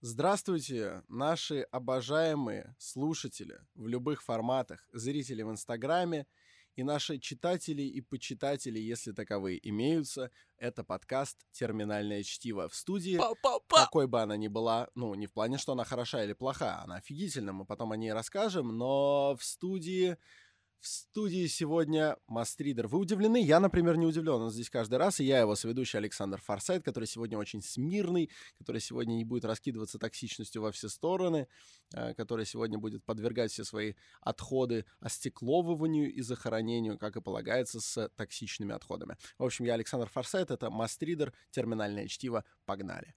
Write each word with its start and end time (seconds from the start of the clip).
Здравствуйте, 0.00 1.02
наши 1.08 1.62
обожаемые 1.72 2.76
слушатели 2.78 3.58
в 3.74 3.88
любых 3.88 4.22
форматах, 4.22 4.88
зрители 4.92 5.42
в 5.42 5.50
Инстаграме 5.50 6.28
и 6.76 6.84
наши 6.84 7.18
читатели 7.18 7.82
и 7.82 8.00
почитатели, 8.00 8.78
если 8.78 9.10
таковые 9.10 9.58
имеются. 9.68 10.30
Это 10.56 10.84
подкаст 10.84 11.44
«Терминальное 11.50 12.22
чтиво» 12.22 12.68
в 12.68 12.76
студии. 12.76 13.16
Па-па-па! 13.16 13.86
Какой 13.86 14.06
бы 14.06 14.20
она 14.20 14.36
ни 14.36 14.46
была, 14.46 14.88
ну, 14.94 15.12
не 15.16 15.26
в 15.26 15.32
плане, 15.32 15.58
что 15.58 15.72
она 15.72 15.82
хороша 15.82 16.22
или 16.22 16.32
плоха, 16.32 16.80
она 16.80 16.94
офигительна, 16.98 17.52
мы 17.52 17.64
потом 17.64 17.90
о 17.90 17.96
ней 17.96 18.12
расскажем, 18.12 18.68
но 18.68 19.34
в 19.36 19.42
студии 19.42 20.16
в 20.80 20.86
студии 20.86 21.46
сегодня 21.46 22.16
Мастридер. 22.26 22.86
Вы 22.86 22.98
удивлены? 22.98 23.42
Я, 23.42 23.60
например, 23.60 23.96
не 23.96 24.06
удивлен. 24.06 24.40
Он 24.40 24.50
здесь 24.50 24.70
каждый 24.70 24.96
раз, 24.96 25.20
и 25.20 25.24
я 25.24 25.40
его 25.40 25.56
соведущий 25.56 25.98
Александр 25.98 26.40
Форсайт, 26.40 26.84
который 26.84 27.06
сегодня 27.06 27.36
очень 27.36 27.62
смирный, 27.62 28.30
который 28.56 28.80
сегодня 28.80 29.14
не 29.14 29.24
будет 29.24 29.44
раскидываться 29.44 29.98
токсичностью 29.98 30.62
во 30.62 30.70
все 30.70 30.88
стороны, 30.88 31.48
э, 31.94 32.14
который 32.14 32.46
сегодня 32.46 32.78
будет 32.78 33.04
подвергать 33.04 33.50
все 33.50 33.64
свои 33.64 33.94
отходы 34.20 34.84
остекловыванию 35.00 36.12
и 36.12 36.20
захоронению, 36.20 36.98
как 36.98 37.16
и 37.16 37.20
полагается, 37.20 37.80
с 37.80 38.08
токсичными 38.16 38.74
отходами. 38.74 39.16
В 39.38 39.44
общем, 39.44 39.64
я 39.64 39.74
Александр 39.74 40.08
Форсайт, 40.08 40.50
это 40.50 40.70
Мастридер, 40.70 41.32
терминальное 41.50 42.06
чтиво. 42.06 42.44
Погнали! 42.66 43.14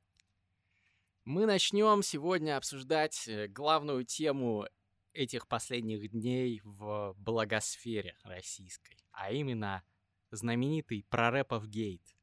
Мы 1.24 1.46
начнем 1.46 2.02
сегодня 2.02 2.58
обсуждать 2.58 3.28
э, 3.28 3.48
главную 3.48 4.04
тему 4.04 4.66
этих 5.14 5.48
последних 5.48 6.10
дней 6.12 6.62
в 6.64 7.14
благосфере 7.18 8.18
российской, 8.24 8.98
а 9.12 9.32
именно 9.32 9.84
знаменитый 10.32 11.06
Прорэпов 11.10 11.68
гейт. 11.68 12.16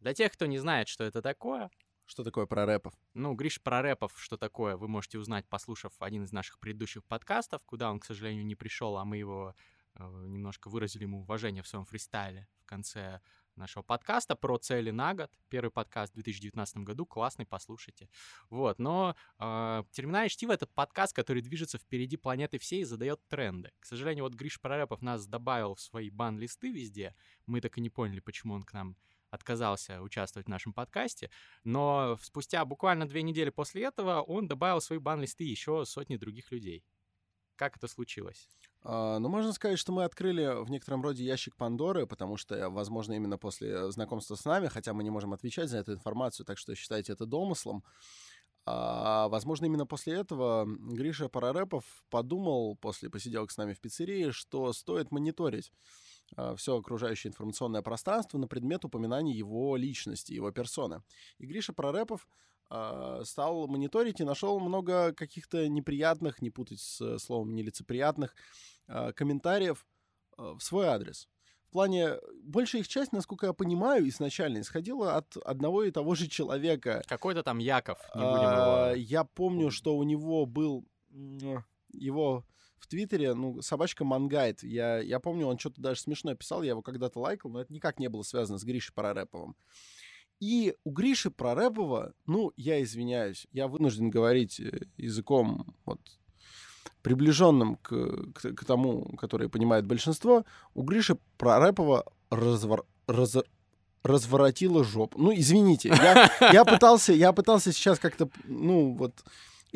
Для 0.00 0.14
тех, 0.14 0.32
кто 0.32 0.46
не 0.46 0.58
знает, 0.58 0.88
что 0.88 1.04
это 1.04 1.22
такое, 1.22 1.70
Что 2.04 2.22
такое 2.22 2.46
про 2.46 2.64
рэпов? 2.66 2.94
ну, 3.14 3.34
Гриш 3.34 3.60
Прорэпов, 3.60 4.12
что 4.16 4.36
такое, 4.36 4.76
вы 4.76 4.86
можете 4.88 5.18
узнать, 5.18 5.48
послушав 5.48 5.92
один 6.00 6.24
из 6.24 6.32
наших 6.32 6.58
предыдущих 6.60 7.04
подкастов, 7.04 7.64
куда 7.64 7.90
он, 7.90 7.98
к 7.98 8.04
сожалению, 8.04 8.46
не 8.46 8.54
пришел, 8.54 8.96
а 8.96 9.04
мы 9.04 9.16
его 9.16 9.56
э, 9.94 10.04
немножко 10.28 10.68
выразили 10.68 11.02
ему 11.02 11.20
уважение 11.22 11.62
в 11.62 11.68
своем 11.68 11.84
фристайле 11.84 12.46
в 12.60 12.66
конце 12.66 13.20
нашего 13.56 13.82
подкаста 13.82 14.36
про 14.36 14.58
цели 14.58 14.90
на 14.90 15.14
год. 15.14 15.30
Первый 15.48 15.70
подкаст 15.70 16.12
в 16.12 16.14
2019 16.14 16.78
году, 16.78 17.06
классный, 17.06 17.46
послушайте. 17.46 18.08
Вот, 18.50 18.78
но 18.78 19.16
э, 19.38 19.82
«Терминальное 19.90 20.28
чтиво»— 20.28 20.52
это 20.52 20.66
подкаст, 20.66 21.14
который 21.14 21.42
движется 21.42 21.78
впереди 21.78 22.16
планеты 22.16 22.58
всей 22.58 22.82
и 22.82 22.84
задает 22.84 23.20
тренды. 23.28 23.72
К 23.80 23.86
сожалению, 23.86 24.24
вот 24.24 24.34
Гриш 24.34 24.60
Прорепов 24.60 25.02
нас 25.02 25.26
добавил 25.26 25.74
в 25.74 25.80
свои 25.80 26.10
бан-листы 26.10 26.70
везде. 26.70 27.14
Мы 27.46 27.60
так 27.60 27.78
и 27.78 27.80
не 27.80 27.90
поняли, 27.90 28.20
почему 28.20 28.54
он 28.54 28.62
к 28.62 28.72
нам 28.72 28.96
отказался 29.30 30.00
участвовать 30.02 30.46
в 30.46 30.50
нашем 30.50 30.72
подкасте, 30.72 31.30
но 31.64 32.18
спустя 32.22 32.64
буквально 32.64 33.06
две 33.08 33.22
недели 33.22 33.50
после 33.50 33.84
этого 33.84 34.22
он 34.22 34.46
добавил 34.48 34.80
в 34.80 34.84
свои 34.84 34.98
бан-листы 34.98 35.44
еще 35.44 35.84
сотни 35.84 36.16
других 36.16 36.50
людей. 36.52 36.84
Как 37.56 37.76
это 37.76 37.88
случилось? 37.88 38.48
А, 38.82 39.18
Ну, 39.18 39.28
можно 39.28 39.52
сказать, 39.52 39.78
что 39.78 39.92
мы 39.92 40.04
открыли 40.04 40.62
в 40.64 40.70
некотором 40.70 41.02
роде 41.02 41.24
ящик 41.24 41.56
Пандоры, 41.56 42.06
потому 42.06 42.36
что, 42.36 42.70
возможно, 42.70 43.14
именно 43.14 43.38
после 43.38 43.90
знакомства 43.90 44.34
с 44.34 44.44
нами, 44.44 44.68
хотя 44.68 44.92
мы 44.92 45.02
не 45.04 45.10
можем 45.10 45.32
отвечать 45.32 45.68
за 45.68 45.78
эту 45.78 45.92
информацию, 45.92 46.46
так 46.46 46.58
что 46.58 46.74
считайте 46.74 47.12
это 47.12 47.26
домыслом, 47.26 47.84
а, 48.64 49.28
возможно, 49.28 49.66
именно 49.66 49.86
после 49.86 50.14
этого 50.14 50.66
Гриша 50.66 51.28
Парарепов 51.28 51.84
подумал 52.10 52.76
после 52.76 53.10
посиделок 53.10 53.50
с 53.52 53.56
нами 53.56 53.74
в 53.74 53.80
пиццерии, 53.80 54.30
что 54.30 54.72
стоит 54.72 55.12
мониторить 55.12 55.72
все 56.56 56.76
окружающее 56.76 57.30
информационное 57.30 57.82
пространство 57.82 58.36
на 58.38 58.48
предмет 58.48 58.84
упоминания 58.84 59.32
его 59.32 59.76
личности, 59.76 60.32
его 60.32 60.50
персоны. 60.50 61.02
И 61.38 61.46
Гриша 61.46 61.72
Парарепов 61.72 62.26
а, 62.26 62.32
стал 62.68 63.68
мониторить 63.68 64.20
и 64.20 64.24
нашел 64.24 64.58
много 64.60 65.12
каких-то 65.12 65.68
неприятных, 65.68 66.42
не 66.42 66.50
путать 66.50 66.80
с 66.80 67.00
э, 67.00 67.18
словом 67.18 67.54
нелицеприятных, 67.54 68.34
а, 68.88 69.12
комментариев 69.12 69.86
а, 70.36 70.54
в 70.54 70.60
свой 70.60 70.86
адрес. 70.86 71.28
В 71.68 71.70
плане, 71.70 72.14
большая 72.42 72.82
их 72.82 72.88
часть, 72.88 73.12
насколько 73.12 73.46
я 73.46 73.52
понимаю, 73.52 74.08
изначально 74.08 74.60
исходила 74.60 75.16
от 75.16 75.36
одного 75.36 75.84
и 75.84 75.90
того 75.90 76.14
же 76.14 76.28
человека. 76.28 77.02
Какой-то 77.06 77.42
там 77.42 77.58
Яков, 77.58 77.98
не 78.14 78.22
будем 78.22 78.46
А, 78.46 78.92
его... 78.92 78.96
Я 78.96 79.24
помню, 79.24 79.70
что 79.70 79.96
у 79.96 80.02
него 80.02 80.46
был 80.46 80.86
его 81.92 82.44
в 82.78 82.86
Твиттере, 82.86 83.34
ну, 83.34 83.60
собачка 83.62 84.04
Мангайт. 84.04 84.62
Я, 84.62 84.98
я 84.98 85.18
помню, 85.18 85.46
он 85.46 85.58
что-то 85.58 85.80
даже 85.80 86.00
смешно 86.00 86.34
писал, 86.34 86.62
я 86.62 86.70
его 86.70 86.82
когда-то 86.82 87.18
лайкал, 87.20 87.50
но 87.50 87.60
это 87.60 87.72
никак 87.72 87.98
не 87.98 88.08
было 88.08 88.22
связано 88.22 88.58
с 88.58 88.64
Гришей 88.64 88.94
Парареповым. 88.94 89.56
И 90.40 90.74
у 90.84 90.90
Гриши 90.90 91.30
Прорепова, 91.30 92.12
ну, 92.26 92.52
я 92.56 92.82
извиняюсь, 92.82 93.46
я 93.52 93.68
вынужден 93.68 94.10
говорить 94.10 94.60
э, 94.60 94.86
языком 94.96 95.74
вот 95.86 96.00
приближенным 97.02 97.76
к, 97.76 98.32
к, 98.34 98.52
к 98.54 98.64
тому, 98.64 99.16
который 99.16 99.48
понимает 99.48 99.86
большинство, 99.86 100.44
у 100.74 100.82
Гриши 100.82 101.16
Прорепова 101.38 102.04
развор, 102.30 102.84
раз, 103.06 103.36
разворотила 104.02 104.84
жопу. 104.84 105.18
Ну, 105.18 105.32
извините, 105.34 105.88
я, 105.88 106.30
я, 106.52 106.64
пытался, 106.66 107.12
я 107.12 107.32
пытался 107.32 107.72
сейчас 107.72 107.98
как-то, 107.98 108.28
ну, 108.44 108.92
вот 108.94 109.24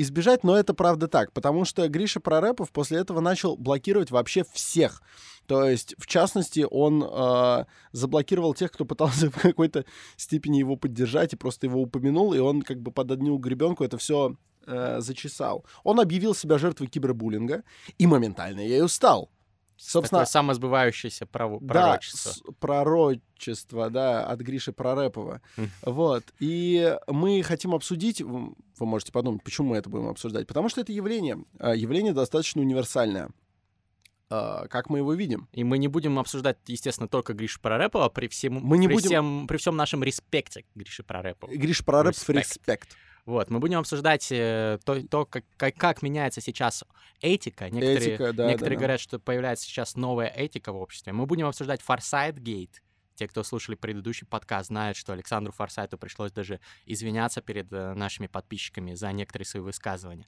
избежать, 0.00 0.44
но 0.44 0.56
это 0.56 0.75
правда 0.75 1.09
так, 1.09 1.33
потому 1.33 1.65
что 1.65 1.88
Гриша 1.88 2.21
Прорепов 2.21 2.71
после 2.71 2.99
этого 2.99 3.21
начал 3.21 3.56
блокировать 3.56 4.11
вообще 4.11 4.44
всех. 4.53 5.03
То 5.47 5.65
есть, 5.65 5.94
в 5.99 6.06
частности, 6.06 6.66
он 6.71 7.03
э, 7.03 7.65
заблокировал 7.93 8.55
тех, 8.55 8.71
кто 8.71 8.84
пытался 8.84 9.31
в 9.31 9.41
какой-то 9.41 9.84
степени 10.16 10.59
его 10.59 10.77
поддержать 10.77 11.33
и 11.33 11.37
просто 11.37 11.66
его 11.66 11.83
упомянул, 11.83 12.33
и 12.34 12.38
он 12.38 12.62
как 12.62 12.81
бы 12.81 12.93
под 12.93 13.11
одну 13.11 13.37
гребенку 13.37 13.84
это 13.84 13.99
все 13.99 14.37
э, 14.66 15.00
зачесал. 15.00 15.65
Он 15.83 16.00
объявил 16.00 16.34
себя 16.34 16.59
жертвой 16.59 16.87
кибербуллинга 16.87 17.65
и 17.99 18.06
моментально 18.06 18.61
ею 18.61 18.88
стал. 18.88 19.31
Собственно, 19.82 20.20
Такое 20.20 20.30
самосбывающееся 20.30 21.26
право, 21.26 21.58
да, 21.60 21.66
пророчество. 21.74 22.52
пророчество, 22.60 23.91
да, 23.91 24.24
от 24.26 24.41
Гриши 24.41 24.72
Прорепова. 24.72 25.41
Мгм. 25.56 25.70
Вот. 25.82 26.24
И 26.38 26.96
мы 27.06 27.42
хотим 27.42 27.74
обсудить, 27.74 28.20
вы 28.20 28.54
можете 28.78 29.10
подумать, 29.12 29.42
почему 29.42 29.70
мы 29.70 29.78
это 29.78 29.88
будем 29.88 30.08
обсуждать, 30.08 30.46
потому 30.46 30.69
что 30.69 30.80
это 30.82 30.92
явление, 30.92 31.38
а, 31.58 31.74
явление 31.74 32.12
достаточно 32.12 32.60
универсальное. 32.60 33.30
А, 34.28 34.69
Как 34.69 34.90
мы 34.90 34.98
его 34.98 35.12
видим? 35.14 35.48
И 35.52 35.64
мы 35.64 35.78
не 35.78 35.88
будем 35.88 36.19
обсуждать, 36.19 36.58
естественно, 36.66 37.08
только 37.08 37.32
Гришу 37.34 37.60
Прорепова 37.60 38.08
при 38.10 38.28
всем, 38.28 38.54
Мы 38.62 38.78
не 38.78 38.86
при, 38.86 38.94
будем- 38.94 39.08
всем, 39.08 39.46
при 39.48 39.56
всем 39.56 39.76
нашем 39.76 40.04
респекте 40.04 40.62
к 40.62 40.66
Грише 40.76 41.02
Прорепову. 41.02 41.52
Гриш 41.52 41.84
Прорепов, 41.84 42.28
Respect. 42.28 42.38
респект. 42.38 42.96
Вот, 43.30 43.48
мы 43.48 43.60
будем 43.60 43.78
обсуждать 43.78 44.26
э, 44.32 44.80
то, 44.84 45.00
то 45.06 45.24
как, 45.24 45.44
как, 45.56 45.76
как 45.76 46.02
меняется 46.02 46.41
сейчас 46.41 46.82
этика. 47.20 47.70
Некоторые, 47.70 48.14
Этика, 48.14 48.32
да, 48.32 48.48
некоторые 48.48 48.76
да, 48.76 48.80
да. 48.80 48.86
говорят, 48.86 49.00
что 49.00 49.18
появляется 49.20 49.66
сейчас 49.66 49.94
новая 49.94 50.26
этика 50.26 50.72
в 50.72 50.76
обществе. 50.76 51.12
Мы 51.12 51.26
будем 51.26 51.46
обсуждать 51.46 51.80
Форсайт 51.80 52.38
Гейт. 52.38 52.82
Те, 53.14 53.28
кто 53.28 53.44
слушали 53.44 53.76
предыдущий 53.76 54.26
подкаст, 54.26 54.66
знают, 54.66 54.96
что 54.96 55.12
Александру 55.12 55.52
Форсайту 55.52 55.96
пришлось 55.96 56.32
даже 56.32 56.58
извиняться 56.86 57.40
перед 57.40 57.72
э, 57.72 57.94
нашими 57.94 58.26
подписчиками 58.26 58.94
за 58.94 59.12
некоторые 59.12 59.46
свои 59.46 59.62
высказывания. 59.62 60.26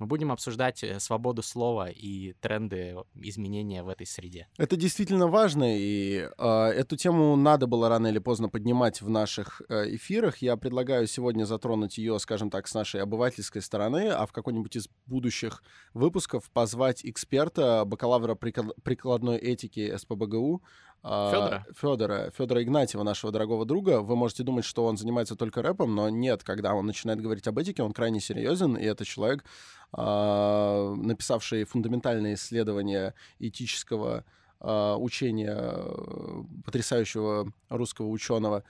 Мы 0.00 0.06
будем 0.06 0.32
обсуждать 0.32 0.82
э, 0.82 0.98
свободу 0.98 1.42
слова 1.42 1.90
и 1.90 2.32
тренды 2.40 2.96
изменения 3.14 3.82
в 3.82 3.88
этой 3.88 4.06
среде. 4.06 4.48
Это 4.56 4.76
действительно 4.76 5.28
важно, 5.28 5.76
и 5.76 6.26
э, 6.38 6.46
эту 6.46 6.96
тему 6.96 7.36
надо 7.36 7.66
было 7.66 7.90
рано 7.90 8.06
или 8.06 8.18
поздно 8.18 8.48
поднимать 8.48 9.02
в 9.02 9.10
наших 9.10 9.60
э, 9.68 9.94
эфирах. 9.94 10.38
Я 10.38 10.56
предлагаю 10.56 11.06
сегодня 11.06 11.44
затронуть 11.44 11.98
ее, 11.98 12.18
скажем 12.18 12.48
так, 12.48 12.66
с 12.66 12.72
нашей 12.72 13.02
обывательской 13.02 13.60
стороны, 13.60 14.08
а 14.08 14.24
в 14.24 14.32
какой-нибудь 14.32 14.74
из 14.74 14.88
будущих 15.04 15.62
выпусков 15.92 16.50
позвать 16.50 17.04
эксперта, 17.04 17.84
бакалавра 17.84 18.34
прикла- 18.34 18.74
прикладной 18.82 19.36
этики 19.36 19.94
СПБГУ, 19.94 20.62
а, 21.02 21.30
Фёдора? 21.30 21.66
Федора, 21.74 22.30
Федора 22.36 22.62
Игнатьева, 22.62 23.02
нашего 23.02 23.32
дорогого 23.32 23.64
друга. 23.64 24.00
Вы 24.00 24.16
можете 24.16 24.42
думать, 24.42 24.64
что 24.64 24.84
он 24.84 24.96
занимается 24.96 25.36
только 25.36 25.62
рэпом, 25.62 25.94
но 25.94 26.08
нет, 26.08 26.44
когда 26.44 26.74
он 26.74 26.86
начинает 26.86 27.20
говорить 27.20 27.46
об 27.46 27.58
этике, 27.58 27.82
он 27.82 27.92
крайне 27.92 28.20
серьезен, 28.20 28.76
и 28.76 28.84
это 28.84 29.04
человек, 29.04 29.44
а, 29.92 30.94
написавший 30.94 31.64
фундаментальные 31.64 32.34
исследования 32.34 33.14
этического 33.38 34.24
а, 34.60 34.96
учения 34.96 35.56
э, 35.56 36.42
потрясающего 36.64 37.50
русского 37.70 38.08
ученого 38.08 38.64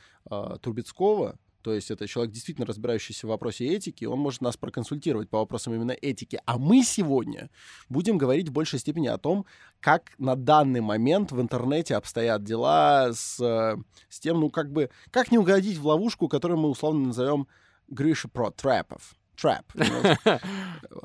Трубецкого. 0.63 1.37
То 1.63 1.75
есть 1.75 1.91
это 1.91 2.07
человек, 2.07 2.33
действительно 2.33 2.67
разбирающийся 2.67 3.27
в 3.27 3.31
вопросе 3.31 3.67
этики, 3.67 4.05
он 4.05 4.19
может 4.19 4.41
нас 4.41 4.57
проконсультировать 4.57 5.29
по 5.29 5.39
вопросам 5.39 5.75
именно 5.75 5.93
этики. 5.93 6.41
А 6.47 6.59
мы 6.59 6.83
сегодня 6.83 7.51
будем 7.89 8.19
говорить 8.19 8.49
в 8.49 8.53
большей 8.53 8.79
степени 8.79 9.09
о 9.09 9.19
том, 9.19 9.45
как 9.81 10.13
на 10.19 10.37
данный 10.37 10.81
момент 10.81 11.33
в 11.33 11.41
интернете 11.41 11.97
обстоят 11.97 12.43
дела 12.45 13.13
с, 13.13 13.37
с 13.39 14.21
тем, 14.21 14.41
ну 14.41 14.51
как 14.51 14.73
бы, 14.73 14.91
как 15.11 15.31
не 15.31 15.39
угодить 15.39 15.79
в 15.79 15.87
ловушку, 15.87 16.29
которую 16.29 16.59
мы 16.59 16.69
условно 16.69 17.09
назовем 17.09 17.47
Гриша 17.89 18.29
про 18.29 18.51
трэпов. 18.51 19.17
Trap. 19.41 19.65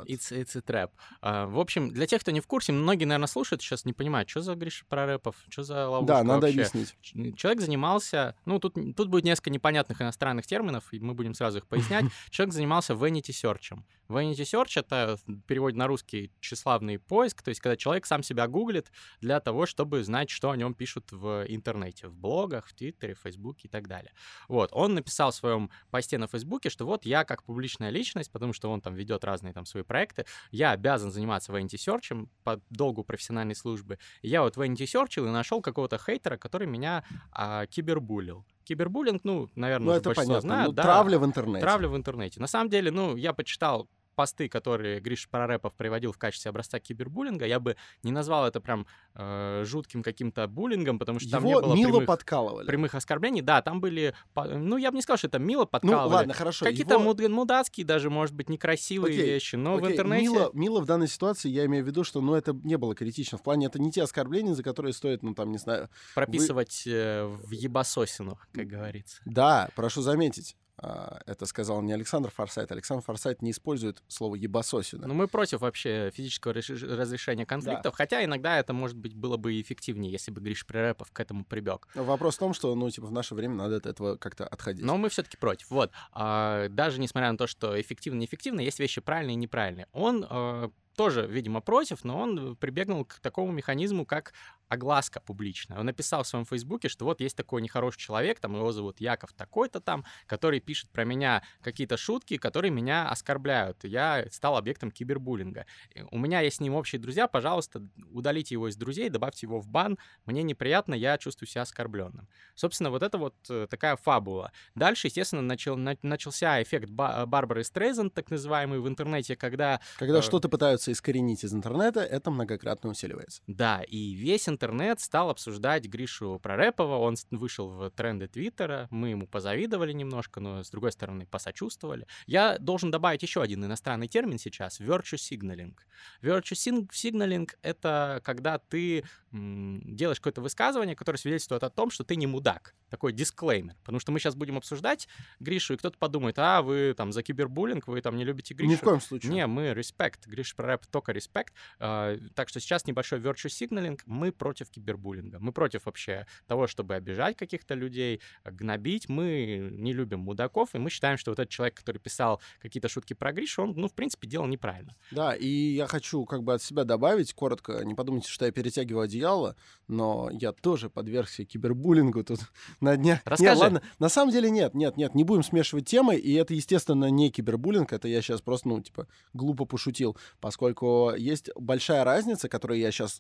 It's, 0.08 0.32
it's 0.32 0.56
a 0.56 0.62
trap. 0.62 0.92
Uh, 1.22 1.48
в 1.48 1.60
общем, 1.60 1.90
для 1.90 2.06
тех, 2.08 2.22
кто 2.22 2.32
не 2.32 2.42
в 2.42 2.48
курсе, 2.48 2.72
многие, 2.72 3.06
наверное, 3.06 3.28
слушают 3.28 3.62
сейчас, 3.62 3.86
не 3.86 3.94
понимают, 3.94 4.30
что 4.30 4.42
за 4.42 4.56
Гриша 4.56 4.86
Прорепов, 4.88 5.36
что 5.50 5.64
за 5.64 5.88
ловушка 5.88 6.14
Да, 6.14 6.24
надо 6.24 6.48
вообще. 6.48 6.64
объяснить. 6.64 7.38
Человек 7.38 7.62
занимался, 7.62 8.36
ну, 8.46 8.60
тут, 8.60 8.76
тут 8.96 9.10
будет 9.10 9.24
несколько 9.24 9.50
непонятных 9.50 10.02
иностранных 10.02 10.46
терминов, 10.46 10.86
и 10.92 11.00
мы 11.00 11.14
будем 11.14 11.34
сразу 11.34 11.60
их 11.60 11.68
пояснять. 11.68 12.06
Человек 12.30 12.54
занимался 12.54 12.94
vanity 12.94 13.32
search. 13.32 13.78
Vanity 14.08 14.44
search— 14.44 14.74
это, 14.80 15.18
в 15.26 15.42
переводе 15.42 15.78
на 15.78 15.88
русский, 15.88 16.32
тщеславный 16.40 17.00
поиск, 17.00 17.42
то 17.42 17.50
есть 17.50 17.62
когда 17.62 17.76
человек 17.76 18.06
сам 18.06 18.22
себя 18.24 18.48
гуглит 18.48 18.92
для 19.22 19.40
того, 19.40 19.66
чтобы 19.66 20.04
знать, 20.04 20.30
что 20.30 20.52
о 20.52 20.58
нем 20.58 20.74
пишут 20.74 21.12
в 21.12 21.46
интернете, 21.48 22.08
в 22.08 22.16
блогах, 22.16 22.68
в 22.68 22.74
Твиттере, 22.74 23.16
в 23.16 23.20
Фейсбуке 23.20 23.68
и 23.68 23.72
так 23.72 23.88
далее. 23.88 24.14
Вот, 24.48 24.70
он 24.74 24.94
написал 24.94 25.32
в 25.32 25.36
своем 25.36 25.70
посте 25.90 26.18
на 26.18 26.28
Фейсбуке, 26.28 26.70
что 26.70 26.86
вот 26.86 27.06
я 27.06 27.24
как 27.24 27.44
публичная 27.44 27.90
личность, 27.90 28.25
потому 28.30 28.54
что 28.54 28.72
он 28.72 28.82
там 28.82 28.94
ведет 28.96 29.24
разные 29.24 29.54
там 29.54 29.66
свои 29.66 29.84
проекты, 29.84 30.26
я 30.52 30.72
обязан 30.72 31.12
заниматься 31.12 31.52
vanity 31.52 31.76
search 31.78 32.28
по 32.44 32.62
долгу 32.70 33.04
профессиональной 33.04 33.56
службы. 33.56 33.98
И 34.22 34.30
я 34.30 34.42
вот 34.42 34.58
vanity 34.58 34.84
search 34.86 35.18
и 35.18 35.30
нашел 35.30 35.62
какого-то 35.62 35.98
хейтера, 35.98 36.38
который 36.38 36.68
меня 36.68 37.04
а, 37.32 37.66
кибербулил. 37.68 38.46
Кибербуллинг, 38.64 39.24
ну, 39.24 39.50
наверное, 39.56 39.88
Ну, 39.88 39.94
это 39.94 40.12
понятно. 40.14 40.42
знают, 40.42 40.68
Ну, 40.70 40.74
да. 40.74 40.84
Травля 40.84 41.20
в 41.20 41.26
интернете. 41.26 41.62
Травля 41.62 41.88
в 41.88 41.96
интернете. 41.96 42.40
На 42.40 42.48
самом 42.48 42.70
деле, 42.70 42.92
ну, 42.92 43.16
я 43.16 43.32
почитал 43.34 43.88
посты, 44.16 44.50
которые 44.50 45.00
Гриша 45.00 45.28
Прорепов 45.30 45.76
приводил 45.76 46.12
в 46.12 46.18
качестве 46.18 46.50
образца 46.50 46.80
кибербуллинга, 46.80 47.46
я 47.46 47.60
бы 47.60 47.76
не 48.04 48.12
назвал 48.12 48.48
это 48.48 48.62
прям 48.62 48.88
э, 49.14 49.64
жутким 49.66 50.02
каким-то 50.04 50.48
буллингом, 50.48 50.98
потому 51.00 51.20
что 51.20 51.30
там 51.32 51.44
не 51.44 51.52
Его 51.52 51.62
было 51.62 51.76
мило 51.76 51.90
прямых, 51.92 52.08
подкалывали. 52.08 52.66
прямых 52.68 52.96
оскорблений. 52.96 53.42
Да, 53.42 53.62
там 53.62 53.82
были, 53.82 54.16
ну, 54.36 54.78
я 54.78 54.92
бы 54.92 54.96
не 54.98 55.02
сказал, 55.02 55.18
что 55.18 55.28
это 55.28 55.40
мило 55.40 55.62
Ну, 55.62 55.68
подкалывали. 55.68 56.14
ладно, 56.14 56.34
хорошо. 56.34 56.66
Какие-то 56.66 56.96
его- 56.96 57.04
муд- 57.04 57.28
мудацкие 57.30 57.86
даже, 57.86 58.10
может 58.10 58.34
быть, 58.36 58.50
некрасивые 58.50 59.14
Окей, 59.14 59.26
вещи, 59.26 59.56
но 59.56 59.74
в 59.76 59.84
Окей, 59.84 59.92
интернете... 59.94 60.24
Мило, 60.24 60.50
мило 60.54 60.82
в 60.82 60.86
данной 60.86 61.08
ситуации, 61.08 61.50
я 61.50 61.66
имею 61.66 61.84
в 61.84 61.88
виду, 61.88 62.04
что 62.04 62.22
ну, 62.22 62.34
это 62.34 62.54
не 62.54 62.78
было 62.78 62.96
критично. 62.96 63.38
В 63.38 63.44
плане, 63.44 63.68
это 63.68 63.80
не 63.82 63.92
те 63.92 64.04
оскорбления, 64.04 64.54
за 64.54 64.64
которые 64.64 64.94
стоит, 64.94 65.24
ну, 65.24 65.34
там, 65.36 65.52
не 65.52 65.58
знаю... 65.58 65.90
прописывать 66.16 66.84
э, 66.88 67.26
в 67.26 67.52
ебасосину, 67.52 68.40
как 68.54 68.68
говорится. 68.68 69.22
Да, 69.26 69.70
прошу 69.76 70.02
заметить, 70.02 70.56
это 70.78 71.46
сказал 71.46 71.82
не 71.82 71.94
Александр 71.94 72.30
Форсайт. 72.32 72.72
Александр 72.72 73.04
Форсайт 73.04 73.42
не 73.42 73.52
использует 73.52 74.04
слово 74.08 74.36
«ебасосина». 74.36 75.08
Но 75.08 75.14
мы 75.14 75.28
против 75.28 75.62
вообще 75.62 76.12
физического 76.14 76.54
разрешения 76.54 77.46
конфликтов, 77.46 77.96
хотя 77.96 78.24
иногда 78.24 78.60
это, 78.60 78.74
может 78.74 78.98
быть, 78.98 79.14
было 79.14 79.38
бы 79.38 79.60
эффективнее, 79.62 80.12
если 80.12 80.32
бы 80.32 80.42
Гриш 80.42 80.66
Пререпов 80.66 81.12
к 81.12 81.20
этому 81.20 81.46
прибег. 81.46 81.88
Вопрос 81.96 82.36
в 82.36 82.40
том, 82.40 82.54
что, 82.54 82.74
ну, 82.76 82.90
типа, 82.90 83.08
в 83.08 83.12
наше 83.12 83.36
время 83.36 83.56
надо 83.56 83.78
от 83.78 83.86
этого 83.86 84.18
как-то 84.18 84.46
отходить. 84.46 84.84
Но 84.84 84.98
мы 84.98 85.10
все-таки 85.10 85.38
против. 85.38 85.70
Вот. 85.70 85.92
А, 86.12 86.68
даже 86.70 87.00
несмотря 87.00 87.32
на 87.32 87.38
то, 87.38 87.48
что 87.48 87.80
эффективно 87.80 88.20
неэффективно, 88.20 88.60
есть 88.60 88.80
вещи 88.80 89.02
правильные 89.02 89.36
и 89.36 89.38
неправильные. 89.38 89.88
Он 89.94 90.26
э, 90.30 90.70
тоже, 90.96 91.28
видимо, 91.28 91.62
против, 91.62 92.04
но 92.04 92.20
он 92.20 92.56
прибегнул 92.56 93.06
к 93.06 93.20
такому 93.20 93.52
механизму, 93.52 94.06
как 94.06 94.34
огласка 94.76 95.20
публичная. 95.20 95.80
Он 95.80 95.86
написал 95.86 96.24
в 96.24 96.28
своем 96.28 96.46
фейсбуке, 96.46 96.88
что 96.88 97.06
вот 97.06 97.22
есть 97.22 97.36
такой 97.36 97.62
нехороший 97.62 98.00
человек, 98.00 98.40
там 98.40 98.56
его 98.56 98.72
зовут 98.72 99.02
Яков 99.02 99.34
такой-то 99.34 99.80
там, 99.80 100.06
который 100.28 100.60
пишет 100.60 100.90
про 100.92 101.04
меня 101.04 101.44
какие-то 101.62 101.98
шутки, 101.98 102.38
которые 102.38 102.72
меня 102.72 103.10
оскорбляют. 103.10 103.84
Я 103.84 104.26
стал 104.32 104.58
объектом 104.58 104.92
кибербуллинга. 104.92 105.66
У 106.12 106.18
меня 106.18 106.42
есть 106.42 106.58
с 106.58 106.60
ним 106.60 106.76
общие 106.76 107.00
друзья, 107.00 107.28
пожалуйста, 107.28 107.82
удалите 108.12 108.56
его 108.56 108.68
из 108.68 108.76
друзей, 108.76 109.10
добавьте 109.10 109.46
его 109.46 109.60
в 109.60 109.68
бан. 109.68 109.98
Мне 110.26 110.44
неприятно, 110.44 110.94
я 110.94 111.18
чувствую 111.18 111.48
себя 111.48 111.62
оскорбленным. 111.64 112.28
Собственно, 112.56 112.90
вот 112.90 113.04
это 113.04 113.18
вот 113.18 113.36
э, 113.50 113.68
такая 113.70 113.96
фабула. 113.96 114.52
Дальше, 114.76 115.08
естественно, 115.08 115.42
начал, 115.42 115.78
на- 115.78 115.98
начался 116.02 116.62
эффект 116.62 116.90
Ба- 116.90 117.26
Барбары 117.26 117.64
Стрейзен, 117.64 118.10
так 118.10 118.30
называемый 118.30 118.80
в 118.80 118.88
интернете, 118.88 119.36
когда 119.36 119.80
Когда 119.98 120.20
э, 120.20 120.22
что-то 120.22 120.50
пытаются 120.50 120.92
искоренить 120.92 121.44
из 121.44 121.54
интернета, 121.54 122.02
это 122.02 122.32
многократно 122.32 122.90
усиливается. 122.90 123.42
Да, 123.48 123.82
и 123.88 124.14
весь 124.14 124.50
интернет 124.50 124.65
стал 125.00 125.30
обсуждать 125.30 125.86
Гришу 125.86 126.40
Прорепова, 126.42 126.98
он 126.98 127.16
вышел 127.32 127.70
в 127.70 127.90
тренды 127.92 128.28
Твиттера, 128.28 128.88
мы 128.90 129.10
ему 129.10 129.28
позавидовали 129.28 129.94
немножко, 129.94 130.40
но, 130.40 130.64
с 130.64 130.70
другой 130.70 130.92
стороны, 130.92 131.26
посочувствовали. 131.26 132.08
Я 132.26 132.58
должен 132.60 132.92
добавить 132.92 133.24
еще 133.24 133.42
один 133.42 133.64
иностранный 133.66 134.08
термин 134.08 134.38
сейчас— 134.38 134.80
virtue 134.82 135.18
signaling. 135.18 135.76
Virtue 136.22 136.88
signaling— 136.92 137.50
это 137.62 138.22
когда 138.24 138.60
ты 138.60 139.04
делаешь 139.32 140.20
какое-то 140.20 140.42
высказывание, 140.42 140.96
которое 140.96 141.18
свидетельствует 141.18 141.64
о 141.64 141.70
том, 141.70 141.92
что 141.92 142.04
ты 142.04 142.16
не 142.16 142.28
мудак. 142.28 142.74
Такой 142.90 143.12
дисклеймер. 143.12 143.76
Потому 143.84 144.00
что 144.00 144.12
мы 144.12 144.20
сейчас 144.20 144.36
будем 144.36 144.58
обсуждать 144.58 145.08
Гришу, 145.40 145.74
и 145.74 145.78
кто-то 145.78 145.98
подумает, 145.98 146.40
а, 146.40 146.62
вы 146.62 146.94
там 146.96 147.12
за 147.12 147.24
кибербуллинг, 147.24 147.88
вы 147.88 148.02
там 148.02 148.16
не 148.16 148.24
любите 148.24 148.54
Гришу. 148.54 148.72
Ни 148.72 148.76
в 148.76 148.82
коем 148.82 149.02
случае. 149.02 149.34
Не, 149.34 149.48
мы 149.48 149.74
респект. 149.74 150.28
Гриш 150.28 150.56
Прореп 150.56 150.86
только 150.86 151.12
респект. 151.12 151.54
А, 151.80 152.18
Так 152.36 152.50
что 152.50 152.60
сейчас 152.60 152.86
небольшой 152.86 153.20
virtue 153.20 153.50
signaling. 153.50 154.00
Мы 154.06 154.32
против 154.46 154.70
кибербуллинга. 154.70 155.40
Мы 155.40 155.52
против 155.52 155.88
вообще 155.88 156.28
того, 156.46 156.68
чтобы 156.68 156.94
обижать 156.94 157.36
каких-то 157.36 157.74
людей, 157.74 158.22
гнобить. 158.46 159.10
Мы 159.10 159.72
не 159.72 159.92
любим 159.92 160.20
мудаков, 160.20 160.76
и 160.76 160.78
мы 160.78 160.92
считаем, 160.92 161.18
что 161.18 161.32
вот 161.32 161.40
этот 161.40 161.52
человек, 161.52 161.74
который 161.74 161.98
писал 161.98 162.40
какие-то 162.62 162.88
шутки 162.88 163.16
про 163.16 163.34
Гришу, 163.34 163.64
он, 163.64 163.74
ну, 163.76 163.88
в 163.88 163.94
принципе, 163.94 164.28
делал 164.28 164.46
неправильно. 164.46 164.96
Да, 165.10 165.34
и 165.34 165.48
я 165.48 165.88
хочу 165.88 166.26
как 166.26 166.44
бы 166.44 166.54
от 166.54 166.62
себя 166.62 166.84
добавить 166.84 167.34
коротко, 167.34 167.84
не 167.84 167.96
подумайте, 167.96 168.30
что 168.30 168.46
я 168.46 168.52
перетягиваю 168.52 169.06
одеяло, 169.06 169.56
но 169.88 170.30
я 170.32 170.52
тоже 170.52 170.92
подвергся 170.92 171.44
кибербуллингу 171.44 172.24
тут 172.24 172.42
на 172.82 172.98
днях. 172.98 173.22
Расскажи. 173.26 173.50
Нет, 173.50 173.58
ладно, 173.58 173.82
на 173.98 174.10
самом 174.10 174.32
деле 174.32 174.52
нет, 174.52 174.76
нет, 174.76 174.96
нет, 174.96 175.16
не 175.16 175.24
будем 175.24 175.42
смешивать 175.42 175.88
темы, 175.88 176.18
и 176.18 176.34
это, 176.36 176.54
естественно, 176.54 177.10
не 177.10 177.32
кибербуллинг, 177.32 177.94
это 177.94 178.08
я 178.08 178.22
сейчас 178.22 178.42
просто, 178.42 178.68
ну, 178.68 178.80
типа, 178.80 179.08
глупо 179.34 179.66
пошутил, 179.66 180.16
поскольку 180.40 181.14
есть 181.18 181.50
большая 181.56 182.04
разница, 182.04 182.48
которую 182.48 182.80
я 182.80 182.92
сейчас 182.92 183.20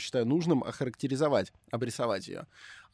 считаю 0.00 0.26
нужным 0.26 0.63
охарактеризовать, 0.64 1.52
обрисовать 1.70 2.28
ее, 2.28 2.46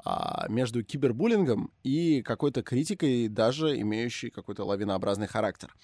а, 0.05 0.46
между 0.49 0.82
кибербуллингом 0.84 1.72
и 1.82 2.22
какой-то 2.22 2.62
критикой, 2.62 3.28
даже 3.28 3.78
имеющей 3.81 4.31
какой-то 4.31 4.64
лавинообразный 4.64 5.26
характер. 5.26 5.75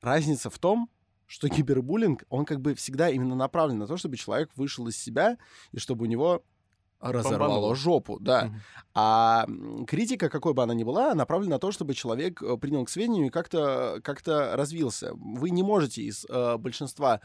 Разница 0.00 0.50
в 0.50 0.58
том, 0.58 0.90
что 1.26 1.48
кибербуллинг, 1.48 2.24
он 2.28 2.44
как 2.44 2.60
бы 2.60 2.74
всегда 2.74 3.08
именно 3.08 3.34
направлен 3.34 3.78
на 3.78 3.86
то, 3.86 3.96
чтобы 3.96 4.16
человек 4.16 4.50
вышел 4.56 4.86
из 4.88 4.96
себя 4.96 5.38
и 5.72 5.78
чтобы 5.78 6.04
у 6.04 6.06
него 6.06 6.44
разорвало 7.00 7.38
Бомбануло. 7.38 7.74
жопу, 7.74 8.18
да. 8.18 8.46
Мгм. 8.46 8.60
А 8.94 9.46
критика, 9.86 10.30
какой 10.30 10.54
бы 10.54 10.62
она 10.62 10.74
ни 10.74 10.84
была, 10.84 11.14
направлена 11.14 11.56
на 11.56 11.58
то, 11.58 11.70
чтобы 11.70 11.94
человек 11.94 12.42
э, 12.42 12.56
принял 12.56 12.84
к 12.84 12.88
сведению 12.88 13.26
и 13.26 13.30
как-то 13.30 14.00
как 14.02 14.22
развился. 14.26 15.12
Вы 15.14 15.50
не 15.50 15.62
можете 15.62 16.02
из 16.02 16.24
э, 16.28 16.56
большинства 16.56 17.20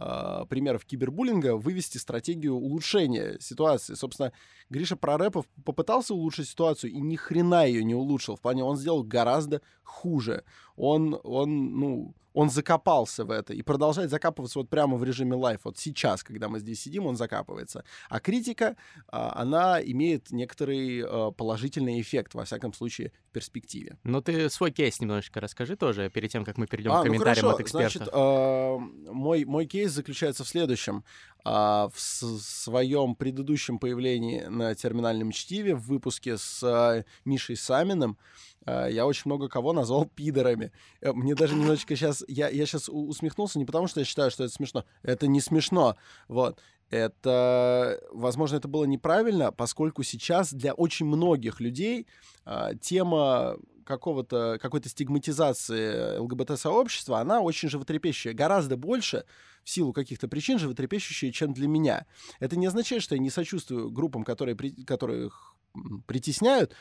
э, 0.00 0.46
примеров 0.48 0.84
кибербуллинга 0.84 1.56
вывести 1.56 1.98
стратегию 1.98 2.54
улучшения 2.54 3.36
ситуации. 3.40 3.94
Собственно, 3.94 4.32
Гриша 4.70 4.96
Прорепов 4.96 5.46
попытался 5.64 6.14
улучшить 6.14 6.48
ситуацию 6.48 6.92
и 6.92 7.00
ни 7.00 7.16
хрена 7.16 7.66
ее 7.66 7.84
не 7.84 7.94
улучшил. 7.94 8.36
В 8.36 8.40
плане 8.40 8.64
он 8.64 8.76
сделал 8.76 9.02
гораздо 9.02 9.60
хуже. 9.82 10.44
Он, 10.80 11.20
он, 11.24 11.78
ну, 11.78 12.14
он 12.32 12.50
закопался 12.50 13.24
в 13.24 13.30
это 13.30 13.52
и 13.52 13.62
продолжает 13.62 14.10
закапываться 14.10 14.58
вот 14.58 14.68
прямо 14.68 14.96
в 14.96 15.04
режиме 15.04 15.34
лайф. 15.34 15.60
Вот 15.64 15.78
сейчас, 15.78 16.22
когда 16.22 16.48
мы 16.48 16.60
здесь 16.60 16.80
сидим, 16.80 17.06
он 17.06 17.16
закапывается. 17.16 17.84
А 18.08 18.20
критика, 18.20 18.76
а, 19.08 19.32
она 19.36 19.82
имеет 19.82 20.30
некоторый 20.30 21.00
э, 21.00 21.32
положительный 21.32 22.00
эффект, 22.00 22.34
во 22.34 22.44
всяком 22.44 22.72
случае, 22.72 23.12
в 23.28 23.32
перспективе. 23.32 23.98
Ну, 24.04 24.22
ты 24.22 24.48
свой 24.48 24.70
кейс 24.70 25.00
немножечко 25.00 25.40
расскажи 25.40 25.76
тоже, 25.76 26.08
перед 26.10 26.30
тем, 26.30 26.44
как 26.44 26.56
мы 26.56 26.66
перейдем 26.66 26.92
А, 26.92 27.02
к 27.02 27.04
ну 27.04 27.04
комментариям 27.04 27.46
хорошо. 27.46 27.54
от 27.56 27.60
экспертов. 27.60 27.92
Значит, 27.92 28.14
э, 28.14 28.78
мой, 29.12 29.44
мой 29.44 29.66
кейс 29.66 29.90
заключается 29.90 30.44
в 30.44 30.48
следующем. 30.48 31.04
А, 31.44 31.88
в 31.94 32.00
своем 32.00 33.14
предыдущем 33.14 33.78
появлении 33.78 34.42
на 34.42 34.74
терминальном 34.74 35.30
чтиве 35.30 35.74
в 35.74 35.86
выпуске 35.86 36.36
с 36.36 36.62
э, 36.62 37.04
Мишей 37.24 37.56
Саминым 37.56 38.18
э, 38.66 38.88
я 38.90 39.06
очень 39.06 39.22
много 39.24 39.48
кого 39.48 39.72
назвал 39.72 40.04
пидорами. 40.14 40.70
Э, 41.00 41.12
Мне 41.12 41.34
даже 41.34 41.54
немножечко 41.54 41.96
сейчас... 41.96 42.24
Я, 42.28 42.48
я 42.48 42.66
сейчас 42.66 42.88
усмехнулся 42.90 43.58
не 43.58 43.64
потому, 43.64 43.86
что 43.86 44.00
я 44.00 44.06
считаю, 44.06 44.30
что 44.30 44.44
это 44.44 44.52
смешно. 44.52 44.84
Это 45.02 45.26
не 45.26 45.40
смешно. 45.40 45.96
Вот. 46.28 46.60
Это, 46.90 48.00
возможно, 48.10 48.56
это 48.56 48.66
было 48.66 48.84
неправильно, 48.84 49.52
поскольку 49.52 50.02
сейчас 50.02 50.52
для 50.52 50.74
очень 50.74 51.06
многих 51.06 51.60
людей 51.60 52.08
а, 52.44 52.74
тема 52.74 53.58
какого-то, 53.90 54.58
какой-то 54.62 54.88
стигматизации 54.88 56.16
ЛГБТ-сообщества, 56.18 57.18
она 57.18 57.40
очень 57.40 57.68
животрепещущая, 57.68 58.32
гораздо 58.34 58.76
больше 58.76 59.24
в 59.64 59.70
силу 59.70 59.92
каких-то 59.92 60.28
причин 60.28 60.58
животрепещущая, 60.58 61.32
чем 61.32 61.52
для 61.52 61.66
меня. 61.68 62.06
Это 62.38 62.56
не 62.56 62.66
означает, 62.66 63.02
что 63.02 63.14
я 63.16 63.20
не 63.20 63.30
сочувствую 63.30 63.90
группам, 63.90 64.22
которые, 64.24 64.54
при- 64.54 64.84
которых 64.84 65.56
притесняют. 66.06 66.74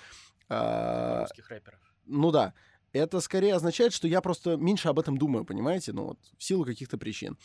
А, 0.49 1.21
Русских 1.21 1.49
рэперов. 1.49 1.79
ну 2.05 2.31
да. 2.31 2.53
Это 2.91 3.19
скорее 3.21 3.53
означает, 3.53 3.93
что 3.93 4.07
я 4.07 4.19
просто 4.19 4.57
меньше 4.57 4.87
об 4.89 4.97
этом 4.97 5.15
думаю, 5.17 5.45
понимаете? 5.45 5.93
Ну 5.93 6.05
вот, 6.05 6.19
в 6.37 6.43
силу 6.43 6.65
каких-то 6.65 6.97
причин. 6.97 7.37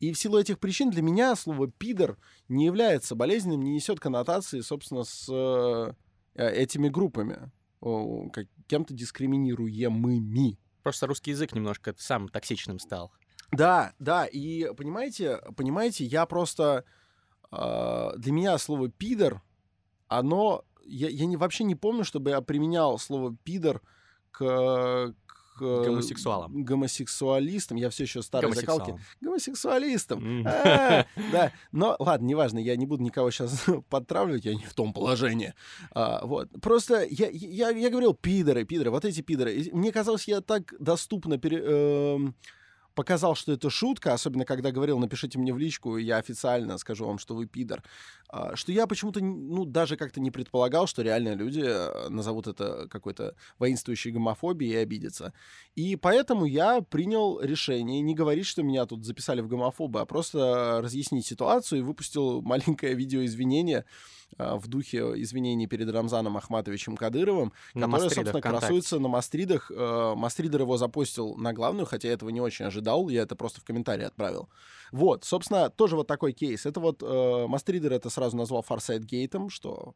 И 0.00 0.12
в 0.12 0.18
силу 0.18 0.38
этих 0.38 0.58
причин 0.58 0.90
для 0.90 1.02
меня 1.02 1.36
слово 1.36 1.68
«пидор» 1.70 2.18
не 2.48 2.64
является 2.66 3.14
болезненным, 3.14 3.62
не 3.62 3.70
несет 3.74 4.00
коннотации, 4.00 4.60
собственно, 4.60 5.04
с 5.04 5.28
э, 5.30 5.92
этими 6.34 6.88
группами, 6.88 7.52
как- 7.80 8.48
кем-то 8.66 8.94
дискриминируемыми. 8.94 10.58
Просто 10.82 11.06
русский 11.06 11.30
язык 11.32 11.54
немножко 11.54 11.94
сам 11.98 12.28
токсичным 12.28 12.78
стал. 12.78 13.12
Да, 13.52 13.94
да, 13.98 14.26
и 14.26 14.72
понимаете, 14.74 15.40
понимаете, 15.56 16.04
я 16.04 16.26
просто... 16.26 16.84
Э, 17.50 18.10
для 18.16 18.32
меня 18.32 18.58
слово 18.58 18.90
«пидор», 18.90 19.42
оно... 20.06 20.64
Я, 20.84 21.08
я 21.08 21.26
не, 21.26 21.36
вообще 21.36 21.64
не 21.64 21.74
помню, 21.74 22.04
чтобы 22.04 22.30
я 22.30 22.40
применял 22.40 22.98
слово 22.98 23.36
«пидор» 23.44 23.82
к, 24.30 25.14
к 25.58 25.84
гомосексуалам. 25.84 26.64
Гомосексуалистам. 26.64 27.76
Я 27.76 27.90
все 27.90 28.04
еще 28.04 28.22
старой 28.22 28.52
закалки. 28.52 28.98
Гомосексуалистам. 29.20 30.46
А, 30.46 31.04
да. 31.32 31.52
Но 31.72 31.96
ладно, 31.98 32.26
неважно, 32.26 32.58
я 32.58 32.76
не 32.76 32.86
буду 32.86 33.02
никого 33.02 33.30
сейчас 33.30 33.64
подтравливать, 33.88 34.44
я 34.44 34.54
не 34.54 34.64
в 34.64 34.74
том 34.74 34.92
положении. 34.92 35.54
А, 35.92 36.24
вот. 36.24 36.48
Просто 36.62 37.06
я, 37.10 37.28
говорил 37.90 38.14
пидоры, 38.14 38.64
пидоры, 38.64 38.90
вот 38.90 39.04
эти 39.04 39.20
пидоры. 39.20 39.70
Мне 39.72 39.92
казалось, 39.92 40.28
я 40.28 40.40
так 40.40 40.74
доступно 40.78 41.34
эм, 41.34 42.34
показал, 42.98 43.36
что 43.36 43.52
это 43.52 43.70
шутка, 43.70 44.12
особенно 44.12 44.44
когда 44.44 44.72
говорил, 44.72 44.98
напишите 44.98 45.38
мне 45.38 45.54
в 45.54 45.58
личку, 45.58 45.98
я 45.98 46.16
официально 46.16 46.76
скажу 46.78 47.06
вам, 47.06 47.20
что 47.20 47.36
вы 47.36 47.46
пидор, 47.46 47.84
а, 48.28 48.56
что 48.56 48.72
я 48.72 48.88
почему-то, 48.88 49.20
ну, 49.20 49.64
даже 49.64 49.96
как-то 49.96 50.20
не 50.20 50.32
предполагал, 50.32 50.88
что 50.88 51.02
реально 51.02 51.34
люди 51.34 51.62
э, 51.64 52.08
назовут 52.08 52.48
это 52.48 52.88
какой-то 52.90 53.36
воинствующей 53.60 54.10
гомофобией 54.10 54.72
и 54.72 54.76
обидятся. 54.76 55.32
И 55.76 55.94
поэтому 55.94 56.44
я 56.44 56.80
принял 56.80 57.40
решение 57.40 58.00
не 58.00 58.16
говорить, 58.16 58.46
что 58.46 58.64
меня 58.64 58.84
тут 58.84 59.04
записали 59.04 59.42
в 59.42 59.46
гомофобы, 59.46 60.00
а 60.00 60.04
просто 60.04 60.80
разъяснить 60.82 61.24
ситуацию 61.24 61.78
и 61.78 61.82
выпустил 61.82 62.42
маленькое 62.52 62.94
видео 62.94 63.24
извинения 63.24 63.84
а, 64.36 64.56
в 64.56 64.68
духе 64.68 64.98
извинений 65.22 65.66
перед 65.66 65.90
Рамзаном 65.90 66.36
Ахматовичем 66.36 66.96
Кадыровым, 66.96 67.52
на 67.74 67.86
который, 67.86 68.10
собственно, 68.10 68.42
красуется 68.42 68.98
на 68.98 69.08
Мастридах. 69.08 69.70
Э, 69.74 70.14
Мастридер 70.16 70.62
его 70.62 70.76
запустил 70.76 71.34
на 71.36 71.52
главную, 71.52 71.86
хотя 71.86 72.08
этого 72.08 72.28
не 72.30 72.40
очень 72.40 72.66
ожидал, 72.66 72.87
я 73.10 73.22
это 73.22 73.36
просто 73.36 73.60
в 73.60 73.64
комментарии 73.64 74.04
отправил. 74.04 74.48
Вот, 74.92 75.24
собственно, 75.24 75.70
тоже 75.70 75.96
вот 75.96 76.06
такой 76.06 76.32
кейс. 76.32 76.66
Это 76.66 76.80
вот 76.80 77.02
э, 77.02 77.46
Мастридер 77.46 77.92
это 77.92 78.10
сразу 78.10 78.36
назвал 78.36 78.62
Фарсайд 78.62 79.02
Гейтом, 79.04 79.50
что 79.50 79.94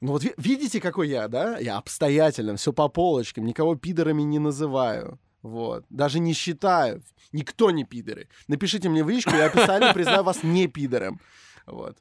ну 0.00 0.12
вот 0.12 0.22
видите, 0.38 0.80
какой 0.80 1.08
я, 1.08 1.28
да? 1.28 1.58
Я 1.58 1.76
обстоятельным, 1.76 2.56
все 2.56 2.72
по 2.72 2.88
полочкам, 2.88 3.44
никого 3.44 3.76
пидорами 3.76 4.22
не 4.22 4.38
называю. 4.38 5.18
Вот. 5.42 5.84
Даже 5.90 6.18
не 6.18 6.32
считаю. 6.32 7.02
Никто 7.32 7.70
не 7.70 7.84
пидоры. 7.84 8.28
Напишите 8.48 8.88
мне 8.88 9.04
в 9.04 9.10
личку, 9.10 9.34
я 9.34 9.46
описание 9.46 9.92
признаю 9.94 10.22
вас 10.22 10.42
не 10.42 10.68
пидором. 10.68 11.20
Вот. 11.66 11.96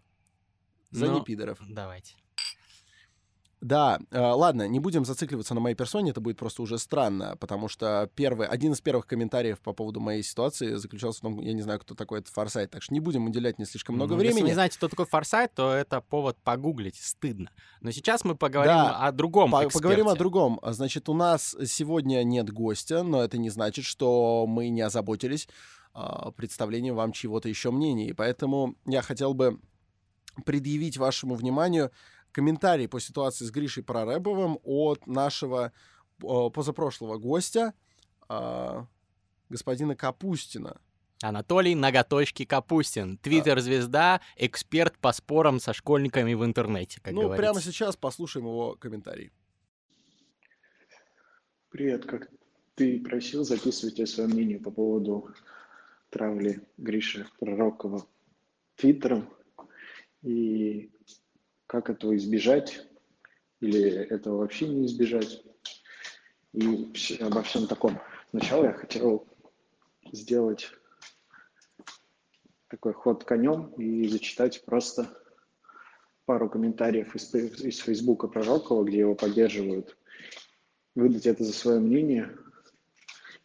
За 0.91 1.05
ну, 1.05 1.19
непидоров. 1.19 1.59
Давайте. 1.69 2.15
Да, 3.61 3.99
э, 4.11 4.19
ладно, 4.19 4.69
не 4.69 4.79
будем 4.79 5.03
зацикливаться 5.03 5.53
на 5.53 5.59
моей 5.59 5.75
персоне, 5.75 6.11
это 6.11 6.21
будет 6.21 6.37
просто 6.37 6.61
уже 6.61 6.77
странно, 6.77 7.35
потому 7.39 7.67
что 7.67 8.09
первый, 8.15 8.47
один 8.47 8.71
из 8.71 8.79
первых 8.79 9.05
комментариев 9.05 9.59
по 9.59 9.73
поводу 9.73 9.99
моей 9.99 10.23
ситуации 10.23 10.75
заключался 10.75 11.19
в 11.19 11.21
том, 11.23 11.39
я 11.41 11.51
не 11.51 11.61
знаю, 11.61 11.79
кто 11.81 11.93
такой 11.93 12.19
этот 12.19 12.33
Форсайт, 12.33 12.71
так 12.71 12.81
что 12.81 12.93
не 12.93 13.01
будем 13.01 13.25
уделять 13.25 13.59
не 13.59 13.65
слишком 13.65 13.95
много 13.95 14.13
ну, 14.13 14.19
времени. 14.19 14.37
Если 14.37 14.47
не 14.47 14.53
знаете, 14.53 14.77
кто 14.77 14.87
такой 14.87 15.05
Форсайт, 15.07 15.53
то 15.53 15.73
это 15.73 15.99
повод 15.99 16.37
погуглить, 16.41 16.95
стыдно. 16.95 17.51
Но 17.81 17.91
сейчас 17.91 18.23
мы 18.23 18.35
поговорим 18.35 18.73
да, 18.73 18.97
о 18.97 19.11
другом 19.11 19.51
по 19.51 19.57
эксперте. 19.57 19.77
Поговорим 19.77 20.07
о 20.07 20.15
другом. 20.15 20.59
Значит, 20.63 21.09
у 21.09 21.13
нас 21.13 21.57
сегодня 21.65 22.23
нет 22.23 22.49
гостя, 22.51 23.03
но 23.03 23.21
это 23.21 23.37
не 23.37 23.49
значит, 23.49 23.83
что 23.83 24.45
мы 24.47 24.69
не 24.69 24.81
озаботились 24.81 25.49
э, 25.95 26.31
представлением 26.37 26.95
вам 26.95 27.11
чего-то 27.11 27.49
еще 27.49 27.71
мнений, 27.71 28.07
и 28.07 28.13
поэтому 28.13 28.75
я 28.85 29.01
хотел 29.01 29.33
бы 29.33 29.59
предъявить 30.45 30.97
вашему 30.97 31.35
вниманию 31.35 31.91
комментарий 32.31 32.88
по 32.88 33.00
ситуации 33.00 33.45
с 33.45 33.51
Гришей 33.51 33.83
Проребовым 33.83 34.59
от 34.63 35.07
нашего 35.07 35.71
позапрошлого 36.19 37.17
гостя, 37.17 37.74
а, 38.27 38.86
господина 39.50 39.95
Капустина. 39.95 40.79
Анатолий 41.21 41.75
Ноготочки 41.75 42.45
Капустин, 42.45 43.17
твиттер-звезда, 43.17 44.21
эксперт 44.38 44.98
по 45.00 45.12
спорам 45.12 45.59
со 45.59 45.74
школьниками 45.74 46.33
в 46.33 46.45
интернете, 46.45 47.01
как 47.01 47.13
ну, 47.13 47.24
говорится. 47.24 47.41
прямо 47.41 47.62
сейчас 47.62 47.98
послушаем 47.98 48.45
его 48.45 48.75
комментарий. 48.75 49.31
Привет, 51.69 52.05
как 52.05 52.29
ты 52.75 53.01
просил, 53.01 53.43
записывайте 53.43 54.05
свое 54.07 54.29
мнение 54.29 54.59
по 54.59 54.71
поводу 54.71 55.29
травли 56.09 56.62
Гриши 56.77 57.27
Пророкова 57.39 58.07
твиттером 58.75 59.29
и 60.21 60.89
как 61.69 61.91
этого 61.91 62.17
избежать, 62.17 62.83
или 63.59 63.91
этого 63.91 64.38
вообще 64.38 64.67
не 64.67 64.88
избежать, 64.88 65.43
и 66.51 66.91
обо 67.21 67.43
всем 67.43 67.67
таком. 67.67 67.99
Сначала 68.31 68.65
я 68.65 68.73
хотел 68.73 69.27
сделать 70.11 70.71
такой 72.69 72.93
ход 72.93 73.23
конем 73.23 73.67
и 73.77 74.07
зачитать 74.07 74.65
просто 74.65 75.15
пару 76.25 76.49
комментариев 76.49 77.15
из, 77.15 77.31
из 77.35 77.77
Фейсбука 77.77 78.27
Пророкова, 78.27 78.83
где 78.83 78.99
его 78.99 79.13
поддерживают, 79.13 79.95
выдать 80.95 81.27
это 81.27 81.43
за 81.43 81.53
свое 81.53 81.79
мнение 81.79 82.35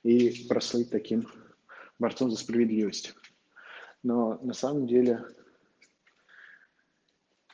и 0.02 0.46
прослыть 0.48 0.88
таким 0.88 1.28
борцом 1.98 2.30
за 2.30 2.38
справедливость. 2.38 3.14
Но 4.02 4.38
на 4.42 4.54
самом 4.54 4.86
деле 4.86 5.26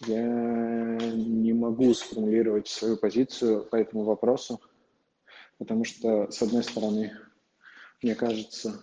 я 0.07 0.23
не 0.23 1.53
могу 1.53 1.93
сформулировать 1.95 2.69
свою 2.69 2.97
позицию 2.97 3.65
по 3.65 3.77
этому 3.77 4.05
вопросу, 4.05 4.61
потому 5.59 5.85
что, 5.85 6.31
с 6.31 6.41
одной 6.43 6.63
стороны, 6.63 7.17
мне 8.03 8.15
кажется, 8.15 8.83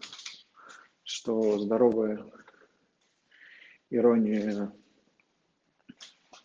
что 1.04 1.58
здоровая 1.58 2.24
ирония 3.90 4.72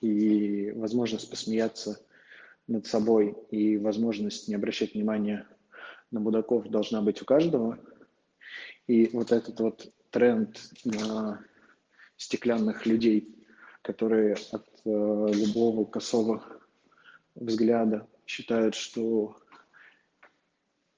и 0.01 0.71
возможность 0.73 1.29
посмеяться 1.29 2.05
над 2.67 2.87
собой 2.87 3.37
и 3.51 3.77
возможность 3.77 4.49
не 4.49 4.55
обращать 4.55 4.95
внимания 4.95 5.47
на 6.11 6.21
мудаков 6.21 6.69
должна 6.69 7.03
быть 7.03 7.21
у 7.21 7.25
каждого. 7.25 7.79
И 8.87 9.09
вот 9.13 9.33
этот 9.33 9.61
вот 9.61 9.93
тренд 10.11 10.61
на 10.85 11.45
стеклянных 12.17 12.87
людей 12.87 13.42
которые 13.83 14.37
от 14.53 14.67
э, 14.85 14.89
любого 15.33 15.85
косого 15.85 16.43
взгляда 17.35 18.07
считают, 18.27 18.75
что 18.75 19.37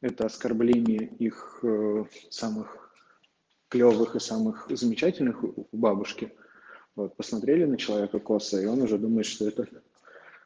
это 0.00 0.26
оскорбление 0.26 1.06
их 1.18 1.60
э, 1.62 2.04
самых 2.30 2.94
клевых 3.68 4.16
и 4.16 4.20
самых 4.20 4.66
замечательных 4.70 5.42
бабушки. 5.72 6.32
Вот, 6.94 7.16
посмотрели 7.16 7.64
на 7.64 7.76
человека 7.76 8.18
косо, 8.18 8.60
и 8.60 8.66
он 8.66 8.82
уже 8.82 8.98
думает, 8.98 9.26
что 9.26 9.48
это 9.48 9.66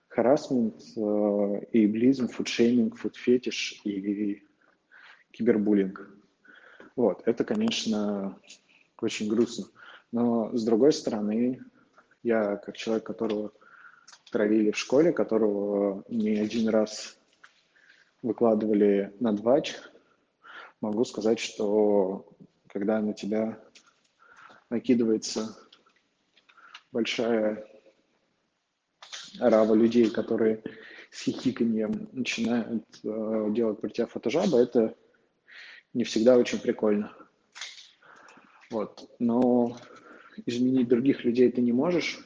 харасмент, 0.06 0.80
э, 0.96 1.00
эйблизм, 1.72 2.28
фудшейминг, 2.28 2.96
фудфетиш 2.96 3.80
и 3.84 4.44
кибербуллинг. 5.32 6.08
Вот, 6.94 7.22
это, 7.26 7.44
конечно, 7.44 8.38
очень 9.00 9.28
грустно. 9.28 9.66
Но, 10.10 10.56
с 10.56 10.64
другой 10.64 10.92
стороны, 10.92 11.60
я, 12.22 12.56
как 12.56 12.76
человек, 12.76 13.04
которого 13.04 13.52
травили 14.30 14.70
в 14.70 14.78
школе, 14.78 15.12
которого 15.12 16.04
не 16.08 16.38
один 16.38 16.68
раз 16.68 17.18
выкладывали 18.22 19.14
на 19.20 19.32
двач, 19.32 19.76
могу 20.80 21.04
сказать, 21.04 21.38
что 21.38 22.26
когда 22.68 23.00
на 23.00 23.14
тебя 23.14 23.58
накидывается 24.70 25.56
большая 26.92 27.66
рава 29.38 29.74
людей, 29.74 30.10
которые 30.10 30.62
с 31.10 31.22
хихиканьем 31.22 32.08
начинают 32.12 32.84
э, 33.02 33.46
делать 33.50 33.80
про 33.80 33.88
тебя 33.88 34.06
фотожаба, 34.06 34.58
это 34.60 34.94
не 35.94 36.04
всегда 36.04 36.36
очень 36.36 36.60
прикольно. 36.60 37.12
Вот. 38.70 39.08
Но 39.18 39.76
изменить 40.46 40.88
других 40.88 41.24
людей 41.24 41.50
ты 41.50 41.60
не 41.60 41.72
можешь, 41.72 42.18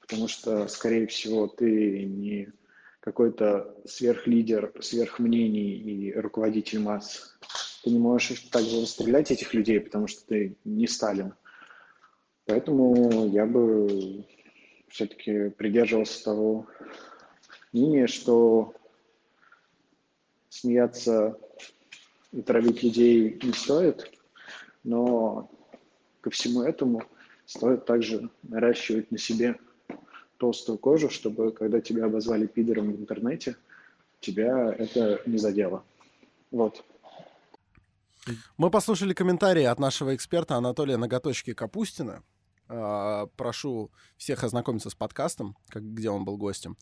потому 0.00 0.28
что, 0.28 0.66
скорее 0.68 1.06
всего, 1.06 1.46
ты 1.46 2.04
не 2.04 2.52
какой-то 3.00 3.74
сверхлидер, 3.86 4.72
сверхмнений 4.80 5.76
и 5.76 6.12
руководитель 6.12 6.80
масс. 6.80 7.38
Ты 7.82 7.90
не 7.90 7.98
можешь 7.98 8.40
также 8.50 8.82
расстрелять 8.82 9.30
этих 9.30 9.54
людей, 9.54 9.80
потому 9.80 10.06
что 10.06 10.26
ты 10.26 10.56
не 10.64 10.86
Сталин. 10.86 11.34
Поэтому 12.44 13.28
я 13.28 13.46
бы 13.46 14.26
все-таки 14.88 15.50
придерживался 15.50 16.24
того 16.24 16.66
мнения, 17.72 18.06
что 18.06 18.74
смеяться 20.48 21.38
и 22.32 22.42
травить 22.42 22.82
людей 22.82 23.38
не 23.42 23.52
стоит, 23.52 24.12
но 24.82 25.50
ко 26.20 26.30
всему 26.30 26.62
этому– 26.62 27.02
Стоит 27.50 27.84
также 27.84 28.30
наращивать 28.44 29.10
на 29.10 29.18
себе 29.18 29.58
толстую 30.36 30.78
кожу, 30.78 31.10
чтобы 31.10 31.50
когда 31.50 31.80
тебя 31.80 32.04
обозвали 32.04 32.46
пидором 32.46 32.92
в 32.92 33.00
интернете, 33.00 33.56
тебя 34.20 34.72
это 34.72 35.20
не 35.26 35.36
задело. 35.36 35.82
Вот. 36.52 36.84
Мы 38.56 38.70
послушали 38.70 39.14
комментарии 39.14 39.64
от 39.64 39.80
нашего 39.80 40.14
эксперта 40.14 40.54
Анатолия 40.54 40.96
Ноготочки 40.96 41.52
Капустина. 41.52 42.22
А, 42.72 43.26
прошу 43.36 43.90
всех 44.16 44.44
ознакомиться 44.44 44.90
с 44.90 44.94
подкастом, 44.94 45.56
как, 45.68 45.82
где 45.82 46.08
он 46.08 46.24
был 46.24 46.36
гостем. 46.36 46.76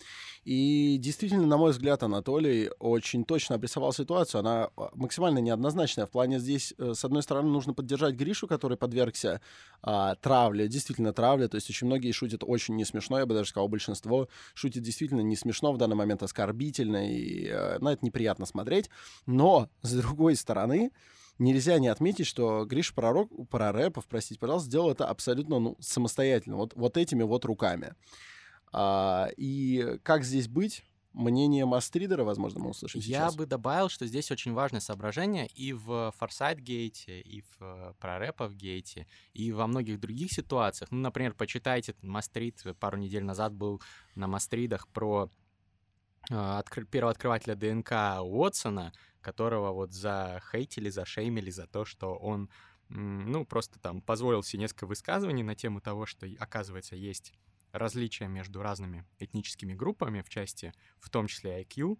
И 0.45 0.99
действительно, 0.99 1.47
на 1.47 1.57
мой 1.57 1.71
взгляд, 1.71 2.02
Анатолий 2.02 2.71
очень 2.78 3.25
точно 3.25 3.54
обрисовал 3.54 3.95
ситуацию. 3.95 4.40
Она 4.40 4.68
а, 4.76 4.90
максимально 4.95 5.38
неоднозначная. 5.38 6.04
В 6.04 6.11
плане 6.11 6.40
здесь, 6.40 6.75
э, 6.76 6.92
с 6.95 7.07
одной 7.07 7.23
стороны, 7.23 7.49
нужно 7.49 7.73
поддержать 7.73 8.16
Гришу, 8.16 8.47
который 8.47 8.76
подвергся 8.76 9.40
а, 9.83 10.14
травле, 10.16 10.68
действительно 10.68 11.14
травле. 11.14 11.49
То 11.49 11.54
есть 11.54 11.71
очень 11.71 11.87
многие 11.87 12.12
шутят 12.12 12.45
очень 12.45 12.76
не 12.76 12.85
смешно, 12.85 13.18
я 13.18 13.25
бы 13.25 13.33
даже 13.33 13.49
сказал, 13.49 13.68
большинство 13.68 14.28
шутит 14.52 14.83
действительно 14.83 15.23
не 15.23 15.37
смешно, 15.37 15.73
в 15.73 15.78
данный 15.78 15.97
момент 15.97 16.23
оскорбительно, 16.23 17.11
и 17.11 17.47
э, 17.47 17.78
на 17.78 17.95
это 17.95 18.04
неприятно 18.04 18.45
смотреть. 18.45 18.90
Но, 19.25 19.71
с 19.80 19.95
другой 19.95 20.37
стороны, 20.37 20.90
нельзя 21.38 21.78
не 21.78 21.88
отметить, 21.88 22.26
что 22.26 22.64
Гриш 22.64 22.95
Пророк, 22.95 23.30
Прорепов, 23.49 24.07
простите, 24.07 24.40
пожалуйста, 24.40 24.68
сделал 24.68 24.90
это 24.90 25.07
абсолютно 25.07 25.59
ну, 25.59 25.76
самостоятельно, 25.80 26.57
вот, 26.57 26.75
вот 26.75 26.97
этими 26.97 27.23
вот 27.23 27.45
руками. 27.45 27.95
А, 28.73 29.28
и 29.37 29.99
как 30.02 30.25
здесь 30.25 30.49
быть? 30.49 30.85
Мнение 31.14 31.64
Мастридера, 31.64 32.23
возможно, 32.23 32.61
мы 32.61 32.71
услышим 32.71 33.00
сейчас. 33.00 33.33
Я 33.33 33.37
бы 33.37 33.47
добавил, 33.47 33.88
что 33.88 34.07
здесь 34.07 34.30
очень 34.30 34.52
важное 34.52 34.80
соображение 34.80 35.49
и 35.49 35.73
в 35.73 36.12
Форсайт 36.16 36.61
гейте, 36.61 37.21
и 37.21 37.40
в 37.40 37.57
э, 37.61 37.95
Прорепов 37.99 38.54
гейте, 38.54 39.07
и 39.33 39.50
во 39.50 39.66
многих 39.66 39.99
других 39.99 40.30
ситуациях. 40.30 40.90
Ну, 40.92 40.99
например, 40.99 41.35
почитайте, 41.35 41.95
Мастрид 42.02 42.62
пару 42.78 42.99
недель 42.99 43.25
назад 43.25 43.54
был 43.54 43.83
на 44.14 44.28
Мастридах 44.28 44.87
про 44.88 45.30
э, 46.30 46.35
откр- 46.35 46.85
первого 46.85 47.11
открывателя 47.11 47.57
ДНК 47.57 48.21
Уотсона, 48.23 48.92
которого 49.28 49.73
вот 49.73 49.92
за 49.92 50.40
хейтили, 50.50 50.88
за 51.50 51.66
то, 51.66 51.85
что 51.85 52.14
он, 52.16 52.49
ну, 52.88 53.44
просто 53.44 53.78
там 53.78 54.00
позволил 54.00 54.42
себе 54.42 54.62
несколько 54.62 54.87
высказываний 54.87 55.42
на 55.42 55.54
тему 55.54 55.82
того, 55.82 56.06
что, 56.06 56.26
оказывается, 56.38 56.97
есть 56.97 57.35
различия 57.73 58.26
между 58.26 58.62
разными 58.62 59.04
этническими 59.18 59.75
группами 59.75 60.23
в 60.23 60.30
части, 60.30 60.73
в 60.99 61.11
том 61.11 61.26
числе 61.26 61.62
IQ, 61.62 61.99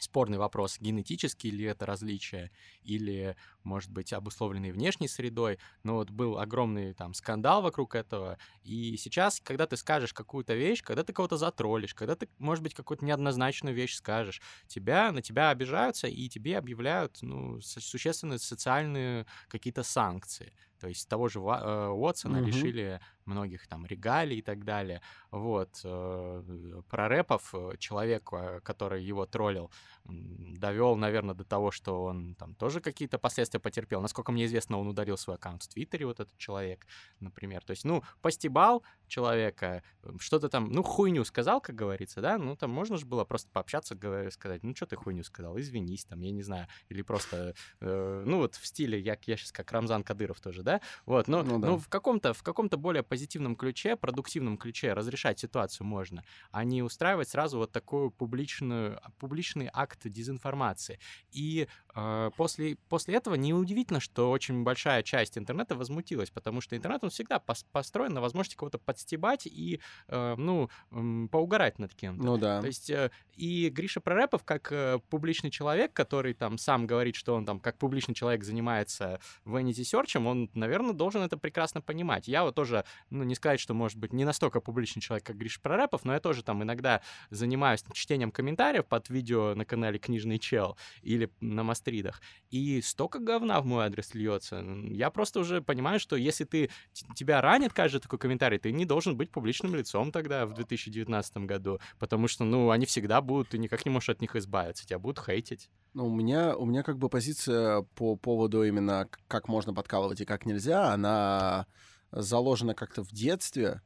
спорный 0.00 0.38
вопрос, 0.38 0.80
генетический 0.80 1.50
ли 1.50 1.66
это 1.66 1.86
различие, 1.86 2.50
или, 2.82 3.36
может 3.64 3.90
быть, 3.90 4.12
обусловленный 4.12 4.72
внешней 4.72 5.08
средой, 5.08 5.58
но 5.82 5.94
вот 5.96 6.10
был 6.10 6.38
огромный 6.38 6.94
там 6.94 7.14
скандал 7.14 7.62
вокруг 7.62 7.94
этого, 7.94 8.38
и 8.62 8.96
сейчас, 8.96 9.40
когда 9.40 9.66
ты 9.66 9.76
скажешь 9.76 10.12
какую-то 10.12 10.54
вещь, 10.54 10.82
когда 10.82 11.02
ты 11.02 11.12
кого-то 11.12 11.36
затроллишь, 11.36 11.94
когда 11.94 12.16
ты, 12.16 12.28
может 12.38 12.62
быть, 12.62 12.74
какую-то 12.74 13.04
неоднозначную 13.04 13.74
вещь 13.74 13.94
скажешь, 13.94 14.40
тебя, 14.66 15.12
на 15.12 15.22
тебя 15.22 15.50
обижаются, 15.50 16.06
и 16.06 16.28
тебе 16.28 16.58
объявляют, 16.58 17.18
ну, 17.22 17.60
существенные 17.60 18.38
социальные 18.38 19.26
какие-то 19.48 19.82
санкции. 19.82 20.52
То 20.80 20.88
есть 20.88 21.08
того 21.08 21.28
же 21.28 21.40
э, 21.40 21.88
Уотсона 21.88 22.38
mm-hmm. 22.38 22.44
лишили 22.44 23.00
многих 23.26 23.66
там 23.68 23.84
регалий 23.84 24.38
и 24.38 24.42
так 24.42 24.64
далее. 24.64 25.02
Вот. 25.30 25.80
Э, 25.84 26.82
про 26.88 27.08
рэпов 27.08 27.54
э, 27.54 27.76
человек, 27.78 28.30
который 28.62 29.04
его 29.04 29.26
троллил, 29.26 29.70
довел, 30.04 30.96
наверное, 30.96 31.34
до 31.34 31.44
того, 31.44 31.70
что 31.70 32.04
он 32.04 32.34
там 32.34 32.54
тоже 32.54 32.80
какие-то 32.80 33.18
последствия 33.18 33.49
потерпел. 33.58 34.00
Насколько 34.00 34.32
мне 34.32 34.44
известно, 34.44 34.78
он 34.78 34.88
ударил 34.88 35.16
свой 35.16 35.36
аккаунт 35.36 35.62
в 35.62 35.68
Твиттере, 35.68 36.06
вот 36.06 36.20
этот 36.20 36.36
человек, 36.38 36.86
например. 37.18 37.64
То 37.64 37.72
есть, 37.72 37.84
ну, 37.84 38.02
постебал 38.22 38.82
человека, 39.08 39.82
что-то 40.18 40.48
там, 40.48 40.70
ну, 40.70 40.82
хуйню 40.82 41.24
сказал, 41.24 41.60
как 41.60 41.74
говорится, 41.74 42.20
да, 42.20 42.38
ну, 42.38 42.56
там 42.56 42.70
можно 42.70 42.96
же 42.96 43.06
было 43.06 43.24
просто 43.24 43.50
пообщаться, 43.50 43.96
сказать, 44.30 44.62
ну, 44.62 44.74
что 44.74 44.86
ты 44.86 44.96
хуйню 44.96 45.24
сказал, 45.24 45.58
извинись, 45.58 46.04
там, 46.04 46.20
я 46.20 46.30
не 46.30 46.42
знаю, 46.42 46.66
или 46.88 47.02
просто, 47.02 47.54
э, 47.80 48.22
ну, 48.26 48.38
вот 48.38 48.54
в 48.54 48.66
стиле, 48.66 49.00
я, 49.00 49.18
я 49.26 49.36
сейчас 49.36 49.52
как 49.52 49.72
Рамзан 49.72 50.04
Кадыров 50.04 50.40
тоже, 50.40 50.62
да, 50.62 50.80
вот, 51.06 51.28
но, 51.28 51.42
ну, 51.42 51.58
да. 51.58 51.68
ну 51.68 51.78
в 51.78 51.88
каком-то 51.88 52.32
в 52.32 52.42
каком-то 52.42 52.76
более 52.76 53.02
позитивном 53.02 53.56
ключе, 53.56 53.96
продуктивном 53.96 54.56
ключе 54.56 54.92
разрешать 54.92 55.38
ситуацию 55.38 55.86
можно, 55.86 56.24
а 56.50 56.64
не 56.64 56.82
устраивать 56.82 57.28
сразу 57.28 57.58
вот 57.58 57.72
такую 57.72 58.10
публичную, 58.10 59.00
публичный 59.18 59.68
акт 59.72 60.00
дезинформации. 60.04 60.98
И 61.32 61.68
э, 61.94 62.30
после, 62.36 62.76
после 62.88 63.16
этого 63.16 63.34
неудивительно, 63.40 64.00
что 64.00 64.30
очень 64.30 64.62
большая 64.62 65.02
часть 65.02 65.38
интернета 65.38 65.74
возмутилась, 65.74 66.30
потому 66.30 66.60
что 66.60 66.76
интернет, 66.76 67.02
он 67.02 67.10
всегда 67.10 67.38
пос 67.38 67.64
построен 67.72 68.12
на 68.14 68.20
возможности 68.20 68.56
кого-то 68.56 68.78
подстебать 68.78 69.46
и, 69.46 69.80
э, 70.08 70.34
ну, 70.36 70.70
э, 70.90 71.28
поугарать 71.30 71.78
над 71.78 71.94
кем-то. 71.94 72.22
Ну 72.22 72.36
да. 72.36 72.60
То 72.60 72.66
есть 72.66 72.90
э, 72.90 73.10
и 73.36 73.68
Гриша 73.70 74.00
Прорепов, 74.00 74.44
как 74.44 74.70
э, 74.70 74.98
публичный 75.08 75.50
человек, 75.50 75.92
который 75.92 76.34
там 76.34 76.58
сам 76.58 76.86
говорит, 76.86 77.16
что 77.16 77.34
он 77.34 77.46
там 77.46 77.60
как 77.60 77.78
публичный 77.78 78.14
человек 78.14 78.44
занимается 78.44 79.20
Vanity 79.44 79.82
Search, 79.82 80.22
он, 80.24 80.50
наверное, 80.54 80.92
должен 80.92 81.22
это 81.22 81.36
прекрасно 81.36 81.80
понимать. 81.80 82.28
Я 82.28 82.44
вот 82.44 82.54
тоже, 82.54 82.84
ну, 83.10 83.24
не 83.24 83.34
сказать, 83.34 83.60
что, 83.60 83.74
может 83.74 83.98
быть, 83.98 84.12
не 84.12 84.24
настолько 84.24 84.60
публичный 84.60 85.00
человек, 85.00 85.24
как 85.24 85.36
Гриша 85.36 85.60
Прорепов, 85.60 86.04
но 86.04 86.12
я 86.12 86.20
тоже 86.20 86.42
там 86.42 86.62
иногда 86.62 87.02
занимаюсь 87.30 87.84
чтением 87.92 88.30
комментариев 88.30 88.86
под 88.86 89.08
видео 89.08 89.54
на 89.54 89.64
канале 89.64 89.98
«Книжный 89.98 90.38
чел» 90.38 90.76
или 91.02 91.30
на 91.40 91.62
Мастридах. 91.62 92.20
И 92.50 92.82
столько 92.82 93.18
говна 93.30 93.60
в 93.60 93.66
мой 93.66 93.84
адрес 93.84 94.14
льется. 94.14 94.64
Я 94.90 95.10
просто 95.10 95.40
уже 95.40 95.62
понимаю, 95.62 96.00
что 96.00 96.16
если 96.16 96.44
ты, 96.44 96.70
тебя 97.14 97.40
ранит 97.40 97.72
каждый 97.72 98.00
такой 98.00 98.18
комментарий, 98.18 98.58
ты 98.58 98.72
не 98.72 98.84
должен 98.84 99.16
быть 99.16 99.30
публичным 99.30 99.74
лицом 99.74 100.10
тогда 100.10 100.46
в 100.46 100.54
2019 100.54 101.36
году, 101.38 101.78
потому 101.98 102.28
что, 102.28 102.44
ну, 102.44 102.70
они 102.70 102.86
всегда 102.86 103.20
будут, 103.20 103.50
ты 103.50 103.58
никак 103.58 103.84
не 103.84 103.90
можешь 103.90 104.08
от 104.08 104.20
них 104.20 104.34
избавиться, 104.36 104.86
тебя 104.86 104.98
будут 104.98 105.24
хейтить. 105.24 105.70
Ну, 105.94 106.06
у 106.06 106.14
меня, 106.14 106.56
у 106.56 106.66
меня 106.66 106.82
как 106.82 106.98
бы 106.98 107.08
позиция 107.08 107.82
по 107.94 108.16
поводу 108.16 108.64
именно 108.64 109.08
как 109.28 109.48
можно 109.48 109.72
подкалывать 109.72 110.20
и 110.20 110.24
как 110.24 110.46
нельзя, 110.46 110.92
она 110.92 111.66
заложена 112.12 112.74
как-то 112.74 113.02
в 113.02 113.10
детстве, 113.12 113.82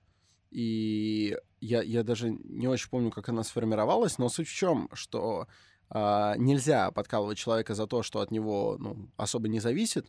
и 0.51 1.37
я, 1.61 1.83
я 1.83 2.03
даже 2.05 2.31
не 2.31 2.69
очень 2.69 2.89
помню, 2.89 3.11
как 3.11 3.29
она 3.29 3.43
сформировалась, 3.43 4.19
но 4.19 4.29
суть 4.29 4.49
в 4.49 4.55
чем, 4.55 4.89
что 4.93 5.49
а, 5.91 6.37
нельзя 6.37 6.91
подкалывать 6.91 7.39
человека 7.39 7.75
за 7.75 7.87
то, 7.87 8.03
что 8.03 8.21
от 8.21 8.31
него 8.31 8.77
ну, 8.79 9.09
особо 9.17 9.49
не 9.49 9.61
зависит, 9.61 10.07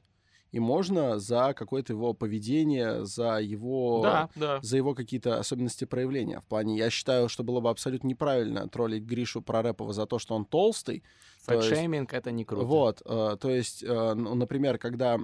и 0.52 0.60
можно 0.60 1.20
за 1.20 1.54
какое-то 1.54 1.94
его 1.94 2.14
поведение, 2.14 3.06
за 3.06 3.40
его, 3.40 4.02
да, 4.02 4.30
да. 4.36 4.60
за 4.62 4.78
его 4.78 4.96
какие-то 4.96 5.38
особенности 5.38 5.84
проявления. 5.86 6.40
В 6.40 6.46
плане, 6.46 6.78
я 6.78 6.90
считаю, 6.90 7.28
что 7.28 7.44
было 7.44 7.60
бы 7.60 7.70
абсолютно 7.70 8.08
неправильно 8.08 8.70
троллить 8.70 9.04
Гришу 9.04 9.42
Прорепова 9.42 9.92
за 9.92 10.06
то, 10.06 10.18
что 10.18 10.34
он 10.34 10.46
толстый. 10.46 11.04
Фэтшейминг— 11.44 12.14
это 12.14 12.32
не 12.32 12.46
круто. 12.46 12.66
Вот, 12.66 13.02
э, 13.06 13.38
то 13.40 13.50
есть, 13.50 13.84
э, 13.84 14.14
ну, 14.14 14.34
например, 14.36 14.78
когда 14.78 15.20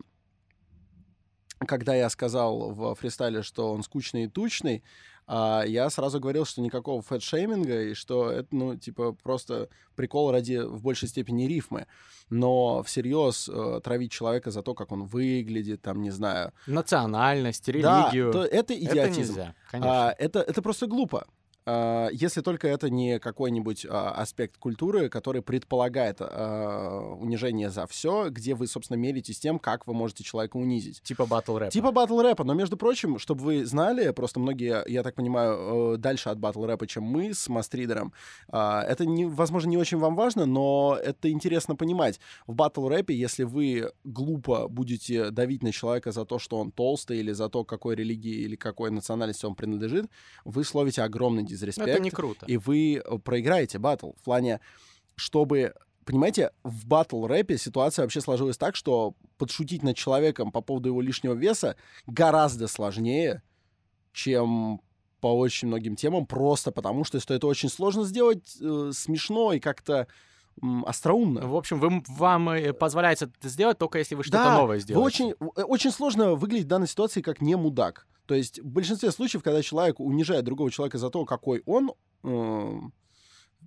когда 1.68 1.96
я 1.96 2.10
сказал 2.10 2.72
в 2.72 2.96
фристайле, 2.96 3.44
что 3.44 3.72
он 3.72 3.84
скучный 3.84 4.24
и 4.24 4.28
тучный, 4.28 4.84
а 5.28 5.64
я 5.66 5.90
сразу 5.90 6.20
говорил, 6.20 6.46
что 6.46 6.62
никакого 6.62 7.02
фэтшейминга, 7.02 7.84
и 7.84 7.94
что 7.94 8.30
это, 8.30 8.48
ну, 8.52 8.76
типа, 8.76 9.14
просто 9.14 9.70
прикол 9.96 10.32
ради, 10.32 10.58
в 10.58 10.82
большей 10.82 11.08
степени, 11.08 11.48
рифмы. 11.48 11.88
Но 12.30 12.82
всерьез 12.84 13.50
э, 13.50 13.82
травить 13.84 14.12
человека 14.12 14.52
за 14.52 14.62
то, 14.62 14.74
как 14.74 14.92
он 14.92 15.04
выглядит, 15.04 15.82
там, 15.82 16.02
не 16.02 16.12
знаю... 16.12 16.54
Национальность, 16.68 17.68
религию. 17.68 18.32
Да, 18.32 18.40
то 18.40 18.46
это 18.46 18.74
идиотизм. 18.74 19.00
Это 19.00 19.20
нельзя, 19.20 19.56
конечно. 19.70 20.08
А, 20.10 20.16
это, 20.18 20.40
это 20.40 20.62
просто 20.62 20.88
глупо. 20.88 21.28
А, 21.66 22.10
если 22.12 22.42
только 22.42 22.68
это 22.68 22.90
не 22.90 23.20
какой-нибудь 23.20 23.86
а, 23.90 24.12
аспект 24.12 24.58
культуры, 24.58 25.10
который 25.10 25.42
предполагает 25.42 26.18
а, 26.20 27.16
унижение 27.20 27.70
за 27.70 27.86
все, 27.88 28.30
где 28.30 28.56
вы, 28.56 28.68
собственно, 28.68 28.98
меритесь 28.98 29.40
тем, 29.40 29.60
как 29.60 29.86
вы 29.86 29.94
можете 29.94 30.24
человека 30.24 30.58
унизить. 30.58 31.02
Типа 31.04 31.26
батл 31.26 31.58
рэпа. 31.58 31.72
Типа 31.72 31.92
батл 31.92 32.20
рэпа. 32.20 32.44
Но, 32.44 32.54
между 32.54 32.78
прочим, 32.78 33.20
чтобы 33.20 33.44
вы 33.44 33.66
знали, 33.66 34.12
просто 34.12 34.40
многие, 34.40 34.84
я 34.88 35.04
так 35.04 35.16
понимаю, 35.16 35.94
э, 35.94 35.98
дальше 35.98 36.30
от 36.30 36.40
батл 36.40 36.66
рэпа, 36.66 36.88
чем 36.88 37.04
мы 37.04 37.34
с 37.34 37.48
Мастридером. 37.48 38.14
Это, 38.48 39.06
не, 39.06 39.26
возможно, 39.26 39.70
не 39.70 39.78
очень 39.78 39.98
вам 39.98 40.16
важно, 40.16 40.46
но 40.46 40.98
это 41.02 41.30
интересно 41.30 41.76
понимать. 41.76 42.20
В 42.48 42.56
батл 42.56 42.88
рэпе, 42.88 43.14
если 43.14 43.44
вы 43.44 43.92
глупо 44.04 44.68
будете 44.68 45.32
давить 45.32 45.64
на 45.64 45.72
человека 45.72 46.12
за 46.12 46.26
то, 46.26 46.40
что 46.40 46.58
он 46.58 46.72
толстый, 46.72 47.20
или 47.20 47.32
за 47.32 47.50
то, 47.50 47.64
какой 47.64 47.96
религии 47.96 48.42
или 48.42 48.56
какой 48.56 48.92
национальности 48.92 49.46
он 49.46 49.56
принадлежит, 49.56 50.10
вы 50.46 50.64
словите 50.64 51.04
огромный 51.04 51.44
дизреспект. 51.52 51.88
Это 51.88 52.00
не 52.00 52.12
круто. 52.12 52.46
И 52.48 52.58
вы 52.58 52.96
э, 53.04 53.18
проиграете 53.20 53.80
батл. 53.80 54.12
В 54.20 54.24
плане, 54.24 54.60
чтобы 55.16 55.74
Понимаете, 56.04 56.52
в 56.64 56.88
батл 56.88 57.28
рэпе 57.28 57.58
ситуация 57.58 58.04
вообще 58.04 58.22
сложилась 58.22 58.58
так, 58.58 58.76
что 58.76 59.14
подшутить 59.38 59.84
над 59.84 59.96
человеком 59.96 60.52
по 60.52 60.62
поводу 60.62 60.90
его 60.90 61.00
лишнего 61.00 61.34
веса 61.34 61.76
гораздо 62.08 62.68
сложнее, 62.68 63.44
чем 64.12 64.82
по 65.20 65.28
очень 65.28 65.68
многим 65.68 65.96
темам, 65.96 66.26
просто 66.26 66.72
потому 66.72 67.04
что, 67.04 67.20
это 67.20 67.46
очень 67.46 67.70
сложно 67.70 68.04
сделать 68.04 68.58
э, 68.60 68.92
смешно 68.94 69.54
и 69.54 69.60
как-то 69.60 70.08
остроумно. 70.86 71.48
В 71.48 71.56
общем, 71.56 71.80
вы, 71.80 72.04
вам 72.08 72.50
э, 72.50 72.74
позволяется 72.74 73.26
это 73.26 73.50
сделать 73.50 73.78
только 73.78 74.00
если 74.00 74.16
вы 74.16 74.24
что-то 74.24 74.44
да, 74.44 74.58
новое 74.58 74.80
сделаете. 74.80 75.06
Очень, 75.06 75.36
э, 75.56 75.62
очень 75.62 75.92
сложно 75.92 76.34
выглядеть 76.34 76.66
в 76.66 76.70
данной 76.70 76.88
ситуации 76.88 77.22
как 77.22 77.42
не 77.42 77.56
мудак. 77.56 78.08
То 78.32 78.36
есть 78.36 78.62
в 78.62 78.66
большинстве 78.66 79.12
случаев, 79.12 79.44
когда 79.44 79.62
человек 79.62 80.00
унижает 80.00 80.46
другого 80.46 80.72
человека 80.72 80.98
за 80.98 81.10
то, 81.10 81.26
какой 81.26 81.64
он 81.66 81.92
э, 82.24 82.80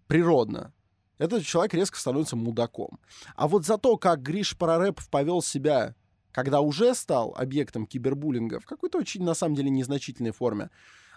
природно, 0.06 0.72
Этот 1.18 1.44
человек 1.44 1.74
резко 1.74 1.98
становится 1.98 2.34
мудаком. 2.34 2.98
А 3.36 3.46
вот 3.46 3.66
за 3.66 3.76
то, 3.76 3.98
как 3.98 4.22
Гриш 4.22 4.56
Парарэпов 4.56 5.10
повел 5.10 5.42
себя, 5.42 5.94
когда 6.32 6.62
уже 6.62 6.94
стал 6.94 7.34
объектом 7.36 7.84
кибербуллинга 7.84 8.58
в 8.58 8.64
какой-то 8.64 8.96
очень, 8.96 9.22
на 9.22 9.34
самом 9.34 9.54
деле, 9.54 9.68
незначительной 9.68 10.30
форме, 10.30 10.70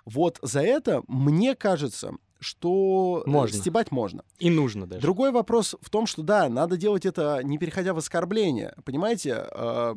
вот 0.04 0.40
за 0.42 0.60
это, 0.60 1.02
мне 1.08 1.56
кажется, 1.56 2.16
что 2.42 3.24
э, 3.26 3.30
Можно. 3.30 3.58
стебать 3.58 3.92
можно. 3.92 4.26
И 4.40 4.50
нужно 4.50 4.88
даже. 4.88 5.02
Другой 5.02 5.32
вопрос 5.32 5.74
в 5.80 5.90
том, 5.90 6.06
что 6.06 6.22
да, 6.22 6.50
надо 6.50 6.76
делать 6.76 7.06
это 7.06 7.40
не 7.46 7.58
переходя 7.58 7.94
в 7.94 7.98
оскорбление. 7.98 8.76
Понимаете, 8.84 9.48
э, 9.50 9.96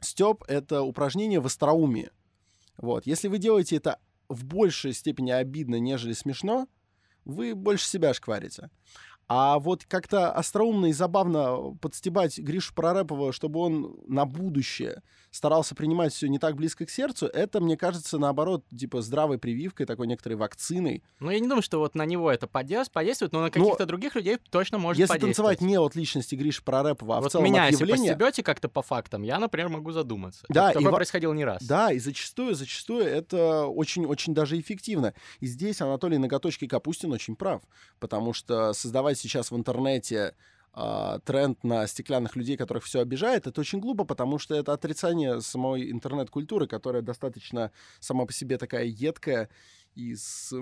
стёб— 0.00 0.42
это 0.48 0.82
упражнение 0.82 1.38
в 1.38 1.46
остроумии. 1.46 2.10
Вот. 2.78 3.06
Если 3.06 3.28
вы 3.28 3.38
делаете 3.38 3.76
это 3.76 3.98
в 4.28 4.44
большей 4.44 4.92
степени 4.92 5.30
обидно, 5.30 5.76
нежели 5.76 6.12
смешно, 6.12 6.68
вы 7.24 7.54
больше 7.54 7.86
себя 7.86 8.14
шкварите. 8.14 8.70
А 9.28 9.58
вот 9.58 9.84
как-то 9.84 10.30
остроумно 10.32 10.86
и 10.86 10.92
забавно 10.92 11.76
подстебать 11.80 12.38
Гришу 12.38 12.74
Прорепова, 12.74 13.32
чтобы 13.32 13.60
он 13.60 13.96
на 14.06 14.24
будущее 14.24 15.02
старался 15.30 15.74
принимать 15.74 16.12
все 16.14 16.28
не 16.28 16.38
так 16.38 16.56
близко 16.56 16.86
к 16.86 16.90
сердцу, 16.90 17.26
это, 17.26 17.60
мне 17.60 17.76
кажется, 17.76 18.18
наоборот, 18.18 18.64
типа 18.68 19.02
здравой 19.02 19.38
прививкой, 19.38 19.84
такой 19.84 20.06
некоторой 20.06 20.36
вакциной. 20.36 21.02
Ну, 21.20 21.30
я 21.30 21.40
не 21.40 21.46
думаю, 21.46 21.62
что 21.62 21.78
вот 21.78 21.94
на 21.94 22.06
него 22.06 22.30
это 22.30 22.46
подейс- 22.46 22.90
подействует, 22.90 23.32
но 23.32 23.42
на 23.42 23.50
каких-то 23.50 23.84
других 23.84 24.14
людей 24.14 24.38
точно 24.50 24.78
может 24.78 24.98
Если 24.98 25.18
танцевать 25.18 25.60
не 25.60 25.78
от 25.78 25.94
личности 25.94 26.34
Гриши 26.34 26.62
Прорепова, 26.62 27.18
а 27.18 27.20
в 27.20 27.24
вот 27.24 27.32
целом 27.32 27.44
меня, 27.44 27.64
от 27.64 27.72
если 27.72 27.84
явления... 27.84 28.12
постебете 28.12 28.42
как-то 28.42 28.68
по 28.68 28.80
фактам, 28.82 29.22
я, 29.22 29.38
например, 29.38 29.68
могу 29.68 29.92
задуматься. 29.92 30.46
Да, 30.48 30.68
Такое 30.68 30.82
и 30.82 30.86
во- 30.86 30.92
происходило 30.92 31.32
не 31.34 31.44
раз. 31.44 31.62
Да, 31.62 31.92
и 31.92 31.98
зачастую, 31.98 32.54
зачастую 32.54 33.04
это 33.04 33.66
очень-очень 33.66 34.32
даже 34.32 34.58
эффективно. 34.58 35.12
И 35.40 35.46
здесь 35.46 35.80
Анатолий 35.82 36.16
Ноготочки 36.16 36.66
Капустин 36.66 37.12
очень 37.12 37.36
прав, 37.36 37.62
потому 37.98 38.32
что 38.32 38.72
создавать 38.72 39.15
сейчас 39.16 39.50
в 39.50 39.56
интернете 39.56 40.34
а, 40.72 41.20
тренд 41.20 41.64
на 41.64 41.86
стеклянных 41.86 42.36
людей, 42.36 42.56
которых 42.56 42.84
все 42.84 43.00
обижает, 43.00 43.46
это 43.46 43.60
очень 43.60 43.80
глупо, 43.80 44.04
потому 44.04 44.38
что 44.38 44.54
это 44.54 44.74
отрицание 44.74 45.40
самой 45.40 45.90
интернет-культуры, 45.90 46.66
которая 46.66 47.02
достаточно 47.02 47.72
сама 47.98 48.26
по 48.26 48.32
себе 48.32 48.58
такая 48.58 48.84
едкая 48.84 49.48
и 49.94 50.14
с 50.14 50.52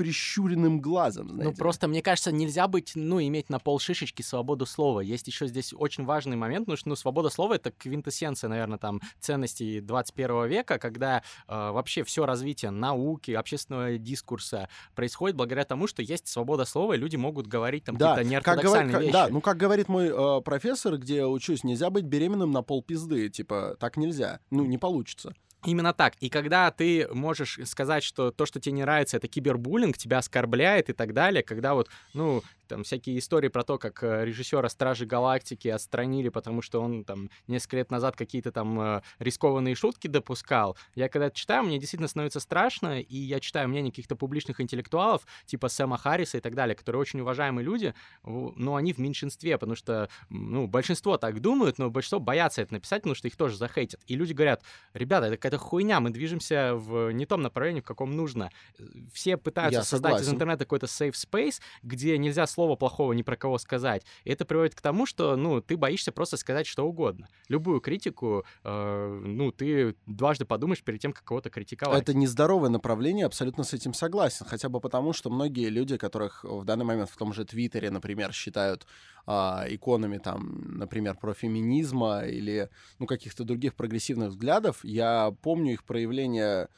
прищуренным 0.00 0.80
глазом, 0.80 1.26
Ну, 1.26 1.34
знаете. 1.34 1.56
просто, 1.58 1.86
мне 1.86 2.00
кажется, 2.00 2.32
нельзя 2.32 2.66
быть, 2.68 2.92
ну, 2.94 3.20
иметь 3.20 3.50
на 3.50 3.58
пол 3.58 3.78
шишечки 3.78 4.22
свободу 4.22 4.64
слова. 4.64 5.00
Есть 5.00 5.26
еще 5.28 5.46
здесь 5.46 5.74
очень 5.76 6.06
важный 6.06 6.36
момент, 6.38 6.64
потому 6.64 6.76
что, 6.78 6.88
ну, 6.88 6.96
свобода 6.96 7.28
слова— 7.28 7.52
это 7.56 7.70
квинтэссенция, 7.70 8.48
наверное, 8.48 8.78
там, 8.78 9.00
ценностей 9.20 9.80
21 9.80 10.46
века, 10.48 10.78
когда 10.78 11.18
э, 11.18 11.22
вообще 11.70 12.02
все 12.02 12.24
развитие 12.24 12.70
науки, 12.70 13.32
общественного 13.32 13.98
дискурса 13.98 14.70
происходит 14.94 15.36
благодаря 15.36 15.64
тому, 15.64 15.86
что 15.86 16.00
есть 16.02 16.26
свобода 16.28 16.64
слова, 16.64 16.94
и 16.94 16.96
люди 16.96 17.16
могут 17.16 17.46
говорить 17.46 17.84
там 17.84 17.96
Да, 17.98 18.14
какие-то 18.16 18.40
как 18.42 18.56
говорит, 18.64 18.86
неортодоксальные 18.86 18.92
как- 18.92 19.02
вещи. 19.02 19.12
да, 19.12 19.28
ну 19.28 19.40
как 19.42 19.56
говорит 19.58 19.88
мой 19.88 20.08
э, 20.08 20.40
профессор, 20.40 20.96
где 20.96 21.16
я 21.16 21.28
учусь, 21.28 21.62
нельзя 21.62 21.90
быть 21.90 22.04
беременным 22.04 22.50
на 22.52 22.62
пол 22.62 22.82
пизды, 22.82 23.28
типа 23.28 23.76
так 23.78 23.98
нельзя, 23.98 24.40
ну 24.50 24.64
не 24.64 24.78
получится. 24.78 25.34
Именно 25.64 25.92
так. 25.92 26.14
И 26.20 26.30
когда 26.30 26.70
ты 26.70 27.06
можешь 27.12 27.58
сказать, 27.64 28.02
что 28.02 28.30
то, 28.30 28.46
что 28.46 28.60
тебе 28.60 28.72
не 28.72 28.82
нравится, 28.82 29.18
это 29.18 29.28
кибербуллинг, 29.28 29.98
тебя 29.98 30.18
оскорбляет 30.18 30.88
и 30.88 30.92
так 30.92 31.12
далее, 31.12 31.42
когда 31.42 31.74
вот, 31.74 31.88
ну, 32.14 32.42
там 32.70 32.84
всякие 32.84 33.18
истории 33.18 33.48
про 33.48 33.64
то, 33.64 33.78
как 33.78 34.02
э, 34.02 34.24
режиссера 34.24 34.68
Стражи 34.68 35.04
Галактики 35.04 35.68
отстранили, 35.68 36.28
потому 36.28 36.62
что 36.62 36.80
он 36.80 37.04
там 37.04 37.28
несколько 37.48 37.76
лет 37.78 37.90
назад 37.90 38.16
какие-то 38.16 38.52
там 38.52 38.80
э, 38.80 39.02
рискованные 39.18 39.74
шутки 39.74 40.06
допускал. 40.06 40.76
Я 40.94 41.08
когда 41.08 41.26
это 41.26 41.36
читаю, 41.36 41.64
мне 41.64 41.78
действительно 41.78 42.08
становится 42.08 42.38
страшно, 42.38 43.00
и 43.00 43.16
я 43.16 43.40
читаю 43.40 43.68
мнение 43.68 43.90
каких-то 43.90 44.14
публичных 44.14 44.60
интеллектуалов, 44.60 45.26
типа 45.46 45.68
Сэма 45.68 45.98
Харриса 45.98 46.38
и 46.38 46.40
так 46.40 46.54
далее, 46.54 46.76
которые 46.76 47.00
очень 47.00 47.20
уважаемые 47.20 47.64
люди, 47.64 47.92
но 48.22 48.76
они 48.76 48.92
в 48.92 48.98
меньшинстве, 48.98 49.58
потому 49.58 49.74
что, 49.74 50.08
ну, 50.28 50.68
большинство 50.68 51.16
так 51.18 51.40
думают, 51.40 51.78
но 51.78 51.90
большинство 51.90 52.20
боятся 52.20 52.62
это 52.62 52.74
написать, 52.74 53.02
потому 53.02 53.16
что 53.16 53.26
их 53.26 53.36
тоже 53.36 53.56
захейтят. 53.56 54.00
И 54.06 54.14
люди 54.14 54.32
говорят, 54.32 54.62
ребята, 54.94 55.26
это 55.26 55.49
какая-то 55.50 55.58
хуйня, 55.58 56.00
мы 56.00 56.10
движемся 56.10 56.74
в 56.74 57.10
не 57.12 57.26
том 57.26 57.42
направлении, 57.42 57.80
в 57.80 57.84
каком 57.84 58.16
нужно. 58.16 58.50
Э, 58.78 58.82
Все 59.12 59.36
пытаются 59.36 59.80
Я 59.80 59.84
создать 59.84 60.12
из 60.12 60.18
согласен. 60.18 60.34
интернета 60.34 60.64
какой-то 60.64 60.86
safe 60.86 61.12
space, 61.12 61.60
где 61.82 62.18
нельзя 62.18 62.46
слова 62.46 62.76
плохого 62.76 63.12
ни 63.12 63.22
про 63.22 63.36
кого 63.36 63.58
сказать. 63.58 64.04
И 64.24 64.30
это 64.30 64.44
приводит 64.44 64.74
к 64.74 64.80
тому, 64.80 65.06
что, 65.06 65.36
ну, 65.36 65.60
ты 65.60 65.76
боишься 65.76 66.12
просто 66.12 66.36
сказать 66.36 66.66
что 66.66 66.86
угодно. 66.86 67.28
Любую 67.48 67.80
критику, 67.80 68.44
э, 68.64 69.22
ну, 69.24 69.52
ты 69.52 69.94
дважды 70.06 70.44
подумаешь 70.44 70.82
перед 70.82 71.00
тем, 71.00 71.12
как 71.12 71.24
кого-то 71.24 71.50
критиковать. 71.50 72.02
Это 72.02 72.14
нездоровое 72.14 72.70
направление, 72.70 73.26
абсолютно 73.26 73.64
с 73.64 73.72
этим 73.74 73.94
согласен. 73.94 74.46
Хотя 74.46 74.68
бы 74.68 74.80
потому, 74.80 75.12
что 75.12 75.30
многие 75.30 75.68
люди, 75.68 75.96
которых 75.96 76.44
в 76.44 76.64
данный 76.64 76.84
момент 76.84 77.10
в 77.10 77.16
том 77.16 77.32
же 77.32 77.44
Твиттере, 77.44 77.90
например, 77.90 78.32
считают 78.32 78.86
а, 79.26 79.64
иконами, 79.68 80.18
там, 80.18 80.78
например, 80.78 81.16
профеминизма 81.16 82.22
или 82.22 82.68
ну, 82.98 83.06
каких-то 83.06 83.44
других 83.44 83.74
прогрессивных 83.74 84.30
взглядов, 84.30 84.84
я 84.84 85.30
помню 85.40 85.72
их 85.72 85.84
проявления 85.84 86.68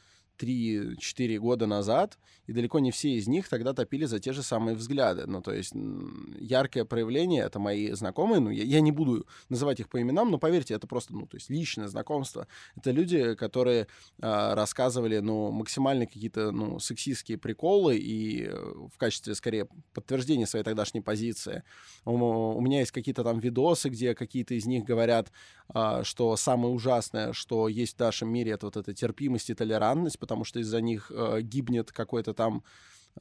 3-4 0.43 1.37
года 1.39 1.65
назад, 1.67 2.17
и 2.47 2.53
далеко 2.53 2.79
не 2.79 2.91
все 2.91 3.11
из 3.11 3.27
них 3.27 3.47
тогда 3.47 3.73
топили 3.73 4.05
за 4.05 4.19
те 4.19 4.33
же 4.33 4.43
самые 4.43 4.75
взгляды. 4.75 5.25
Ну, 5.25 5.41
то 5.41 5.53
есть 5.53 5.73
яркое 6.39 6.83
проявление— 6.85 7.43
это 7.45 7.59
мои 7.59 7.91
знакомые, 7.91 8.39
ну, 8.41 8.49
я, 8.49 8.63
я 8.63 8.81
не 8.81 8.91
буду 8.91 9.25
называть 9.49 9.79
их 9.79 9.89
по 9.89 10.01
именам, 10.01 10.31
но 10.31 10.37
поверьте, 10.37 10.73
это 10.73 10.87
просто, 10.87 11.13
ну, 11.13 11.25
то 11.25 11.37
есть 11.37 11.49
личное 11.49 11.87
знакомство. 11.87 12.47
Это 12.75 12.91
люди, 12.91 13.35
которые 13.35 13.87
а, 14.21 14.55
рассказывали, 14.55 15.19
ну, 15.19 15.51
максимально 15.51 16.05
какие-то, 16.05 16.51
ну, 16.51 16.79
сексистские 16.79 17.37
приколы 17.37 17.97
и 17.97 18.45
э, 18.45 18.53
в 18.53 18.97
качестве, 18.97 19.35
скорее, 19.35 19.67
подтверждения 19.93 20.45
своей 20.45 20.65
тогдашней 20.65 21.01
позиции. 21.01 21.63
У, 22.05 22.11
у 22.11 22.61
меня 22.61 22.79
есть 22.79 22.91
какие-то 22.91 23.23
там 23.23 23.39
видосы, 23.39 23.89
где 23.89 24.15
какие-то 24.15 24.53
из 24.55 24.65
них 24.65 24.83
говорят, 24.83 25.31
а, 25.69 26.03
что 26.03 26.35
самое 26.35 26.73
ужасное, 26.73 27.33
что 27.33 27.67
есть 27.67 27.95
в 27.95 27.99
нашем 27.99 28.29
мире, 28.29 28.51
это 28.51 28.65
вот 28.67 28.77
эта 28.77 28.93
терпимость 28.93 29.49
и 29.49 29.53
толерантность, 29.53 30.19
потому 30.19 30.32
что 30.43 30.59
из-за 30.59 30.81
них 30.81 31.11
э, 31.13 31.41
гибнет 31.41 31.91
какой-то 31.91 32.33
там 32.33 32.63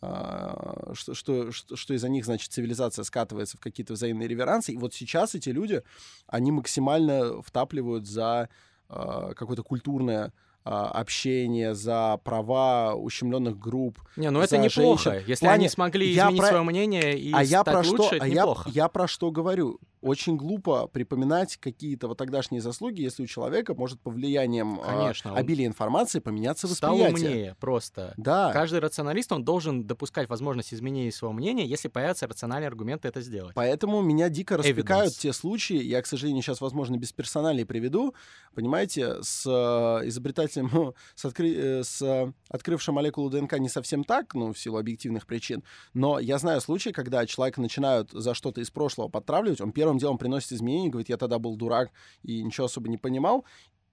а, 0.00 0.92
что, 0.94 1.14
что, 1.14 1.52
что, 1.52 1.94
из-за 1.94 2.08
них, 2.08 2.24
значит, 2.24 2.50
цивилизация 2.50 3.04
скатывается 3.04 3.58
в 3.58 3.60
какие-то 3.60 3.92
взаимные 3.92 4.28
реверансы. 4.28 4.72
И 4.72 4.76
вот 4.76 4.94
сейчас 4.94 5.34
эти 5.34 5.50
люди, 5.50 5.82
они 6.26 6.50
максимально 6.50 7.42
втапливают 7.42 8.06
за 8.06 8.48
а, 8.88 9.34
какое-то 9.34 9.62
культурное 9.62 10.32
общение, 10.64 11.74
за 11.74 12.18
права 12.24 12.94
ущемленных 12.94 13.58
групп. 13.58 13.98
Не, 14.16 14.30
ну 14.30 14.40
это 14.40 14.58
неплохо. 14.58 15.10
женщин. 15.10 15.28
Если 15.28 15.44
плане, 15.46 15.54
они 15.60 15.68
смогли 15.68 16.10
я 16.12 16.24
изменить 16.24 16.40
про- 16.40 16.48
свое 16.48 16.62
мнение 16.62 17.18
и 17.18 17.32
а 17.32 17.42
я 17.42 17.64
про 17.64 17.78
лучше, 17.78 17.90
что, 18.06 18.14
это 18.16 18.24
а 18.24 18.28
я, 18.28 18.34
неплохо. 18.42 18.70
я 18.72 18.88
про 18.88 19.08
что 19.08 19.30
говорю? 19.30 19.78
Очень 20.00 20.36
глупо 20.36 20.88
припоминать 20.88 21.56
какие-то 21.58 22.08
вот 22.08 22.18
тогдашние 22.18 22.60
заслуги, 22.60 23.00
если 23.02 23.22
у 23.22 23.26
человека 23.28 23.72
может 23.74 24.00
по 24.00 24.10
влиянием 24.10 24.80
а, 24.82 24.98
Конечно, 24.98 25.30
он 25.32 25.38
обилия 25.38 25.64
информации 25.68 26.18
поменяться 26.18 26.66
Стал 26.66 26.96
восприятие. 26.96 27.28
умнее 27.30 27.56
просто. 27.60 28.12
Да. 28.16 28.52
Каждый 28.52 28.80
рационалист, 28.80 29.30
он 29.30 29.44
должен 29.44 29.86
допускать 29.86 30.28
возможность 30.28 30.74
изменения 30.74 31.12
своего 31.12 31.32
мнения, 31.32 31.64
если 31.64 31.86
появятся 31.86 32.26
рациональные 32.26 32.66
аргументы 32.66 33.06
это 33.06 33.20
сделать. 33.20 33.54
Поэтому 33.54 34.02
меня 34.02 34.28
дико 34.28 34.56
распекают 34.56 35.12
Evidence. 35.12 35.20
те 35.20 35.32
случаи, 35.32 35.80
я, 35.80 36.02
к 36.02 36.06
сожалению, 36.06 36.42
сейчас, 36.42 36.60
возможно, 36.60 36.96
без 36.96 37.12
персоналей 37.12 37.64
приведу, 37.64 38.12
понимаете, 38.56 39.22
с 39.22 39.46
э, 39.46 40.08
изобретателем, 40.08 40.51
ну, 40.56 40.94
с, 41.14 41.24
откры- 41.24 41.54
э, 41.54 41.84
с 41.84 42.02
э, 42.02 42.32
открывшим 42.48 42.96
молекулу 42.96 43.30
ДНК 43.30 43.58
не 43.58 43.68
совсем 43.68 44.04
так, 44.04 44.34
ну, 44.34 44.52
в 44.52 44.58
силу 44.58 44.78
объективных 44.78 45.26
причин, 45.26 45.62
но 45.94 46.18
я 46.18 46.38
знаю 46.38 46.60
случаи, 46.60 46.90
когда 46.90 47.24
человека 47.26 47.60
начинают 47.60 48.10
за 48.10 48.34
что-то 48.34 48.60
из 48.60 48.70
прошлого 48.70 49.08
подтравливать, 49.08 49.60
он 49.60 49.72
первым 49.72 49.98
делом 49.98 50.18
приносит 50.18 50.52
изменения, 50.52 50.90
говорит, 50.90 51.08
я 51.08 51.16
тогда 51.16 51.38
был 51.38 51.56
дурак 51.56 51.90
и 52.22 52.42
ничего 52.42 52.66
особо 52.66 52.88
не 52.88 52.98
понимал, 52.98 53.44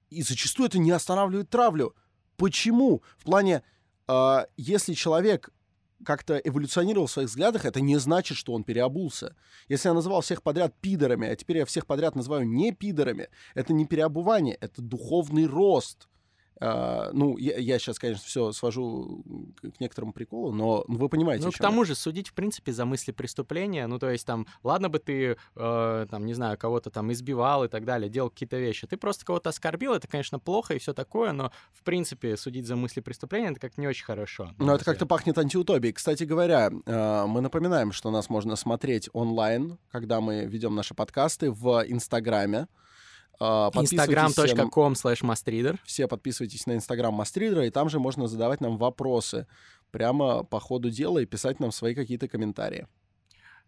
и 0.09 0.21
зачастую 0.21 0.67
это 0.67 0.79
не 0.79 0.91
останавливает 0.91 1.49
травлю. 1.49 1.95
Почему? 2.35 3.03
В 3.17 3.25
плане, 3.25 3.63
э, 4.07 4.45
если 4.57 4.93
человек 4.93 5.51
как-то 6.03 6.37
эволюционировал 6.37 7.07
в 7.07 7.11
своих 7.11 7.29
взглядах, 7.29 7.65
это 7.65 7.81
не 7.81 7.97
значит, 7.97 8.37
что 8.37 8.53
он 8.53 8.63
переобулся. 8.63 9.35
Если 9.67 9.89
я 9.89 9.93
называл 9.93 10.21
всех 10.21 10.41
подряд 10.43 10.73
пидорами, 10.79 11.27
а 11.27 11.35
теперь 11.35 11.57
я 11.57 11.65
всех 11.65 11.85
подряд 11.85 12.15
называю 12.15 12.47
не 12.47 12.71
пидорами, 12.71 13.29
это 13.53 13.73
не 13.73 13.85
переобувание, 13.85 14.55
это 14.55 14.81
духовный 14.81 15.45
рост. 15.45 16.07
А, 16.61 17.09
ну, 17.13 17.37
я, 17.37 17.57
я 17.57 17.79
сейчас, 17.79 17.99
конечно, 17.99 18.23
все 18.25 18.51
свожу 18.51 19.23
к 19.61 19.79
некоторому 19.79 20.11
приколу, 20.11 20.51
но 20.51 20.83
вы 20.87 21.07
понимаете, 21.07 21.45
Ну, 21.45 21.51
к 21.51 21.55
чем 21.55 21.63
я. 21.63 21.69
тому 21.69 21.85
же, 21.85 21.95
судить, 21.95 22.27
в 22.29 22.33
принципе, 22.33 22.73
за 22.73 22.85
мысли 22.85 23.11
преступления, 23.11 23.87
ну, 23.87 23.97
то 23.97 24.09
есть, 24.09 24.25
там, 24.25 24.45
ладно 24.63 24.89
бы 24.89 24.99
ты, 24.99 25.37
э, 25.55 26.07
там, 26.09 26.25
не 26.25 26.33
знаю, 26.33 26.57
кого-то 26.57 26.89
там 26.89 27.11
избивал 27.13 27.63
и 27.63 27.67
так 27.69 27.85
далее, 27.85 28.09
делал 28.09 28.29
какие-то 28.29 28.57
вещи, 28.57 28.87
ты 28.87 28.97
просто 28.97 29.25
кого-то 29.25 29.49
оскорбил, 29.49 29.93
это, 29.93 30.07
конечно, 30.07 30.37
плохо 30.39 30.73
и 30.73 30.79
все 30.79 30.93
такое, 30.93 31.31
но, 31.31 31.51
в 31.71 31.83
принципе, 31.83 32.35
судить 32.35 32.67
за 32.67 32.75
мысли 32.75 32.99
преступления, 32.99 33.51
это 33.51 33.59
как 33.59 33.77
не 33.77 33.87
очень 33.87 34.05
хорошо. 34.05 34.53
Ну, 34.57 34.73
это 34.73 34.83
как-то 34.83 35.05
пахнет 35.05 35.37
антиутопией. 35.37 35.93
Кстати 35.93 36.23
говоря, 36.25 36.71
э, 36.85 37.25
мы 37.25 37.41
напоминаем, 37.41 37.91
что 37.93 38.11
нас 38.11 38.29
можно 38.29 38.55
смотреть 38.55 39.09
онлайн, 39.13 39.77
когда 39.91 40.19
мы 40.19 40.45
ведем 40.45 40.75
наши 40.75 40.93
подкасты 40.93 41.51
в 41.51 41.83
Инстаграме. 41.87 42.67
На- 43.39 43.69
instagram.com 43.73 44.93
slash 44.93 45.21
mastreader. 45.21 45.77
все 45.85 46.07
подписывайтесь 46.07 46.65
на 46.65 46.73
Инстаграм 46.75 47.13
Мастридера, 47.13 47.65
и 47.65 47.69
там 47.69 47.89
же 47.89 47.99
можно 47.99 48.27
задавать 48.27 48.59
нам 48.61 48.77
вопросы 48.77 49.47
прямо 49.91 50.43
по 50.43 50.59
ходу 50.59 50.89
дела 50.89 51.19
и 51.19 51.25
писать 51.25 51.59
нам 51.59 51.71
свои 51.71 51.95
какие-то 51.95 52.27
комментарии. 52.27 52.87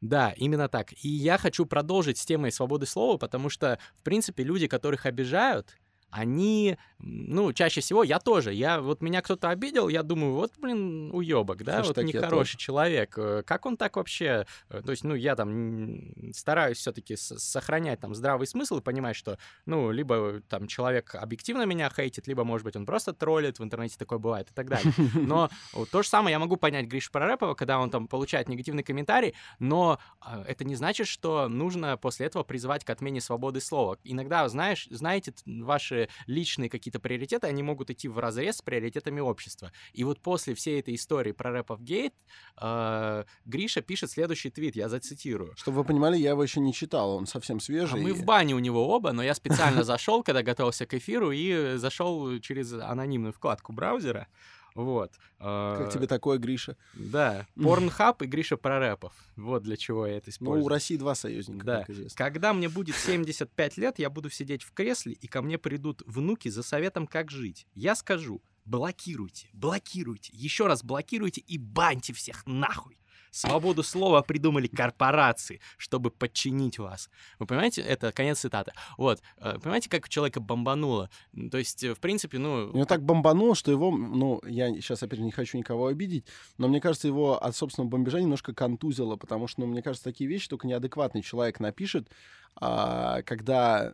Да, 0.01 0.33
именно 0.35 0.67
так. 0.67 0.93
И 1.03 1.07
я 1.07 1.37
хочу 1.37 1.65
продолжить 1.65 2.17
с 2.17 2.25
темой 2.25 2.51
свободы 2.51 2.87
слова, 2.87 3.17
потому 3.17 3.49
что, 3.49 3.77
в 3.95 4.03
принципе, 4.03 4.43
люди, 4.43 4.67
которых 4.67 5.05
обижают, 5.05 5.77
они, 6.11 6.77
ну, 6.99 7.53
чаще 7.53 7.81
всего, 7.81 8.03
я 8.03 8.19
тоже, 8.19 8.53
я, 8.53 8.81
вот 8.81 9.01
меня 9.01 9.21
кто-то 9.21 9.49
обидел, 9.49 9.87
я 9.87 10.03
думаю, 10.03 10.33
вот, 10.33 10.53
блин, 10.59 11.09
уебок, 11.13 11.63
да, 11.63 11.77
Хэштег 11.77 11.97
вот 11.97 12.05
нехороший 12.05 12.57
человек, 12.57 13.17
э, 13.17 13.43
как 13.45 13.65
он 13.65 13.77
так 13.77 13.95
вообще, 13.95 14.45
э, 14.69 14.81
то 14.81 14.91
есть, 14.91 15.03
ну, 15.03 15.15
я 15.15 15.35
там 15.35 16.31
стараюсь 16.33 16.77
все-таки 16.77 17.15
сохранять 17.15 17.99
там 18.01 18.13
здравый 18.13 18.45
смысл 18.45 18.77
и 18.77 18.81
понимать, 18.81 19.15
что, 19.15 19.37
ну, 19.65 19.91
либо 19.91 20.41
там 20.49 20.67
человек 20.67 21.15
объективно 21.15 21.63
меня 21.63 21.89
хейтит, 21.89 22.27
либо, 22.27 22.43
может 22.43 22.65
быть, 22.65 22.75
он 22.75 22.85
просто 22.85 23.13
троллит, 23.13 23.59
в 23.59 23.63
интернете 23.63 23.97
такое 23.97 24.19
бывает 24.19 24.49
и 24.51 24.53
так 24.53 24.69
далее. 24.69 24.93
Но 25.13 25.49
то 25.91 26.03
же 26.03 26.09
самое 26.09 26.33
я 26.33 26.39
могу 26.39 26.57
понять 26.57 26.87
Гриша 26.87 27.11
Прорепова, 27.11 27.53
когда 27.53 27.79
он 27.79 27.89
там 27.89 28.07
получает 28.07 28.49
негативный 28.49 28.83
комментарий, 28.83 29.33
но 29.59 29.99
э, 30.25 30.43
это 30.47 30.63
не 30.63 30.75
значит, 30.75 31.07
что 31.07 31.47
нужно 31.47 31.97
после 31.97 32.25
этого 32.25 32.43
призывать 32.43 32.83
к 32.83 32.89
отмене 32.89 33.21
свободы 33.21 33.61
слова. 33.61 33.97
Иногда, 34.03 34.47
знаешь, 34.49 34.87
знаете, 34.89 35.33
ваши 35.45 36.00
личные 36.27 36.69
какие-то 36.69 36.99
приоритеты, 36.99 37.47
они 37.47 37.63
могут 37.63 37.89
идти 37.89 38.07
в 38.07 38.19
разрез 38.19 38.57
с 38.57 38.61
приоритетами 38.61 39.19
общества. 39.19 39.71
И 39.93 40.03
вот 40.03 40.19
после 40.19 40.53
всей 40.55 40.79
этой 40.79 40.95
истории 40.95 41.31
про 41.31 41.51
рэпов 41.51 41.81
гейт 41.81 42.13
э, 42.61 43.23
Гриша 43.45 43.81
пишет 43.81 44.11
следующий 44.11 44.49
твит, 44.49 44.75
я 44.75 44.89
зацитирую. 44.89 45.55
Чтобы 45.55 45.77
вы 45.77 45.83
понимали, 45.83 46.17
я 46.17 46.31
его 46.31 46.43
еще 46.43 46.59
не 46.59 46.73
читал, 46.73 47.11
он 47.15 47.25
совсем 47.25 47.59
свежий. 47.59 47.99
А 47.99 48.03
мы 48.03 48.13
в 48.13 48.23
бане 48.23 48.55
у 48.55 48.59
него 48.59 48.87
оба, 48.87 49.11
но 49.11 49.23
я 49.23 49.33
специально 49.33 49.83
зашел, 49.83 50.23
когда 50.23 50.43
готовился 50.43 50.85
к 50.85 50.93
эфиру, 50.93 51.31
и 51.31 51.77
зашел 51.77 52.39
через 52.39 52.73
анонимную 52.73 53.33
вкладку 53.33 53.73
браузера. 53.73 54.27
Вот. 54.75 55.11
Как 55.37 55.89
э, 55.89 55.91
тебе 55.93 56.07
такое, 56.07 56.37
Гриша? 56.37 56.77
Да, 56.93 57.47
Порнхаб 57.55 58.21
и 58.21 58.25
Гриша 58.25 58.57
Прорепов. 58.57 59.13
Вот 59.35 59.63
для 59.63 59.77
чего 59.77 60.07
я 60.07 60.17
это 60.17 60.29
использую. 60.29 60.59
Ну, 60.59 60.65
у 60.65 60.69
России 60.69 60.97
два 60.97 61.15
союзника, 61.15 61.65
Да. 61.65 61.79
как 61.79 61.89
известно. 61.89 62.17
Когда 62.17 62.53
мне 62.53 62.69
будет 62.69 62.95
75 62.95 63.77
лет, 63.77 63.99
я 63.99 64.09
буду 64.09 64.29
сидеть 64.29 64.63
в 64.63 64.71
кресле, 64.73 65.13
и 65.13 65.27
ко 65.27 65.41
мне 65.41 65.57
придут 65.57 66.03
внуки 66.05 66.49
за 66.49 66.63
советом, 66.63 67.07
как 67.07 67.31
жить. 67.31 67.65
Я 67.73 67.95
скажу, 67.95 68.41
блокируйте, 68.65 69.49
блокируйте, 69.53 70.31
еще 70.33 70.67
раз 70.67 70.83
блокируйте 70.83 71.41
и 71.41 71.57
баньте 71.57 72.13
всех 72.13 72.45
нахуй. 72.45 72.97
Свободу 73.31 73.81
слова 73.81 74.21
придумали 74.21 74.67
корпорации, 74.67 75.61
чтобы 75.77 76.11
подчинить 76.11 76.79
вас. 76.79 77.09
Вы 77.39 77.45
понимаете, 77.45 77.81
это 77.81 78.11
конец 78.11 78.39
цитаты. 78.39 78.73
Вот, 78.97 79.21
э, 79.37 79.57
понимаете, 79.59 79.89
как 79.89 80.09
человека 80.09 80.41
бомбануло? 80.41 81.09
То 81.49 81.57
есть, 81.57 81.83
э, 81.83 81.93
в 81.93 81.99
принципе, 81.99 82.37
ну... 82.39 82.67
Его 82.67 82.85
так 82.85 83.03
бомбануло, 83.03 83.55
что 83.55 83.71
его, 83.71 83.89
ну, 83.91 84.41
я 84.45 84.69
сейчас, 84.73 85.01
опять 85.01 85.19
же, 85.19 85.25
не 85.25 85.31
хочу 85.31 85.57
никого 85.57 85.87
обидеть, 85.87 86.25
но 86.57 86.67
мне 86.67 86.81
кажется, 86.81 87.07
его 87.07 87.41
от 87.41 87.55
собственного 87.55 87.89
бомбежа 87.89 88.19
немножко 88.19 88.53
контузило, 88.53 89.15
потому 89.15 89.47
что, 89.47 89.61
ну, 89.61 89.67
мне 89.67 89.81
кажется, 89.81 90.03
такие 90.03 90.29
вещи 90.29 90.49
только 90.49 90.67
неадекватный 90.67 91.21
человек 91.21 91.59
напишет, 91.59 92.09
а, 92.55 93.21
когда... 93.23 93.93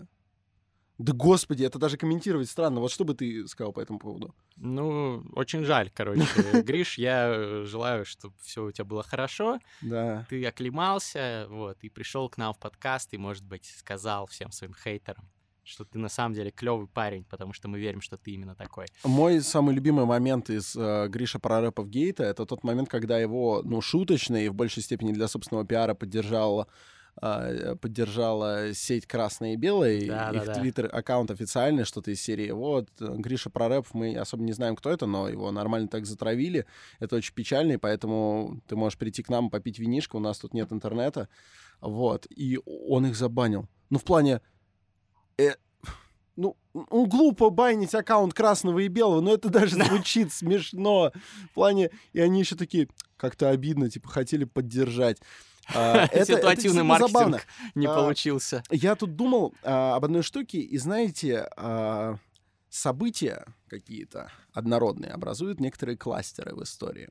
Да 0.98 1.14
господи, 1.14 1.64
это 1.64 1.78
даже 1.78 1.98
комментировать 1.98 2.50
странно. 2.50 2.80
Вот 2.80 2.92
что 2.92 3.06
бы 3.06 3.14
ты 3.14 3.48
сказал 3.48 3.72
по 3.72 3.80
этому 3.80 4.00
поводу? 4.00 4.34
Ну, 4.56 5.24
очень 5.34 5.64
жаль, 5.64 5.92
короче. 5.94 6.26
Гриш, 6.64 6.98
я 6.98 7.66
желаю, 7.66 8.04
чтобы 8.06 8.34
все 8.42 8.66
у 8.66 8.72
тебя 8.72 8.86
было 8.86 9.04
хорошо. 9.04 9.60
Да. 9.82 10.26
Ты 10.30 10.44
оклемался, 10.46 11.46
вот, 11.50 11.78
и 11.82 11.90
пришел 11.90 12.30
к 12.30 12.38
нам 12.38 12.54
в 12.54 12.60
подкаст, 12.60 13.14
и, 13.14 13.18
может 13.18 13.44
быть, 13.44 13.66
сказал 13.78 14.26
всем 14.26 14.52
своим 14.52 14.74
хейтерам, 14.74 15.30
что 15.64 15.86
ты 15.86 16.00
на 16.00 16.10
самом 16.10 16.34
деле 16.34 16.50
клевый 16.50 16.88
парень, 16.88 17.26
потому 17.26 17.54
что 17.54 17.68
мы 17.68 17.78
верим, 17.78 18.02
что 18.02 18.18
ты 18.18 18.32
именно 18.32 18.56
такой. 18.56 18.88
Мой 19.04 19.42
самый 19.42 19.76
любимый 19.76 20.06
момент 20.06 20.50
из 20.50 20.76
э, 20.76 21.08
Гриша 21.10 21.38
про 21.38 21.62
рэпов 21.62 21.90
Гейта— 21.90 22.24
это 22.26 22.48
тот 22.48 22.64
момент, 22.64 22.90
когда 22.90 23.20
его, 23.20 23.62
ну, 23.64 23.82
шуточно 23.82 24.36
и 24.36 24.50
в 24.50 24.56
большей 24.56 24.82
степени 24.82 25.12
для 25.12 25.28
собственного 25.28 25.66
пиара 25.66 25.94
поддержала 25.94 26.64
э, 26.64 26.97
поддержала 27.20 28.74
сеть 28.74 29.08
«Красное 29.08 29.54
и 29.54 29.56
белое», 29.56 30.06
Да, 30.08 30.32
их 30.32 30.46
да, 30.46 30.54
твиттер-аккаунт 30.54 31.32
официальный, 31.32 31.84
что-то 31.84 32.12
из 32.12 32.22
серии. 32.22 32.52
Вот, 32.52 32.90
Гриша 33.00 33.50
про 33.50 33.68
рэп, 33.68 33.88
мы 33.94 34.16
особо 34.16 34.44
не 34.44 34.54
знаем, 34.54 34.76
кто 34.76 34.92
это, 34.92 35.06
но 35.06 35.28
его 35.28 35.52
нормально 35.52 35.88
так 35.88 36.06
затравили. 36.06 36.66
Это 37.00 37.16
очень 37.16 37.34
печально, 37.34 37.74
и 37.74 37.78
поэтому 37.78 38.62
ты 38.68 38.76
можешь 38.76 38.98
прийти 38.98 39.24
к 39.24 39.30
нам 39.30 39.50
попить 39.50 39.80
винишко, 39.80 40.16
у 40.16 40.20
нас 40.20 40.38
тут 40.40 40.54
нет 40.54 40.72
интернета. 40.72 41.28
Вот, 41.82 42.28
и 42.30 42.60
он 42.66 43.06
их 43.06 43.16
забанил. 43.16 43.68
Ну, 43.90 44.00
в 44.00 44.04
плане... 44.04 44.42
э, 45.38 45.52
ну, 46.36 46.56
ну, 46.74 47.06
глупо 47.08 47.50
байнить 47.50 47.96
аккаунт 47.96 48.34
красного 48.34 48.80
и 48.80 48.88
белого, 48.88 49.22
но 49.22 49.34
это 49.34 49.50
даже 49.50 49.76
звучит 49.86 50.32
смешно. 50.32 51.12
В 51.52 51.54
плане, 51.56 51.90
и 52.14 52.20
они 52.20 52.40
еще 52.40 52.56
такие, 52.56 52.88
как-то 53.18 53.50
обидно, 53.50 53.90
типа, 53.90 54.08
хотели 54.08 54.46
поддержать. 54.46 55.18
А, 55.74 56.06
это- 56.06 56.16
это 56.16 56.26
Ситуативный 56.26 56.54
действительно 56.56 56.84
маркетинг 56.84 57.12
забавно. 57.14 57.42
не 57.76 57.86
А, 57.88 57.94
получился. 57.96 58.64
Я 58.70 58.96
тут 58.96 59.16
думал 59.16 59.54
а, 59.64 59.96
об 59.96 60.06
одной 60.06 60.22
штуке, 60.24 60.60
и 60.60 60.78
знаете, 60.78 61.48
события 62.70 63.46
какие-то 63.70 64.32
однородные 64.54 65.12
образуют 65.12 65.60
некоторые 65.60 65.98
кластеры 65.98 66.54
в 66.56 66.64
истории. 66.64 67.10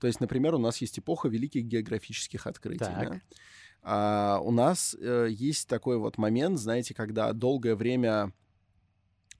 То 0.00 0.06
есть, 0.06 0.20
например, 0.20 0.54
у 0.54 0.58
нас 0.58 0.78
есть 0.78 0.98
эпоха 0.98 1.28
великих 1.28 1.64
географических 1.64 2.46
открытий. 2.46 2.78
Да. 2.84 3.20
А, 3.82 4.40
у 4.42 4.50
нас 4.50 4.96
э, 4.98 5.28
есть 5.30 5.68
такой 5.68 5.98
вот 5.98 6.18
момент, 6.18 6.58
знаете, 6.58 6.94
когда 6.94 7.32
долгое 7.32 7.74
время 7.74 8.32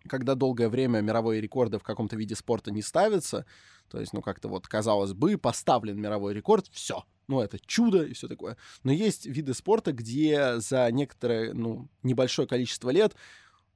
когда 0.08 0.34
долгое 0.34 0.68
время 0.70 1.00
мировые 1.00 1.40
рекорды 1.40 1.78
в 1.78 1.82
каком-то 1.82 2.16
виде 2.16 2.34
спорта 2.34 2.70
не 2.70 2.80
ставятся, 2.80 3.44
то 3.90 4.00
есть, 4.00 4.14
ну, 4.14 4.22
как-то 4.22 4.48
вот, 4.48 4.66
казалось 4.66 5.12
бы, 5.12 5.36
поставлен 5.36 6.00
мировой 6.00 6.32
рекорд, 6.32 6.66
все, 6.70 7.04
ну, 7.28 7.40
это 7.40 7.58
чудо 7.64 8.02
и 8.02 8.14
все 8.14 8.26
такое. 8.26 8.56
Но 8.82 8.92
есть 8.92 9.26
виды 9.26 9.54
спорта, 9.54 9.92
где 9.92 10.58
за 10.58 10.90
некоторое, 10.90 11.52
ну, 11.52 11.88
небольшое 12.02 12.48
количество 12.48 12.90
лет 12.90 13.14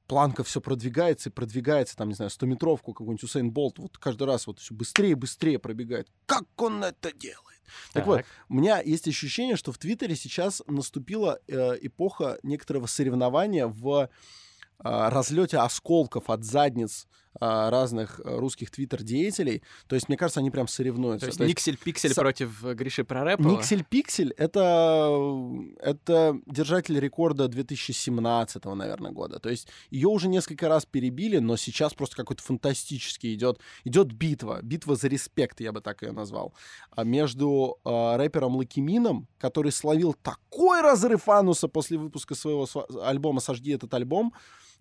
планка 0.07 0.43
все 0.45 0.61
продвигается 0.61 1.29
и 1.29 1.33
продвигается, 1.33 1.97
там, 1.97 2.09
не 2.09 2.15
знаю, 2.15 2.31
100-метровку 2.31 2.93
какой-нибудь 2.93 3.23
Усейн 3.23 3.51
Болт, 3.51 3.79
вот 3.79 3.99
каждый 3.99 4.25
раз 4.25 4.47
вот 4.47 4.59
все 4.59 4.75
быстрее 4.75 5.13
и 5.13 5.15
быстрее 5.15 5.59
пробегает. 5.59 6.09
Как 6.27 6.45
он 6.57 6.83
это 6.85 7.13
делает? 7.13 7.63
Так 7.93 8.07
вот, 8.07 8.25
у 8.49 8.55
меня 8.55 8.81
есть 8.81 9.09
ощущение, 9.09 9.57
что 9.57 9.73
в 9.73 9.79
Твиттере 9.79 10.17
сейчас 10.17 10.63
наступила 10.67 11.39
э, 11.47 11.79
эпоха 11.81 12.39
некоторого 12.43 12.87
соревнования 12.87 13.67
в 13.67 14.11
а, 14.85 15.11
разлете 15.11 15.59
осколков 15.59 16.29
от 16.29 16.45
задниц 16.45 17.07
а, 17.07 17.22
разных 17.41 18.21
э, 18.25 18.37
русских 18.39 18.71
твиттер-деятелей. 18.71 19.63
То 19.87 19.95
есть, 19.95 20.09
мне 20.09 20.17
кажется, 20.17 20.41
они 20.41 20.51
прям 20.51 20.69
соревнуются. 20.69 21.27
То 21.27 21.27
есть 21.27 21.39
То 21.39 21.45
есть 21.45 21.57
Никсель-пиксель 21.57 22.13
со- 22.13 22.21
против 22.21 22.65
э, 22.65 22.75
Гриши 22.75 23.05
Прорепова? 23.05 23.49
Никсель 23.49 23.85
Пиксель 23.85 24.33
это, 24.37 25.09
это 25.81 26.39
держатель 26.47 26.99
рекорда 26.99 27.49
2017, 27.49 28.65
наверное, 28.65 29.13
года. 29.13 29.39
То 29.39 29.49
есть 29.49 29.69
ее 29.91 30.09
уже 30.09 30.29
несколько 30.29 30.69
раз 30.69 30.87
перебили, 30.87 31.39
но 31.39 31.57
сейчас 31.57 31.95
просто 31.95 32.17
какой-то 32.17 32.43
фантастический 32.43 33.35
идет, 33.35 33.61
идет 33.85 34.13
битва. 34.13 34.61
Битва 34.63 34.97
за 34.97 35.09
респект, 35.09 35.61
я 35.61 35.73
бы 35.73 35.81
так 35.81 36.03
ее 36.03 36.13
назвал. 36.13 36.55
А 36.91 37.05
между 37.05 37.79
э, 37.85 38.17
рэпером 38.17 38.57
Лакимином, 38.57 39.29
который 39.39 39.73
словил 39.73 40.15
такой 40.15 40.81
разрыв 40.81 41.29
ануса 41.29 41.69
после 41.69 41.99
выпуска 41.99 42.35
своего 42.35 42.67
альбома 43.03 43.41
«Сожги 43.41 43.73
этот 43.73 43.93
альбом», 43.95 44.35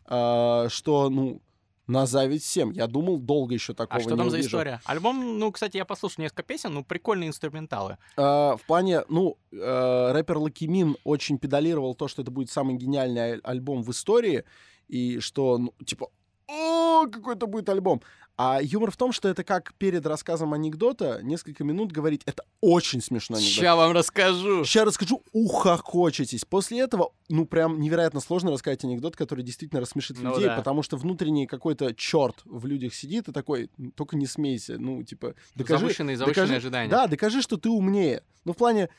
э, 0.08 0.68
что, 0.70 1.10
ну, 1.10 1.42
на 1.92 2.06
зависть 2.06 2.46
всем. 2.46 2.72
Я 2.72 2.88
думал, 2.88 3.20
долго 3.20 3.54
еще 3.54 3.74
такого 3.74 4.00
А 4.00 4.02
что 4.02 4.12
не 4.12 4.18
там 4.18 4.30
за 4.30 4.38
увижу. 4.38 4.48
история? 4.50 4.82
Альбом, 4.86 5.38
ну, 5.40 5.52
кстати, 5.52 5.78
я 5.78 5.86
послушал 5.86 6.24
несколько 6.24 6.44
песен, 6.44 6.74
ну, 6.74 6.84
прикольные 6.84 7.28
инструменталы. 7.30 7.98
А, 8.18 8.56
в 8.56 8.62
плане, 8.62 9.04
ну, 9.10 9.38
э, 9.52 10.12
рэпер 10.14 10.38
Loqiemean 10.38 10.96
очень 11.04 11.38
педалировал 11.38 11.94
то, 11.96 12.08
что 12.08 12.22
это 12.22 12.32
будет 12.32 12.50
самый 12.50 12.76
гениальный 12.76 13.22
аль- 13.34 13.42
альбом 13.44 13.84
в 13.84 13.92
истории, 13.92 14.44
и 14.88 15.20
что, 15.20 15.58
ну, 15.58 15.74
типа, 15.86 16.08
о, 16.48 17.06
какой 17.08 17.36
это 17.36 17.46
будет 17.48 17.70
альбом. 17.70 18.02
А 18.38 18.60
юмор 18.62 18.90
в 18.92 18.98
том, 18.98 19.12
что 19.12 19.28
это 19.30 19.44
как 19.44 19.74
перед 19.76 20.06
рассказом 20.06 20.54
анекдота 20.54 21.20
несколько 21.22 21.64
минут 21.64 21.92
говорить, 21.92 22.22
это 22.26 22.44
очень 22.60 23.02
смешно. 23.02 23.38
Сейчас 23.38 23.76
вам 23.78 23.92
расскажу. 23.92 24.64
Сейчас 24.66 24.86
расскажу, 24.88 25.22
ухохочетесь. 25.32 26.46
После 26.46 26.80
этого, 26.80 27.12
ну, 27.30 27.46
прям 27.46 27.80
невероятно 27.80 28.20
сложно 28.20 28.52
рассказать 28.52 28.84
анекдот, 28.84 29.16
который 29.16 29.44
действительно 29.44 29.82
рассмешит 29.82 30.18
Ну 30.20 30.30
людей, 30.32 30.46
да. 30.48 30.56
потому 30.56 30.82
что 30.82 30.98
внутренний 30.98 31.46
какой-то 31.48 31.94
черт 31.94 32.38
в 32.46 32.66
людях 32.66 32.94
сидит 32.96 33.28
и 33.28 33.32
такой, 33.32 33.70
«Ну, 33.78 33.92
только 33.92 34.16
не 34.16 34.26
смейся, 34.26 34.78
ну, 34.80 35.04
типа, 35.04 35.36
докажи, 35.56 35.80
Завышенные, 35.82 36.18
завышенные 36.18 36.46
докажи- 36.48 36.58
ожидания. 36.58 36.90
Да, 36.90 37.08
докажи, 37.08 37.42
что 37.42 37.58
ты 37.58 37.70
умнее. 37.70 38.24
Ну, 38.46 38.54
в 38.54 38.58
плане, 38.58 38.90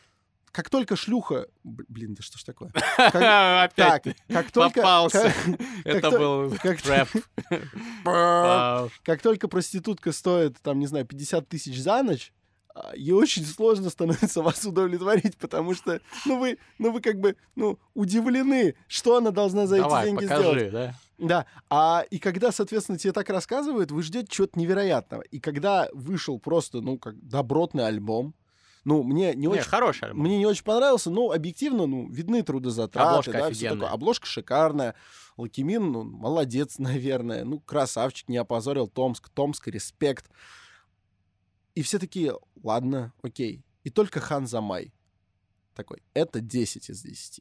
как 0.53 0.71
только 0.71 0.97
шлюха... 0.97 1.47
Блин, 1.65 2.15
да 2.15 2.23
что 2.23 2.38
ж 2.38 2.45
такое? 2.45 2.71
Опять 2.99 3.75
Так, 3.75 4.03
как 4.29 4.51
только... 4.53 4.81
попался. 4.81 5.33
как- 5.45 5.61
Это 5.85 6.11
то- 6.11 6.19
был 6.19 6.57
как- 6.62 6.85
рэп. 6.85 7.09
Вау. 8.05 8.91
Как 9.03 9.23
только 9.23 9.49
проститутка 9.49 10.12
стоит, 10.12 10.59
там, 10.62 10.79
не 10.79 10.87
знаю, 10.87 11.07
50 11.07 11.49
тысяч 11.49 11.81
за 11.81 12.03
ночь, 12.03 12.33
а, 12.75 12.93
ей 12.97 13.12
очень 13.12 13.45
сложно 13.45 13.91
становится 13.91 14.43
вас 14.43 14.65
удовлетворить, 14.65 15.37
потому 15.37 15.75
что, 15.75 16.01
ну, 16.27 16.38
вы, 16.38 16.59
ну, 16.79 16.91
вы 16.93 17.01
как 17.01 17.19
бы, 17.19 17.37
ну, 17.55 17.79
удивлены, 17.95 18.75
что 18.88 19.17
она 19.17 19.31
должна 19.31 19.67
за 19.67 19.77
эти 19.77 19.83
Давай, 19.83 20.07
деньги 20.07 20.25
сделать. 20.25 20.45
покажи, 20.47 20.71
да? 20.71 20.95
Да, 21.19 21.47
а 21.71 22.05
и 22.11 22.19
когда, 22.19 22.51
соответственно, 22.51 22.99
тебе 22.99 23.12
так 23.12 23.29
рассказывают, 23.31 23.91
вы 23.91 24.03
ждете 24.03 24.27
чего-то 24.29 24.59
невероятного. 24.59 25.23
И 25.23 25.38
когда 25.38 25.88
вышел 25.93 26.38
просто, 26.41 26.81
ну, 26.81 26.99
как 26.99 27.15
добротный 27.27 27.87
альбом, 27.87 28.35
Ну, 28.85 29.03
мне 29.03 29.35
не 29.35 29.42
Не, 29.42 29.49
очень... 29.49 29.62
хороший 29.62 30.09
альбом. 30.09 30.25
Мне 30.25 30.38
не 30.38 30.47
очень 30.47 30.64
понравился, 30.64 31.11
но 31.11 31.31
объективно, 31.31 31.87
ну, 31.87 32.09
видны 32.09 32.42
трудозатраты. 32.42 33.09
Обложка 33.09 33.33
да, 33.33 33.47
офигенная. 33.47 33.77
такое. 33.77 33.90
Обложка 33.90 34.27
шикарная. 34.27 34.95
Loqiemean, 35.37 35.92
ну, 35.92 36.05
молодец, 36.05 36.77
наверное. 36.79 37.45
Ну, 37.45 37.61
красавчик, 37.61 38.29
не 38.29 38.37
опозорил 38.37 38.88
Томск. 38.88 39.29
Томск, 39.29 39.68
респект. 39.68 40.31
И 41.75 41.83
все 41.83 41.99
такие, 41.99 42.37
ладно, 42.62 43.12
окей. 43.23 43.64
И 43.85 43.90
только 43.90 44.21
Хан 44.21 44.47
Замай 44.47 44.92
такой, 45.75 46.03
это 46.14 46.40
10 46.40 46.90
из 46.90 47.03
10. 47.03 47.40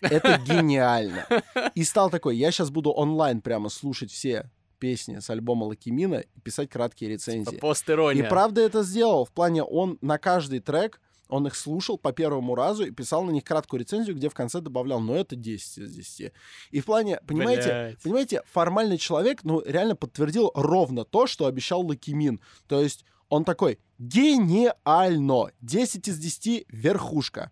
Это 0.00 0.38
гениально. 0.46 1.26
И 1.74 1.84
стал 1.84 2.10
такой, 2.10 2.36
я 2.36 2.50
сейчас 2.50 2.70
буду 2.70 2.90
онлайн 2.92 3.40
прямо 3.40 3.68
слушать 3.68 4.10
все 4.10 4.50
песни 4.78 5.18
с 5.18 5.30
альбома 5.30 5.64
Loqiemean 5.64 6.11
а 6.11 6.16
и 6.16 6.40
писать 6.40 6.70
краткие 6.70 7.10
рецензии. 7.10 7.56
И 7.56 7.58
Пост-ирония. 7.58 8.28
правда 8.28 8.60
это 8.60 8.82
сделал. 8.82 9.24
В 9.24 9.32
плане, 9.32 9.62
он 9.62 9.98
на 10.00 10.18
каждый 10.18 10.60
трек, 10.60 11.00
он 11.28 11.46
их 11.46 11.54
слушал 11.54 11.98
по 11.98 12.12
первому 12.12 12.54
разу 12.54 12.86
и 12.86 12.90
писал 12.90 13.24
на 13.24 13.30
них 13.30 13.44
краткую 13.44 13.80
рецензию, 13.80 14.16
где 14.16 14.28
в 14.28 14.34
конце 14.34 14.60
добавлял, 14.60 15.00
ну 15.00 15.14
это 15.14 15.36
10 15.36 15.78
из 15.78 15.92
10. 15.94 16.32
И 16.70 16.80
в 16.80 16.84
плане, 16.86 17.20
понимаете, 17.26 17.68
Блядь. 17.68 18.02
понимаете, 18.02 18.42
формальный 18.46 18.98
человек, 18.98 19.44
ну, 19.44 19.62
реально 19.64 19.94
подтвердил 19.94 20.50
ровно 20.54 21.04
то, 21.04 21.26
что 21.26 21.46
обещал 21.46 21.86
Лакимин. 21.86 22.40
То 22.66 22.80
есть 22.80 23.04
он 23.28 23.44
такой, 23.44 23.78
гениально, 23.98 25.52
10 25.60 26.08
из 26.08 26.18
10, 26.18 26.64
верхушка. 26.68 27.50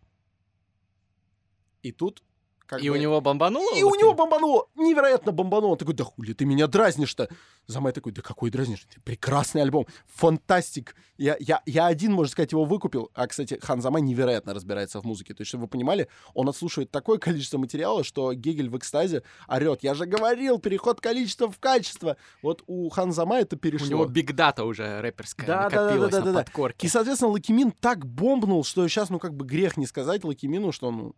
И 1.83 1.93
тут 1.93 2.23
как 2.67 2.83
И 2.83 2.89
бы- 2.91 2.97
у 2.97 2.99
него 3.01 3.21
бомбануло? 3.21 3.75
и 3.77 3.83
у 3.83 3.95
него 3.95 4.13
бомбануло, 4.15 4.67
невероятно 4.75 5.33
бомбануло. 5.33 5.73
Он 5.73 5.79
такой, 5.79 5.95
да 5.95 6.05
хули 6.05 6.33
ты 6.33 6.45
меня 6.45 6.67
дразнишь-то? 6.67 7.29
Замай 7.69 7.93
такой, 7.93 8.13
да 8.13 8.23
какой 8.23 8.51
дразнишь? 8.51 8.87
Ты 8.95 9.01
Прекрасный 9.01 9.63
альбом, 9.63 9.87
fantastic. 10.07 10.95
Я, 11.19 11.37
я, 11.41 11.63
я 11.67 11.87
один, 11.87 12.13
можно 12.13 12.31
сказать, 12.31 12.53
его 12.53 12.65
выкупил. 12.65 13.11
А, 13.15 13.27
кстати, 13.27 13.59
Хан 13.63 13.81
Замай 13.81 14.03
невероятно 14.03 14.55
разбирается 14.55 15.01
в 15.01 15.05
музыке. 15.05 15.35
То 15.35 15.41
есть, 15.43 15.49
чтобы 15.49 15.63
вы 15.63 15.69
понимали, 15.69 16.09
он 16.35 16.49
отслушивает 16.49 16.91
такое 16.91 17.19
количество 17.19 17.59
материала, 17.59 18.05
что 18.05 18.33
Гегель 18.35 18.69
в 18.69 18.77
экстазе 18.77 19.23
орет. 19.49 19.83
Я 19.83 19.95
же 19.95 20.07
говорил, 20.07 20.59
переход 20.59 21.01
количества 21.01 21.51
в 21.51 21.59
качество. 21.59 22.17
Вот 22.43 22.63
у 22.67 22.89
Хан 22.91 23.13
Замай 23.13 23.43
это 23.43 23.57
У 23.57 23.59
перешло. 23.59 23.89
него 23.89 24.05
big 24.07 24.32
data 24.32 24.65
уже 24.65 25.01
рэперская 25.01 25.47
Да, 25.47 25.63
да, 25.65 25.71
да, 25.71 25.83
накопилась 25.85 26.13
да, 26.13 26.19
да, 26.21 26.27
на 26.27 26.33
да. 26.33 26.39
подкорке. 26.45 26.87
И, 26.87 26.91
соответственно, 26.91 27.31
Лакимин 27.33 27.73
так 27.73 28.05
бомбнул, 28.07 28.65
что 28.65 28.87
сейчас, 28.89 29.11
ну, 29.11 29.19
как 29.19 29.35
бы 29.35 29.45
грех 29.45 29.77
не 29.77 29.87
сказать 29.87 30.25
Лакимину, 30.25 30.73
что, 30.73 30.91
ну, 30.91 31.15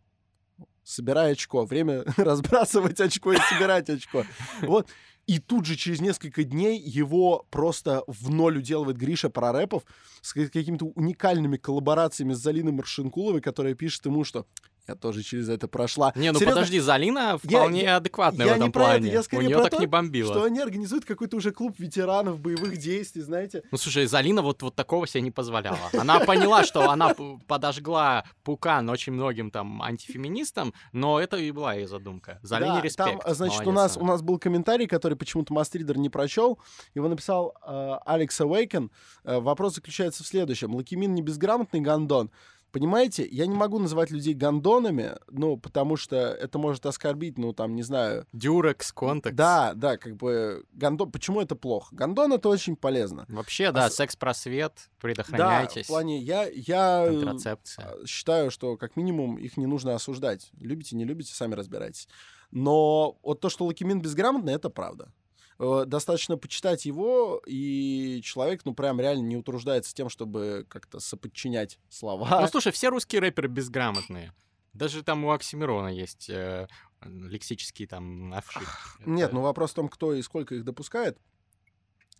собирай 0.88 1.32
очко. 1.32 1.64
Время 1.64 2.04
разбрасывать 2.16 3.00
очко 3.00 3.32
и 3.32 3.38
собирать 3.50 3.90
очко. 3.90 4.24
Вот. 4.62 4.88
И 5.26 5.38
тут 5.38 5.66
же 5.66 5.76
через 5.76 6.00
несколько 6.00 6.42
дней 6.42 6.80
его 6.80 7.46
просто 7.50 8.02
в 8.06 8.30
ноль 8.30 8.58
уделывает 8.58 8.96
Гриша 8.96 9.28
Прорэпов 9.28 9.82
с 10.22 10.32
ка- 10.32 10.48
какими-то 10.48 10.86
уникальными 10.86 11.58
коллаборациями 11.58 12.32
с 12.32 12.38
Залиной 12.38 12.72
Маршинкуловой, 12.72 13.42
которая 13.42 13.74
пишет 13.74 14.06
ему, 14.06 14.24
что 14.24 14.46
я 14.88 14.94
тоже 14.94 15.22
через 15.22 15.48
это 15.48 15.68
прошла. 15.68 16.12
Не, 16.16 16.32
ну 16.32 16.38
Серьезно, 16.38 16.56
подожди, 16.60 16.80
Залина 16.80 17.38
вполне 17.38 17.82
я- 17.82 17.96
адекватная 17.96 18.46
я 18.46 18.52
в 18.52 18.56
этом 18.56 18.66
не 18.68 18.72
про 18.72 18.82
это, 18.82 18.90
плане. 18.98 19.12
я 19.12 19.20
У 19.20 19.22
скорее 19.22 19.46
нее 19.46 19.56
про 19.56 19.64
так 19.64 19.72
то, 19.72 19.78
не 19.80 19.86
бомбило. 19.86 20.32
Что 20.32 20.44
они 20.44 20.60
организуют 20.60 21.04
какой-то 21.04 21.36
уже 21.36 21.52
клуб 21.52 21.78
ветеранов 21.78 22.40
боевых 22.40 22.76
действий, 22.78 23.22
знаете? 23.22 23.62
Ну, 23.70 23.78
слушай, 23.78 24.06
Залина 24.06 24.42
вот, 24.42 24.62
вот 24.62 24.74
такого 24.74 25.06
себе 25.06 25.20
не 25.20 25.30
позволяла. 25.30 25.78
Она 25.92 26.20
поняла, 26.20 26.64
что 26.64 26.90
она 26.90 27.14
подожгла 27.46 28.24
пукан 28.44 28.88
очень 28.88 29.12
многим 29.12 29.50
там 29.50 29.82
антифеминистам, 29.82 30.72
но 30.92 31.20
это 31.20 31.36
и 31.36 31.50
была 31.50 31.74
ее 31.74 31.86
задумка. 31.86 32.38
Залине 32.42 32.74
Да, 32.76 32.80
респект. 32.80 33.22
Там, 33.24 33.34
значит, 33.34 33.66
у 33.66 33.72
нас, 33.72 33.96
она. 33.96 34.04
у 34.04 34.08
нас 34.08 34.22
был 34.22 34.38
комментарий, 34.38 34.86
который 34.86 35.16
почему-то 35.16 35.52
Мастридер 35.52 35.98
не 35.98 36.08
прочел. 36.08 36.58
Его 36.94 37.08
написал 37.08 37.54
э, 37.66 37.96
Алекс 38.06 38.40
Авейкен. 38.40 38.90
Э, 39.24 39.38
вопрос 39.40 39.74
заключается 39.74 40.24
в 40.24 40.26
следующем. 40.26 40.74
Лакимин 40.74 41.14
не 41.14 41.22
безграмотный 41.22 41.80
гондон. 41.80 42.30
Понимаете, 42.72 43.26
я 43.30 43.46
не 43.46 43.54
могу 43.54 43.78
называть 43.78 44.10
людей 44.10 44.34
гондонами, 44.34 45.16
ну, 45.30 45.56
потому 45.56 45.96
что 45.96 46.16
это 46.16 46.58
может 46.58 46.84
оскорбить, 46.84 47.38
ну, 47.38 47.52
там, 47.54 47.74
не 47.74 47.82
знаю. 47.82 48.26
Durex, 48.32 48.92
Contex. 48.92 49.36
Да, 49.36 49.72
да, 49.74 49.96
как 49.96 50.16
бы 50.16 50.64
гондон... 50.72 51.10
Почему 51.10 51.40
это 51.40 51.56
плохо? 51.56 51.94
Гондон— 51.94 52.32
это 52.34 52.48
очень 52.50 52.76
полезно. 52.76 53.24
Вообще, 53.28 53.72
да, 53.72 53.86
Ос- 53.86 53.94
секс-просвет, 53.94 54.72
Да, 54.76 54.90
предохраняйтесь. 55.00 55.86
в 55.86 55.88
плане 55.88 56.18
я, 56.18 56.46
я 56.46 57.06
э, 57.06 57.20
Контрацепция. 57.20 57.84
а, 57.86 58.06
считаю, 58.06 58.50
что 58.50 58.76
как 58.76 58.96
минимум 58.96 59.36
их 59.38 59.56
не 59.56 59.66
нужно 59.66 59.94
осуждать. 59.94 60.50
Любите, 60.60 60.94
не 60.96 61.04
любите, 61.04 61.32
сами 61.34 61.54
разбирайтесь. 61.54 62.06
Но 62.50 63.18
вот 63.22 63.40
то, 63.40 63.48
что 63.48 63.64
Лакимин 63.66 64.00
безграмотный, 64.00 64.52
это 64.54 64.70
правда. 64.70 65.10
Э, 65.58 65.84
Достаточно 65.86 66.36
почитать 66.36 66.84
его, 66.86 67.42
и 67.46 68.20
человек, 68.22 68.62
ну, 68.64 68.74
прям 68.74 69.00
реально 69.00 69.22
не 69.26 69.36
утруждается 69.36 69.94
тем, 69.94 70.08
чтобы 70.08 70.66
как-то 70.68 71.00
соподчинять 71.00 71.78
слова. 71.88 72.40
Ну, 72.40 72.46
слушай, 72.48 72.72
все 72.72 72.88
русские 72.90 73.20
рэперы 73.20 73.48
безграмотные. 73.48 74.32
Даже 74.72 75.02
там 75.02 75.24
у 75.24 75.32
Оксимирона 75.32 75.88
есть 75.88 76.30
э, 76.30 76.68
лексические 77.02 77.88
там 77.88 78.32
ошибки. 78.32 78.68
Нет, 79.06 79.26
Это- 79.28 79.34
ну 79.34 79.40
вопрос 79.42 79.72
в 79.72 79.74
том, 79.74 79.88
кто 79.88 80.12
и 80.14 80.22
сколько 80.22 80.54
их 80.54 80.64
допускает. 80.64 81.18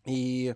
И 0.05 0.55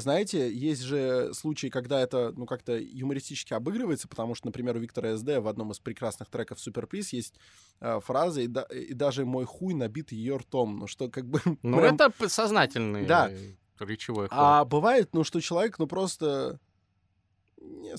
знаете, 0.00 0.52
есть 0.52 0.82
же 0.82 1.32
случаи, 1.34 1.68
когда 1.68 2.00
это, 2.00 2.32
ну, 2.36 2.46
как-то 2.46 2.78
юмористически 2.78 3.54
обыгрывается, 3.54 4.08
потому 4.08 4.34
что, 4.34 4.46
например, 4.46 4.76
у 4.76 4.80
Виктора 4.80 5.16
СД 5.16 5.38
в 5.38 5.48
одном 5.48 5.72
из 5.72 5.78
прекрасных 5.78 6.28
треков 6.28 6.60
Суперприз 6.60 7.12
есть 7.12 7.34
э, 7.80 8.00
фраза 8.00 8.40
и, 8.40 8.46
да- 8.46 8.62
и 8.70 8.94
даже 8.94 9.24
мой 9.24 9.44
хуй 9.44 9.74
набит 9.74 10.12
ее 10.12 10.36
ртом. 10.36 10.78
Ну, 10.78 10.86
что 10.86 11.08
как 11.08 11.26
бы... 11.26 11.40
Ну, 11.62 11.78
прям- 11.78 11.94
это 11.96 12.28
сознательный 12.28 13.06
Да. 13.06 13.30
речевой 13.80 14.28
ход. 14.28 14.38
А 14.38 14.64
бывает, 14.64 15.10
ну, 15.12 15.24
что 15.24 15.40
человек, 15.40 15.78
ну, 15.78 15.86
просто... 15.86 16.60
не 17.60 17.94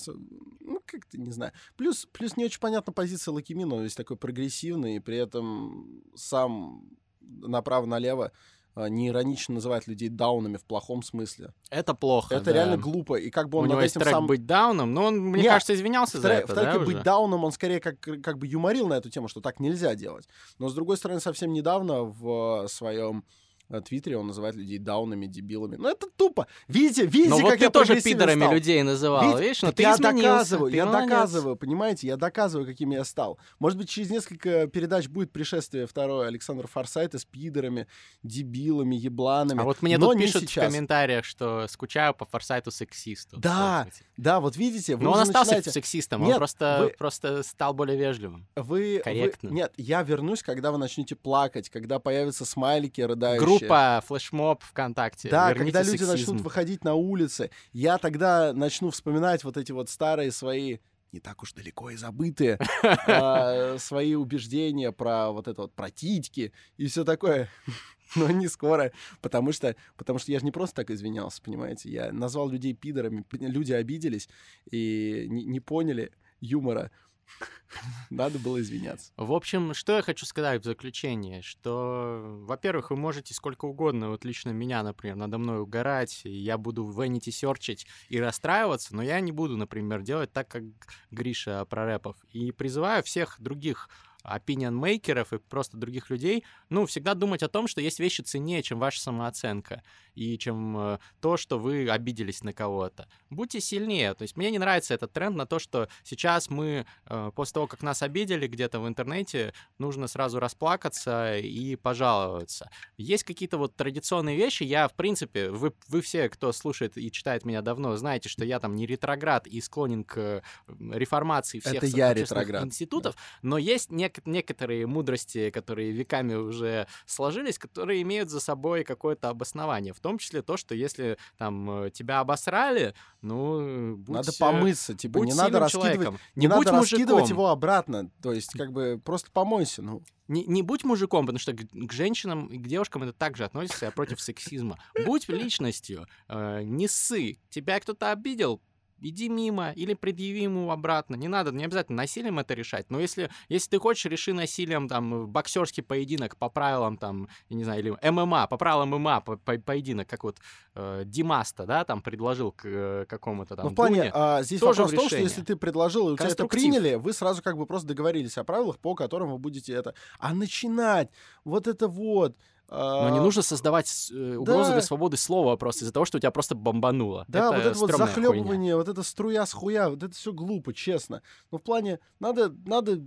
ну, 0.60 0.80
как-то, 0.84 1.18
не 1.18 1.30
знаю. 1.30 1.52
Плюс, 1.76 2.06
плюс 2.12 2.36
не 2.36 2.44
очень 2.44 2.60
понятна 2.60 2.92
позиция 2.92 3.32
Лакимина. 3.32 3.76
Он 3.76 3.82
весь 3.82 3.94
такой 3.94 4.16
прогрессивный, 4.16 4.96
и 4.96 5.00
при 5.00 5.16
этом 5.16 6.02
сам 6.14 6.88
направо-налево 7.20 8.32
а, 8.78 8.88
не 8.88 9.08
иронично 9.08 9.54
называет 9.54 9.88
людей 9.88 10.08
даунами 10.08 10.56
в 10.56 10.64
плохом 10.64 11.02
смысле. 11.02 11.52
Это 11.68 11.94
плохо, 11.94 12.36
это 12.36 12.46
да. 12.46 12.52
реально 12.52 12.76
глупо. 12.76 13.16
И 13.16 13.28
как 13.28 13.48
бы 13.48 13.58
У 13.58 13.62
он 13.62 13.66
него 13.66 13.76
над 13.76 13.82
есть 13.84 13.96
этим 13.96 14.02
трек 14.02 14.14
сам... 14.14 14.26
«Быть 14.28 14.46
дауном», 14.46 14.94
но 14.94 15.06
он, 15.06 15.18
мне 15.18 15.42
Не, 15.42 15.48
кажется, 15.48 15.74
извинялся 15.74 16.18
В, 16.18 16.20
за 16.20 16.28
тре- 16.28 16.36
это, 16.38 16.52
в 16.52 16.54
треке 16.54 16.78
да, 16.78 16.78
«Быть 16.78 16.94
уже? 16.96 17.02
дауном» 17.04 17.44
он 17.44 17.50
скорее 17.50 17.80
как, 17.80 17.98
как 18.00 18.38
бы 18.38 18.46
юморил 18.46 18.86
на 18.86 18.94
эту 18.94 19.10
тему, 19.10 19.26
что 19.26 19.40
так 19.40 19.58
нельзя 19.58 19.96
делать. 19.96 20.28
Но, 20.58 20.68
с 20.68 20.74
другой 20.74 20.96
стороны, 20.96 21.18
совсем 21.18 21.52
недавно 21.52 22.02
в 22.04 22.68
своем 22.68 23.24
э, 23.70 23.80
Твиттере 23.80 24.16
он 24.16 24.26
называет 24.26 24.54
людей 24.56 24.78
даунами, 24.78 25.26
дебилами. 25.26 25.76
Ну, 25.76 25.88
это 25.88 26.06
тупо. 26.16 26.46
Видите, 26.68 27.06
видите, 27.06 27.30
Ну 27.30 27.40
вот 27.40 27.50
как 27.50 27.58
ты 27.58 27.64
я 27.66 27.70
тоже 27.70 27.86
прогрессивен 27.86 28.16
пидорами 28.18 28.40
стал? 28.40 28.52
людей 28.54 28.82
называл, 28.82 29.22
Видите? 29.24 29.42
видишь? 29.42 29.62
Но 29.62 29.68
Так 29.68 29.76
ты 29.76 29.82
я 29.82 29.92
изменился, 29.94 30.22
доказываю, 30.22 30.70
ты 30.70 30.76
я 30.76 30.86
молодец. 30.86 31.08
доказываю, 31.10 31.56
понимаете? 31.56 32.06
Я 32.06 32.16
доказываю, 32.16 32.66
каким 32.66 32.90
я 32.90 33.04
стал. 33.04 33.38
Может 33.58 33.78
быть, 33.78 33.88
через 33.88 34.10
несколько 34.10 34.66
передач 34.66 35.08
будет 35.08 35.32
пришествие 35.32 35.86
второе 35.86 36.28
Александр 36.28 36.66
Форсайта 36.66 37.18
с 37.18 37.24
пидорами, 37.24 37.86
дебилами, 38.22 38.96
ебланами. 38.96 39.60
А 39.60 39.64
вот 39.64 39.82
мне 39.82 39.98
но 39.98 40.10
тут 40.12 40.18
пишут 40.18 40.42
сейчас. 40.42 40.64
в 40.64 40.68
комментариях, 40.68 41.24
что 41.24 41.66
скучаю 41.68 42.14
по 42.14 42.24
форсайту 42.26 42.70
сексисту. 42.70 43.38
Да, 43.38 43.84
Вот. 43.84 43.94
Да, 44.16 44.40
вот 44.40 44.56
видите, 44.56 44.96
вы 44.96 45.04
Но 45.04 45.12
он 45.12 45.20
остался 45.20 45.52
начинаете... 45.52 45.70
сексистом, 45.70 46.22
Нет, 46.22 46.32
он 46.32 46.38
просто, 46.38 46.78
вы- 46.82 46.94
просто 46.98 47.42
стал 47.42 47.72
более 47.74 47.96
вежливым. 47.96 48.46
Вы, 48.56 48.96
вы- 48.96 49.00
корректным. 49.04 49.54
Нет, 49.54 49.72
я 49.76 50.02
вернусь, 50.02 50.42
когда 50.42 50.72
вы 50.72 50.78
начнете 50.78 51.14
плакать, 51.16 51.68
когда 51.70 51.98
появятся 51.98 52.44
смайлики 52.44 53.00
рыдающие. 53.00 53.44
Группа 53.60 54.02
флешмоб 54.06 54.62
ВКонтакте. 54.64 55.28
Да, 55.28 55.48
Верните 55.50 55.72
когда 55.72 55.82
люди 55.82 56.02
сексизм. 56.02 56.12
начнут 56.12 56.40
выходить 56.42 56.84
на 56.84 56.94
улицы, 56.94 57.50
я 57.72 57.98
тогда 57.98 58.52
начну 58.52 58.90
вспоминать 58.90 59.44
вот 59.44 59.56
эти 59.56 59.72
вот 59.72 59.88
старые 59.88 60.32
свои 60.32 60.78
не 61.12 61.20
так 61.20 61.42
уж 61.42 61.52
далеко 61.54 61.90
и 61.90 61.96
забытые 61.96 62.58
а, 63.06 63.78
свои 63.78 64.14
убеждения 64.14 64.92
про 64.92 65.30
вот 65.30 65.48
это 65.48 65.62
вот 65.62 65.74
про 65.74 65.90
титьки 65.90 66.52
и 66.76 66.86
все 66.86 67.04
такое. 67.04 67.48
Но 68.16 68.30
не 68.30 68.48
скоро, 68.48 68.92
потому 69.20 69.52
что, 69.52 69.76
потому 69.96 70.18
что 70.18 70.32
я 70.32 70.38
же 70.38 70.44
не 70.44 70.50
просто 70.50 70.76
так 70.76 70.90
извинялся, 70.90 71.42
понимаете? 71.42 71.90
Я 71.90 72.12
назвал 72.12 72.48
людей 72.48 72.72
пидорами, 72.72 73.24
люди 73.32 73.72
обиделись 73.72 74.28
и 74.70 75.26
не, 75.28 75.44
не 75.44 75.60
поняли 75.60 76.12
юмора. 76.40 76.90
Надо 78.10 78.38
было 78.38 78.60
извиняться. 78.60 79.12
В 79.16 79.32
общем, 79.32 79.74
что 79.74 79.96
я 79.96 80.02
хочу 80.02 80.26
сказать 80.26 80.62
в 80.62 80.64
заключение, 80.64 81.42
что, 81.42 82.40
во-первых, 82.42 82.90
вы 82.90 82.96
можете 82.96 83.34
сколько 83.34 83.66
угодно, 83.66 84.10
вот 84.10 84.24
лично 84.24 84.50
меня, 84.50 84.82
например, 84.82 85.16
надо 85.16 85.38
мной 85.38 85.60
угорать, 85.60 86.22
и 86.24 86.30
я 86.30 86.58
буду 86.58 86.84
ванити 86.84 87.30
серчить 87.30 87.86
и 88.08 88.18
расстраиваться, 88.20 88.94
но 88.94 89.02
я 89.02 89.20
не 89.20 89.32
буду, 89.32 89.56
например, 89.56 90.02
делать 90.02 90.32
так, 90.32 90.48
как 90.48 90.62
Гриша 91.10 91.64
про 91.64 91.84
рэпов. 91.84 92.16
И 92.32 92.52
призываю 92.52 93.02
всех 93.02 93.36
других 93.40 93.88
opinion-мейкеров 94.28 95.32
и 95.32 95.38
просто 95.38 95.76
других 95.76 96.10
людей, 96.10 96.44
ну, 96.68 96.86
всегда 96.86 97.14
думать 97.14 97.42
о 97.42 97.48
том, 97.48 97.66
что 97.68 97.80
есть 97.80 98.00
вещи 98.00 98.20
ценнее, 98.22 98.62
чем 98.62 98.78
ваша 98.78 99.00
самооценка, 99.00 99.82
и 100.14 100.36
чем 100.38 100.76
э, 100.76 100.98
то, 101.20 101.36
что 101.36 101.58
вы 101.58 101.88
обиделись 101.88 102.42
на 102.42 102.52
кого-то. 102.52 103.08
Будьте 103.30 103.60
сильнее. 103.60 104.14
То 104.14 104.22
есть 104.22 104.36
мне 104.36 104.50
не 104.50 104.58
нравится 104.58 104.94
этот 104.94 105.12
тренд 105.12 105.36
на 105.36 105.46
то, 105.46 105.58
что 105.58 105.88
сейчас 106.02 106.50
мы, 106.50 106.86
э, 107.06 107.30
после 107.34 107.54
того, 107.54 107.66
как 107.66 107.82
нас 107.82 108.02
обидели 108.02 108.46
где-то 108.46 108.80
в 108.80 108.88
интернете, 108.88 109.54
нужно 109.78 110.08
сразу 110.08 110.40
расплакаться 110.40 111.38
и 111.38 111.76
пожаловаться. 111.76 112.70
Есть 112.96 113.24
какие-то 113.24 113.58
вот 113.58 113.76
традиционные 113.76 114.36
вещи. 114.36 114.64
Я, 114.64 114.88
в 114.88 114.94
принципе, 114.94 115.50
вы, 115.50 115.72
вы 115.88 116.00
все, 116.00 116.28
кто 116.28 116.52
слушает 116.52 116.98
и 116.98 117.10
читает 117.12 117.44
меня 117.44 117.62
давно, 117.62 117.96
знаете, 117.96 118.28
что 118.28 118.44
я 118.44 118.58
там 118.58 118.74
не 118.74 118.86
ретроград 118.86 119.46
и 119.46 119.60
склонен 119.60 120.04
к 120.04 120.42
реформации 120.90 121.60
всех 121.60 121.74
Это 121.74 121.86
я 121.86 122.12
ретроград. 122.12 122.64
институтов, 122.64 123.14
но 123.42 123.58
есть 123.58 123.90
нек- 123.90 124.17
некоторые 124.26 124.86
мудрости, 124.86 125.50
которые 125.50 125.92
веками 125.92 126.34
уже 126.34 126.86
сложились, 127.06 127.58
которые 127.58 128.02
имеют 128.02 128.30
за 128.30 128.40
собой 128.40 128.84
какое-то 128.84 129.28
обоснование. 129.28 129.92
В 129.92 130.00
том 130.00 130.18
числе 130.18 130.42
то, 130.42 130.56
что 130.56 130.74
если 130.74 131.18
там 131.36 131.84
э, 131.84 131.90
тебя 131.90 132.20
обосрали, 132.20 132.94
ну, 133.20 133.96
будь, 133.96 134.14
Надо 134.14 134.32
помыться, 134.38 134.94
типа, 134.94 135.18
будь 135.18 135.28
не 135.28 135.34
надо 135.34 135.58
раскидывать, 135.60 135.92
человеком. 135.92 136.18
не, 136.34 136.42
Не, 136.42 136.48
надо 136.48 136.60
будь 136.60 136.68
раскидывать 136.72 137.22
мужиком. 137.22 137.36
его 137.36 137.48
обратно. 137.48 138.10
То 138.22 138.32
есть, 138.32 138.52
как 138.52 138.72
бы, 138.72 139.00
просто 139.04 139.30
помойся, 139.30 139.82
ну. 139.82 140.02
Не, 140.28 140.44
не 140.44 140.62
будь 140.62 140.84
мужиком, 140.84 141.24
потому 141.24 141.38
что 141.38 141.54
к, 141.54 141.66
к 141.72 141.92
женщинам 141.92 142.46
и 142.48 142.58
к 142.58 142.66
девушкам 142.66 143.02
это 143.02 143.12
также 143.14 143.44
относится, 143.44 143.86
я 143.86 143.90
против 143.90 144.20
сексизма. 144.20 144.78
Будь 145.06 145.28
личностью, 145.28 146.06
э, 146.28 146.62
не 146.64 146.86
ссы. 146.86 147.38
Тебя 147.48 147.80
кто-то 147.80 148.12
обидел, 148.12 148.60
иди 149.00 149.28
мимо 149.28 149.70
или 149.72 149.94
предъяви 149.94 150.42
ему 150.42 150.70
обратно. 150.70 151.14
Не 151.16 151.28
надо, 151.28 151.50
не 151.52 151.64
обязательно 151.64 151.96
насилием 151.98 152.38
это 152.38 152.54
решать. 152.54 152.90
Но 152.90 153.00
если, 153.00 153.30
если 153.48 153.70
ты 153.70 153.78
хочешь, 153.78 154.04
реши 154.06 154.32
насилием 154.32 154.88
там 154.88 155.26
боксерский 155.28 155.82
поединок 155.82 156.36
по 156.36 156.48
правилам 156.48 156.96
там, 156.96 157.28
я 157.48 157.56
не 157.56 157.64
знаю, 157.64 157.80
или 157.80 158.10
ММА, 158.10 158.46
по 158.48 158.56
правилам 158.56 158.90
ММА 158.90 159.20
по- 159.20 159.36
по- 159.36 159.58
поединок, 159.58 160.08
как 160.08 160.24
вот 160.24 160.38
э, 160.74 161.02
Димаста, 161.04 161.66
да, 161.66 161.84
там 161.84 162.02
предложил 162.02 162.52
к 162.52 162.62
э, 162.64 163.04
какому-то 163.08 163.56
там 163.56 163.66
Ну, 163.66 163.70
в 163.72 163.74
плане, 163.74 163.96
Дуне. 163.96 164.10
а, 164.14 164.42
здесь 164.42 164.60
тоже 164.60 164.82
вопрос 164.82 164.92
в 164.92 164.96
том, 164.96 165.06
что 165.08 165.18
если 165.18 165.42
ты 165.42 165.56
предложил, 165.56 166.08
и 166.08 166.12
у 166.12 166.16
тебя 166.16 166.28
это 166.28 166.46
приняли, 166.46 166.94
вы 166.94 167.12
сразу 167.12 167.42
как 167.42 167.56
бы 167.56 167.66
просто 167.66 167.88
договорились 167.88 168.38
о 168.38 168.44
правилах, 168.44 168.78
по 168.78 168.94
которым 168.94 169.30
вы 169.30 169.38
будете 169.38 169.72
это... 169.72 169.94
А 170.18 170.34
начинать 170.34 171.10
вот 171.44 171.66
это 171.66 171.88
вот... 171.88 172.36
Но 172.70 173.08
не 173.08 173.18
а, 173.18 173.22
нужно 173.22 173.40
создавать 173.40 174.10
э, 174.12 174.36
угрозы 174.36 174.68
да. 174.68 174.72
для 174.74 174.82
свободы 174.82 175.16
слова 175.16 175.56
просто 175.56 175.84
из-за 175.84 175.92
того, 175.92 176.04
что 176.04 176.18
у 176.18 176.20
тебя 176.20 176.30
просто 176.30 176.54
бомбануло. 176.54 177.24
Да, 177.26 177.50
вот 177.50 177.60
это 177.60 177.78
вот 177.78 177.90
стрёмная 177.90 178.12
хуйня. 178.12 178.28
захлебывание, 178.28 178.76
вот 178.76 178.88
это 178.88 179.02
струя 179.02 179.46
с 179.46 179.52
хуя, 179.54 179.88
вот 179.88 180.02
это 180.02 180.14
все 180.14 180.32
глупо, 180.34 180.74
честно. 180.74 181.22
Но 181.50 181.58
в 181.58 181.62
плане, 181.62 181.98
надо, 182.20 182.54
надо, 182.66 183.00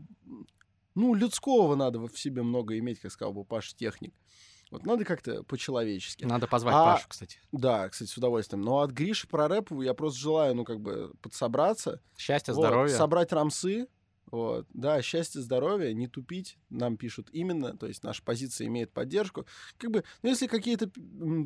ну, 0.96 1.14
людского 1.14 1.76
надо 1.76 2.00
в 2.00 2.18
себе 2.18 2.42
много 2.42 2.78
иметь, 2.80 3.00
как 3.00 3.12
сказал 3.12 3.34
бы 3.34 3.44
Паш 3.44 3.76
Техник. 3.76 4.16
Вот 4.72 4.86
надо 4.86 5.04
как-то 5.04 5.44
по-человечески. 5.44 6.24
Надо 6.24 6.48
позвать 6.48 6.74
А- 6.74 6.94
Пашу, 6.94 7.06
кстати. 7.10 7.40
Да, 7.52 7.90
кстати, 7.90 8.10
с 8.10 8.18
удовольствием. 8.18 8.62
Но 8.62 8.80
от 8.80 8.92
Гриши 8.92 9.28
про 9.28 9.48
рэп 9.50 9.72
я 9.82 9.94
просто 9.94 10.20
желаю, 10.20 10.56
ну, 10.56 10.64
как 10.64 10.80
бы, 10.80 11.12
подсобраться. 11.22 12.02
Счастья, 12.18 12.54
Вот, 12.54 12.62
здоровья. 12.66 12.96
собрать 12.96 13.34
рамсы. 13.34 13.88
Вот. 14.32 14.66
Да, 14.74 15.02
счастье, 15.02 15.42
здоровье, 15.42 15.94
не 15.94 16.08
тупить, 16.08 16.58
нам 16.70 16.96
пишут 16.98 17.30
именно, 17.34 17.76
то 17.78 17.86
есть 17.88 18.02
наша 18.04 18.24
позиция 18.24 18.68
имеет 18.68 18.92
поддержку. 18.92 19.46
Как 19.78 19.92
бы, 19.92 20.04
ну, 20.24 20.30
если 20.30 20.48
какие-то 20.48 20.90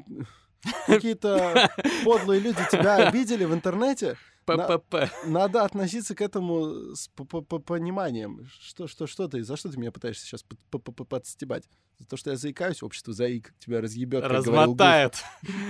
какие-то 0.85 1.69
подлые 2.03 2.39
люди 2.39 2.59
тебя 2.71 2.95
обидели 3.07 3.43
в 3.45 3.53
интернете, 3.53 4.17
на- 4.47 4.77
ППП. 4.77 5.09
надо 5.25 5.63
относиться 5.63 6.13
к 6.13 6.21
этому 6.21 6.93
с 6.95 7.07
п- 7.07 7.25
п- 7.25 7.41
п- 7.41 7.59
пониманием. 7.59 8.47
Что, 8.61 8.87
что, 8.87 9.07
что 9.07 9.27
ты, 9.27 9.43
за 9.43 9.57
что 9.57 9.69
ты 9.71 9.77
меня 9.79 9.91
пытаешься 9.91 10.23
сейчас 10.25 10.43
подстебать? 11.09 11.67
За 11.97 12.05
то, 12.07 12.17
что 12.17 12.29
я 12.29 12.35
заикаюсь, 12.37 12.83
общество 12.83 13.13
заик 13.13 13.53
тебя 13.57 13.81
разъебет. 13.81 14.23
Размотает. 14.23 15.23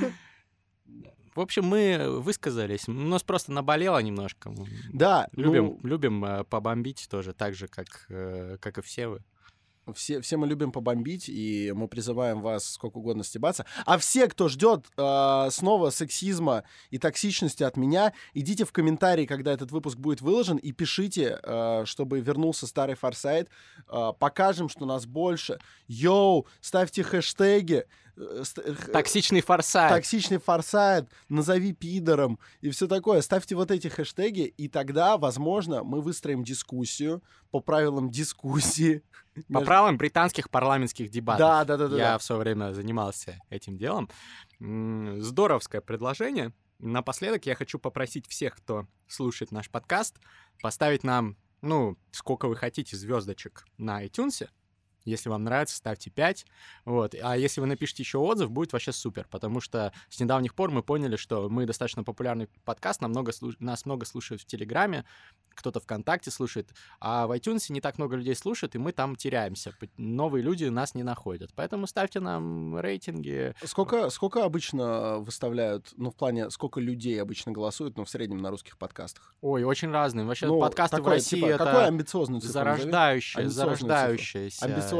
В 1.35 1.41
общем, 1.41 1.65
мы 1.65 2.19
высказались. 2.21 2.87
У 2.87 2.93
нас 2.93 3.21
просто 3.21 3.51
наболело 3.51 3.99
немножко. 3.99 4.53
Да, 4.91 5.27
Любим, 5.33 5.65
ну, 5.65 5.79
любим 5.83 6.23
э, 6.23 6.43
побомбить 6.45 7.07
тоже, 7.09 7.33
так 7.33 7.53
же, 7.53 7.67
как, 7.67 8.05
э, 8.09 8.57
как 8.61 8.77
и 8.77 8.81
все 8.81 9.07
вы. 9.09 9.21
Все, 9.93 10.19
все 10.21 10.37
мы 10.37 10.47
любим 10.47 10.71
побомбить, 10.71 11.29
и 11.29 11.71
мы 11.75 11.87
призываем 11.87 12.41
вас 12.41 12.71
сколько 12.71 12.97
угодно 12.97 13.23
стебаться. 13.23 13.65
А 13.85 13.97
все, 13.97 14.27
кто 14.27 14.47
ждет 14.47 14.87
э, 14.97 15.47
снова 15.51 15.91
сексизма 15.91 16.63
и 16.89 16.97
токсичности 16.97 17.63
от 17.63 17.77
меня, 17.77 18.13
идите 18.33 18.65
в 18.65 18.71
комментарии, 18.71 19.25
когда 19.25 19.51
этот 19.51 19.71
выпуск 19.71 19.97
будет 19.97 20.21
выложен, 20.21 20.57
и 20.57 20.71
пишите, 20.71 21.39
э, 21.43 21.83
чтобы 21.85 22.19
вернулся 22.19 22.65
старый 22.65 22.95
форсайт. 22.95 23.49
Э, 23.87 24.11
покажем, 24.17 24.69
что 24.69 24.85
нас 24.85 25.05
больше. 25.05 25.59
Йоу, 25.87 26.47
ставьте 26.61 27.03
хэштеги. 27.03 27.85
Э, 28.17 28.43
э, 28.57 28.73
Токсичный 28.91 29.41
форсайт. 29.41 29.93
Токсичный 29.93 30.37
форсайт, 30.37 31.09
назови 31.29 31.73
пидором 31.73 32.39
и 32.61 32.69
все 32.69 32.87
такое. 32.87 33.21
Ставьте 33.21 33.55
вот 33.55 33.71
эти 33.71 33.87
хэштеги, 33.87 34.41
и 34.41 34.67
тогда, 34.67 35.17
возможно, 35.17 35.83
мы 35.83 36.01
выстроим 36.01 36.43
дискуссию 36.43 37.23
по 37.51 37.59
правилам 37.59 38.09
дискуссии. 38.09 39.03
По 39.51 39.59
правилам 39.59 39.97
британских 39.97 40.49
парламентских 40.49 41.09
дебатов. 41.09 41.39
Да, 41.39 41.65
да, 41.65 41.75
да, 41.75 41.87
да. 41.89 41.97
Я 41.97 42.11
да. 42.13 42.17
в 42.17 42.23
свое 42.23 42.39
время 42.39 42.73
занимался 42.73 43.37
этим 43.49 43.77
делом. 43.77 44.09
Здоровское 44.59 45.81
предложение. 45.81 46.53
Напоследок 46.79 47.45
я 47.45 47.55
хочу 47.55 47.79
попросить 47.79 48.27
всех, 48.27 48.55
кто 48.55 48.87
слушает 49.07 49.51
наш 49.51 49.69
подкаст, 49.69 50.15
поставить 50.61 51.03
нам, 51.03 51.37
ну, 51.61 51.97
сколько 52.11 52.47
вы 52.47 52.55
хотите 52.55 52.95
звездочек 52.95 53.65
на 53.77 54.05
iTunes. 54.05 54.47
Если 55.05 55.29
вам 55.29 55.43
нравится, 55.43 55.75
ставьте 55.75 56.09
5. 56.09 56.45
Вот. 56.85 57.15
А 57.21 57.37
если 57.37 57.61
вы 57.61 57.67
напишите 57.67 58.03
еще 58.03 58.17
отзыв, 58.17 58.51
будет 58.51 58.73
вообще 58.73 58.91
супер, 58.91 59.27
потому 59.29 59.61
что 59.61 59.93
с 60.09 60.19
недавних 60.19 60.55
пор 60.55 60.71
мы 60.71 60.83
поняли, 60.83 61.15
что 61.15 61.47
мы 61.49 61.65
достаточно 61.65 62.03
популярный 62.03 62.47
подкаст, 62.63 63.01
нам 63.01 63.11
много 63.11 63.31
нас 63.59 63.85
много 63.85 64.05
слушают 64.05 64.41
в 64.41 64.45
Телеграме, 64.45 65.05
кто-то 65.53 65.79
ВКонтакте 65.79 66.31
слушает, 66.31 66.69
а 66.99 67.27
в 67.27 67.31
iTunes 67.31 67.71
не 67.71 67.81
так 67.81 67.97
много 67.97 68.17
людей 68.17 68.35
слушает, 68.35 68.75
и 68.75 68.77
мы 68.77 68.91
там 68.91 69.15
теряемся. 69.15 69.73
Новые 69.97 70.43
люди 70.43 70.65
нас 70.65 70.95
не 70.95 71.03
находят. 71.03 71.51
Поэтому 71.55 71.87
ставьте 71.87 72.19
нам 72.19 72.77
рейтинги. 72.77 73.55
Сколько, 73.63 74.09
сколько 74.09 74.43
обычно 74.43 75.19
выставляют, 75.19 75.93
ну, 75.95 76.11
в 76.11 76.15
плане, 76.15 76.49
сколько 76.49 76.79
людей 76.79 77.21
обычно 77.21 77.51
голосуют, 77.51 77.97
ну, 77.97 78.03
в 78.05 78.09
среднем 78.09 78.39
на 78.39 78.49
русских 78.51 78.77
подкастах? 78.77 79.33
Ой, 79.41 79.63
очень 79.63 79.91
разные. 79.91 80.25
Вообще 80.25 80.47
Ну, 80.47 80.59
подкасты 80.59 80.97
в 80.97 80.99
такое, 80.99 81.13
России 81.15 81.37
типа, 81.37 81.45
это 81.47 81.65
Какую 81.65 81.85
амбициозную 81.85 82.41
цифру 82.41 82.65
назови? 82.65 82.83
зарождающая, 83.49 83.49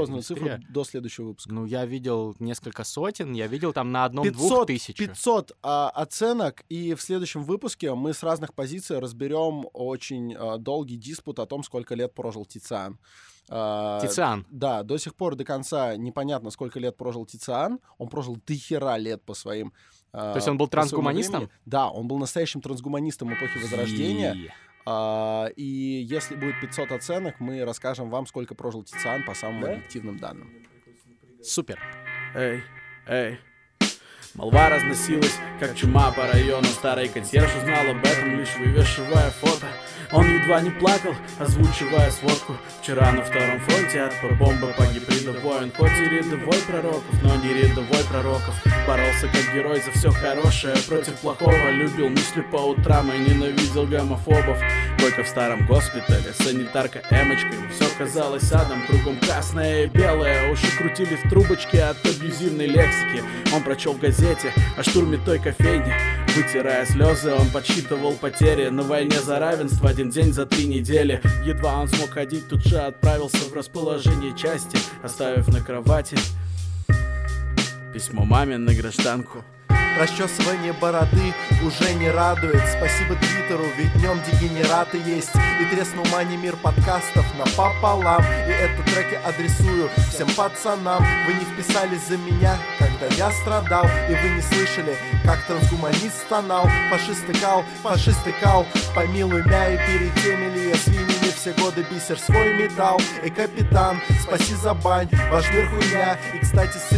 Амбициозную 0.04 0.24
цифру. 0.24 0.50
до 0.70 0.84
следующего 0.84 1.26
выпуска. 1.28 1.54
Ну, 1.54 1.66
я 1.66 1.86
видел 1.86 2.36
несколько 2.40 2.84
сотен, 2.84 3.34
я 3.34 3.48
видел 3.48 3.74
там 3.74 3.92
на 3.92 4.06
одном-двух 4.06 4.50
500, 4.50 4.68
тысяч. 4.68 4.98
500 4.98 5.58
а, 5.62 5.90
оценок, 5.90 6.64
и 6.70 6.94
в 6.94 7.02
следующем 7.02 7.44
выпуске 7.44 7.94
мы 7.94 8.14
с 8.14 8.24
разных 8.24 8.54
позиций 8.54 9.00
разберем 9.00 9.66
очень 9.74 10.34
а, 10.36 10.58
долгий 10.58 10.98
диспут 10.98 11.40
о 11.40 11.46
том, 11.46 11.64
сколько 11.64 11.96
лет 11.96 12.14
прожил 12.14 12.46
Тициан. 12.46 12.98
А, 13.50 14.00
Тициан. 14.02 14.46
Да, 14.50 14.84
до 14.84 14.98
сих 14.98 15.16
пор 15.16 15.36
до 15.36 15.44
конца 15.44 15.96
непонятно, 15.96 16.50
сколько 16.50 16.80
лет 16.80 16.98
прожил 16.98 17.26
Тициан. 17.26 17.80
Он 17.98 18.08
прожил 18.08 18.38
до 18.46 18.54
хера 18.56 18.98
лет 18.98 19.22
по 19.24 19.34
своим... 19.34 19.74
а, 20.12 20.32
То 20.34 20.38
есть 20.38 20.48
он 20.48 20.58
был 20.58 20.68
трансгуманистом? 20.68 21.50
Да, 21.66 21.90
он 21.90 22.08
был 22.08 22.18
настоящим 22.18 22.62
трансгуманистом 22.62 23.34
эпохи 23.34 23.58
Возрождения. 23.60 24.54
И- 24.86 24.88
А, 24.88 25.48
и 25.56 25.64
если 25.64 26.36
будет 26.36 26.60
500 26.62 26.92
оценок, 26.92 27.40
мы 27.40 27.66
расскажем 27.66 28.10
вам, 28.12 28.28
сколько 28.28 28.54
прожил 28.54 28.84
Тициан 28.84 29.24
по 29.26 29.34
самым 29.34 29.62
Да? 29.62 29.72
объективным 29.74 30.20
данным. 30.20 30.50
Супер. 31.42 31.80
Эй, 32.36 32.62
эй. 33.08 33.40
Молва 34.36 34.70
разносилась, 34.70 35.40
как 35.62 35.76
чума 35.76 36.12
по 36.12 36.28
району. 36.28 36.66
Старый 36.66 37.08
консьерж 37.08 37.50
узнал 37.56 37.90
об 37.90 38.06
этом, 38.06 38.38
лишь 38.38 38.54
вывешивая 38.58 39.32
фото. 39.40 39.68
Он 40.12 40.28
едва 40.28 40.62
не 40.62 40.72
плакал, 40.72 41.16
озвучивая 41.40 42.12
сводку. 42.12 42.58
Вчера 42.82 43.12
на 43.14 43.24
втором 43.24 43.60
фронте 43.62 44.02
от 44.02 44.14
бомбы 44.38 44.74
погиб 44.78 45.10
рядовой 45.10 45.64
Он 45.64 45.72
хоть 45.72 45.98
и 46.00 46.10
рядовой 46.10 46.60
пророков, 46.68 47.24
но 47.24 47.36
не 47.38 47.54
рядовой 47.54 48.04
пророков. 48.10 48.54
Боролся 48.86 49.28
как 49.28 49.56
герой 49.56 49.82
за 49.82 49.92
все 49.92 50.12
хорошее 50.12 50.76
против 50.88 51.14
плохого. 51.16 51.72
Любил 51.72 52.10
мысли 52.10 52.42
по 52.42 52.58
утрам 52.58 53.10
и 53.12 53.18
ненавидел 53.18 53.88
гомофобов. 53.88 54.60
Койка 55.00 55.24
в 55.24 55.28
старом 55.28 55.66
госпитале, 55.66 56.34
санитарка 56.38 57.02
Эмочка 57.10 57.48
Ему 57.48 57.70
все 57.70 57.86
казалось 57.98 58.52
адом, 58.52 58.86
кругом 58.88 59.18
красное 59.20 59.86
и 59.86 59.88
белое 59.88 60.52
Уши 60.52 60.68
крутили 60.78 61.16
в 61.16 61.30
трубочке 61.30 61.84
от 61.84 61.98
абьюзивной 62.06 62.68
лексики. 62.68 63.24
Он 63.54 63.64
прочел 63.64 63.94
в 63.94 64.00
газете 64.00 64.25
о 64.78 64.84
штурме 64.84 65.18
той 65.18 65.40
кофейни. 65.40 65.94
Вытирая 66.36 66.86
слезы, 66.86 67.32
он 67.32 67.48
подсчитывал 67.50 68.14
потери. 68.14 68.70
На 68.70 68.82
войне 68.82 69.20
за 69.20 69.40
равенство 69.40 69.90
один 69.90 70.10
день 70.10 70.34
за 70.34 70.46
три 70.46 70.66
недели. 70.66 71.22
Едва 71.46 71.82
он 71.82 71.88
смог 71.88 72.10
ходить, 72.10 72.48
тут 72.48 72.66
же 72.66 72.78
отправился 72.78 73.38
в 73.50 73.54
расположение 73.54 74.36
части 74.36 74.78
Оставив 75.04 75.48
на 75.48 75.62
кровати 75.62 76.18
Письмо 77.94 78.26
маме 78.26 78.58
на 78.58 78.74
гражданку 78.74 79.44
Расчесывание 79.98 80.74
бороды 80.74 81.34
уже 81.64 81.94
не 81.94 82.10
радует. 82.12 82.62
Спасибо 82.68 83.16
Твиттеру, 83.16 83.66
ведь 83.78 83.94
днем 83.94 84.20
дегенераты 84.26 84.98
есть. 84.98 85.32
И 85.62 85.66
треснул 85.74 86.06
мани 86.12 86.36
мир 86.36 86.58
подкастов 86.58 87.26
напополам 87.38 88.22
И 88.48 88.52
этот 88.52 88.86
трек 88.86 89.08
я 89.14 89.20
адресую 89.28 89.90
всем 90.10 90.28
пацанам. 90.36 91.02
Вы 91.26 91.34
не 91.34 91.46
вписались 91.46 92.08
за 92.08 92.18
меня, 92.18 92.58
когда 92.78 93.16
я 93.16 93.32
страдал. 93.32 93.86
И 94.10 94.14
вы 94.14 94.36
не 94.36 94.42
слышали, 94.42 94.98
как 95.24 95.42
трансгуманист 95.46 96.18
стонал. 96.26 96.68
Фашисты 96.90 97.34
кал, 97.40 97.64
фашисты 97.82 98.34
кал 98.42 98.66
Помилуй 98.94 99.44
мя 99.44 99.74
и 99.74 99.78
перед 99.78 100.14
теми 100.16 100.54
ли 100.56 100.70
я 100.70 100.76
свиньями 100.76 101.32
Все 101.36 101.54
годы 101.54 101.86
бисер 101.90 102.20
свой 102.20 102.54
металл 102.54 103.00
И 103.24 103.30
капитан, 103.30 104.00
спаси 104.22 104.56
за 104.56 104.74
бань, 104.74 105.10
ваш 105.32 105.50
мир 105.52 105.70
хуйня 105.70 106.18
И 106.34 106.40
кстати 106.40 106.78
с 106.78 106.92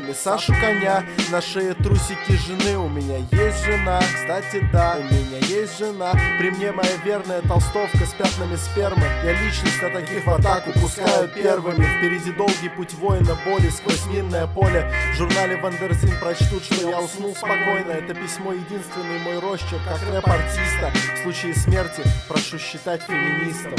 именинами 0.00 0.12
Сашу 0.12 0.52
коня 0.54 1.04
На 1.30 1.40
шее 1.40 1.74
трусики 1.74 2.32
жены, 2.32 2.78
у 2.78 2.88
меня 2.88 3.18
есть 3.18 3.64
жена 3.64 4.00
Кстати 4.00 4.68
да, 4.72 4.96
у 4.98 5.02
меня 5.02 5.38
есть 5.46 5.78
жена. 5.78 6.12
При 6.38 6.50
мне 6.50 6.72
моя 6.72 6.96
верная 7.04 7.42
толстовка 7.42 8.06
с 8.06 8.12
пятнами 8.12 8.56
спермы. 8.56 9.02
Я 9.24 9.32
личность 9.32 9.82
на 9.82 9.90
таких 9.90 10.24
в 10.24 10.30
атаку 10.30 10.72
пускаю 10.78 11.28
первыми. 11.28 11.84
Впереди 11.98 12.32
долгий 12.32 12.68
путь 12.68 12.94
воина 12.94 13.36
боли 13.44 13.68
сквозь 13.70 14.06
минное 14.06 14.46
поле. 14.46 14.90
В 15.12 15.16
журнале 15.16 15.56
Вандерзин 15.56 16.16
прочтут, 16.20 16.64
что 16.64 16.88
я 16.88 17.00
уснул 17.00 17.34
спокойно. 17.34 17.90
Это 17.90 18.14
письмо 18.14 18.52
единственный 18.52 19.18
мой 19.20 19.38
росчерк, 19.40 19.80
как 19.86 20.00
рэп-артиста. 20.12 20.92
В 21.16 21.22
случае 21.22 21.54
смерти 21.54 22.02
прошу 22.28 22.58
считать 22.58 23.02
феминистом. 23.02 23.78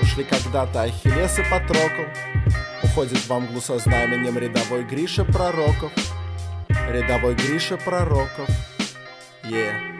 Ушли 0.00 0.24
когда-то 0.24 0.82
Ахиллес 0.82 1.38
и 1.38 1.42
Патрокл 1.50 2.04
Уходит 2.94 3.26
во 3.26 3.40
мглу 3.40 3.60
со 3.60 3.76
знаменем 3.80 4.38
рядовой 4.38 4.84
Гриша 4.84 5.24
Пророков. 5.24 5.90
Рядовой 6.88 7.34
Гриша 7.34 7.76
Пророков. 7.76 8.48
Yeah 9.42 9.93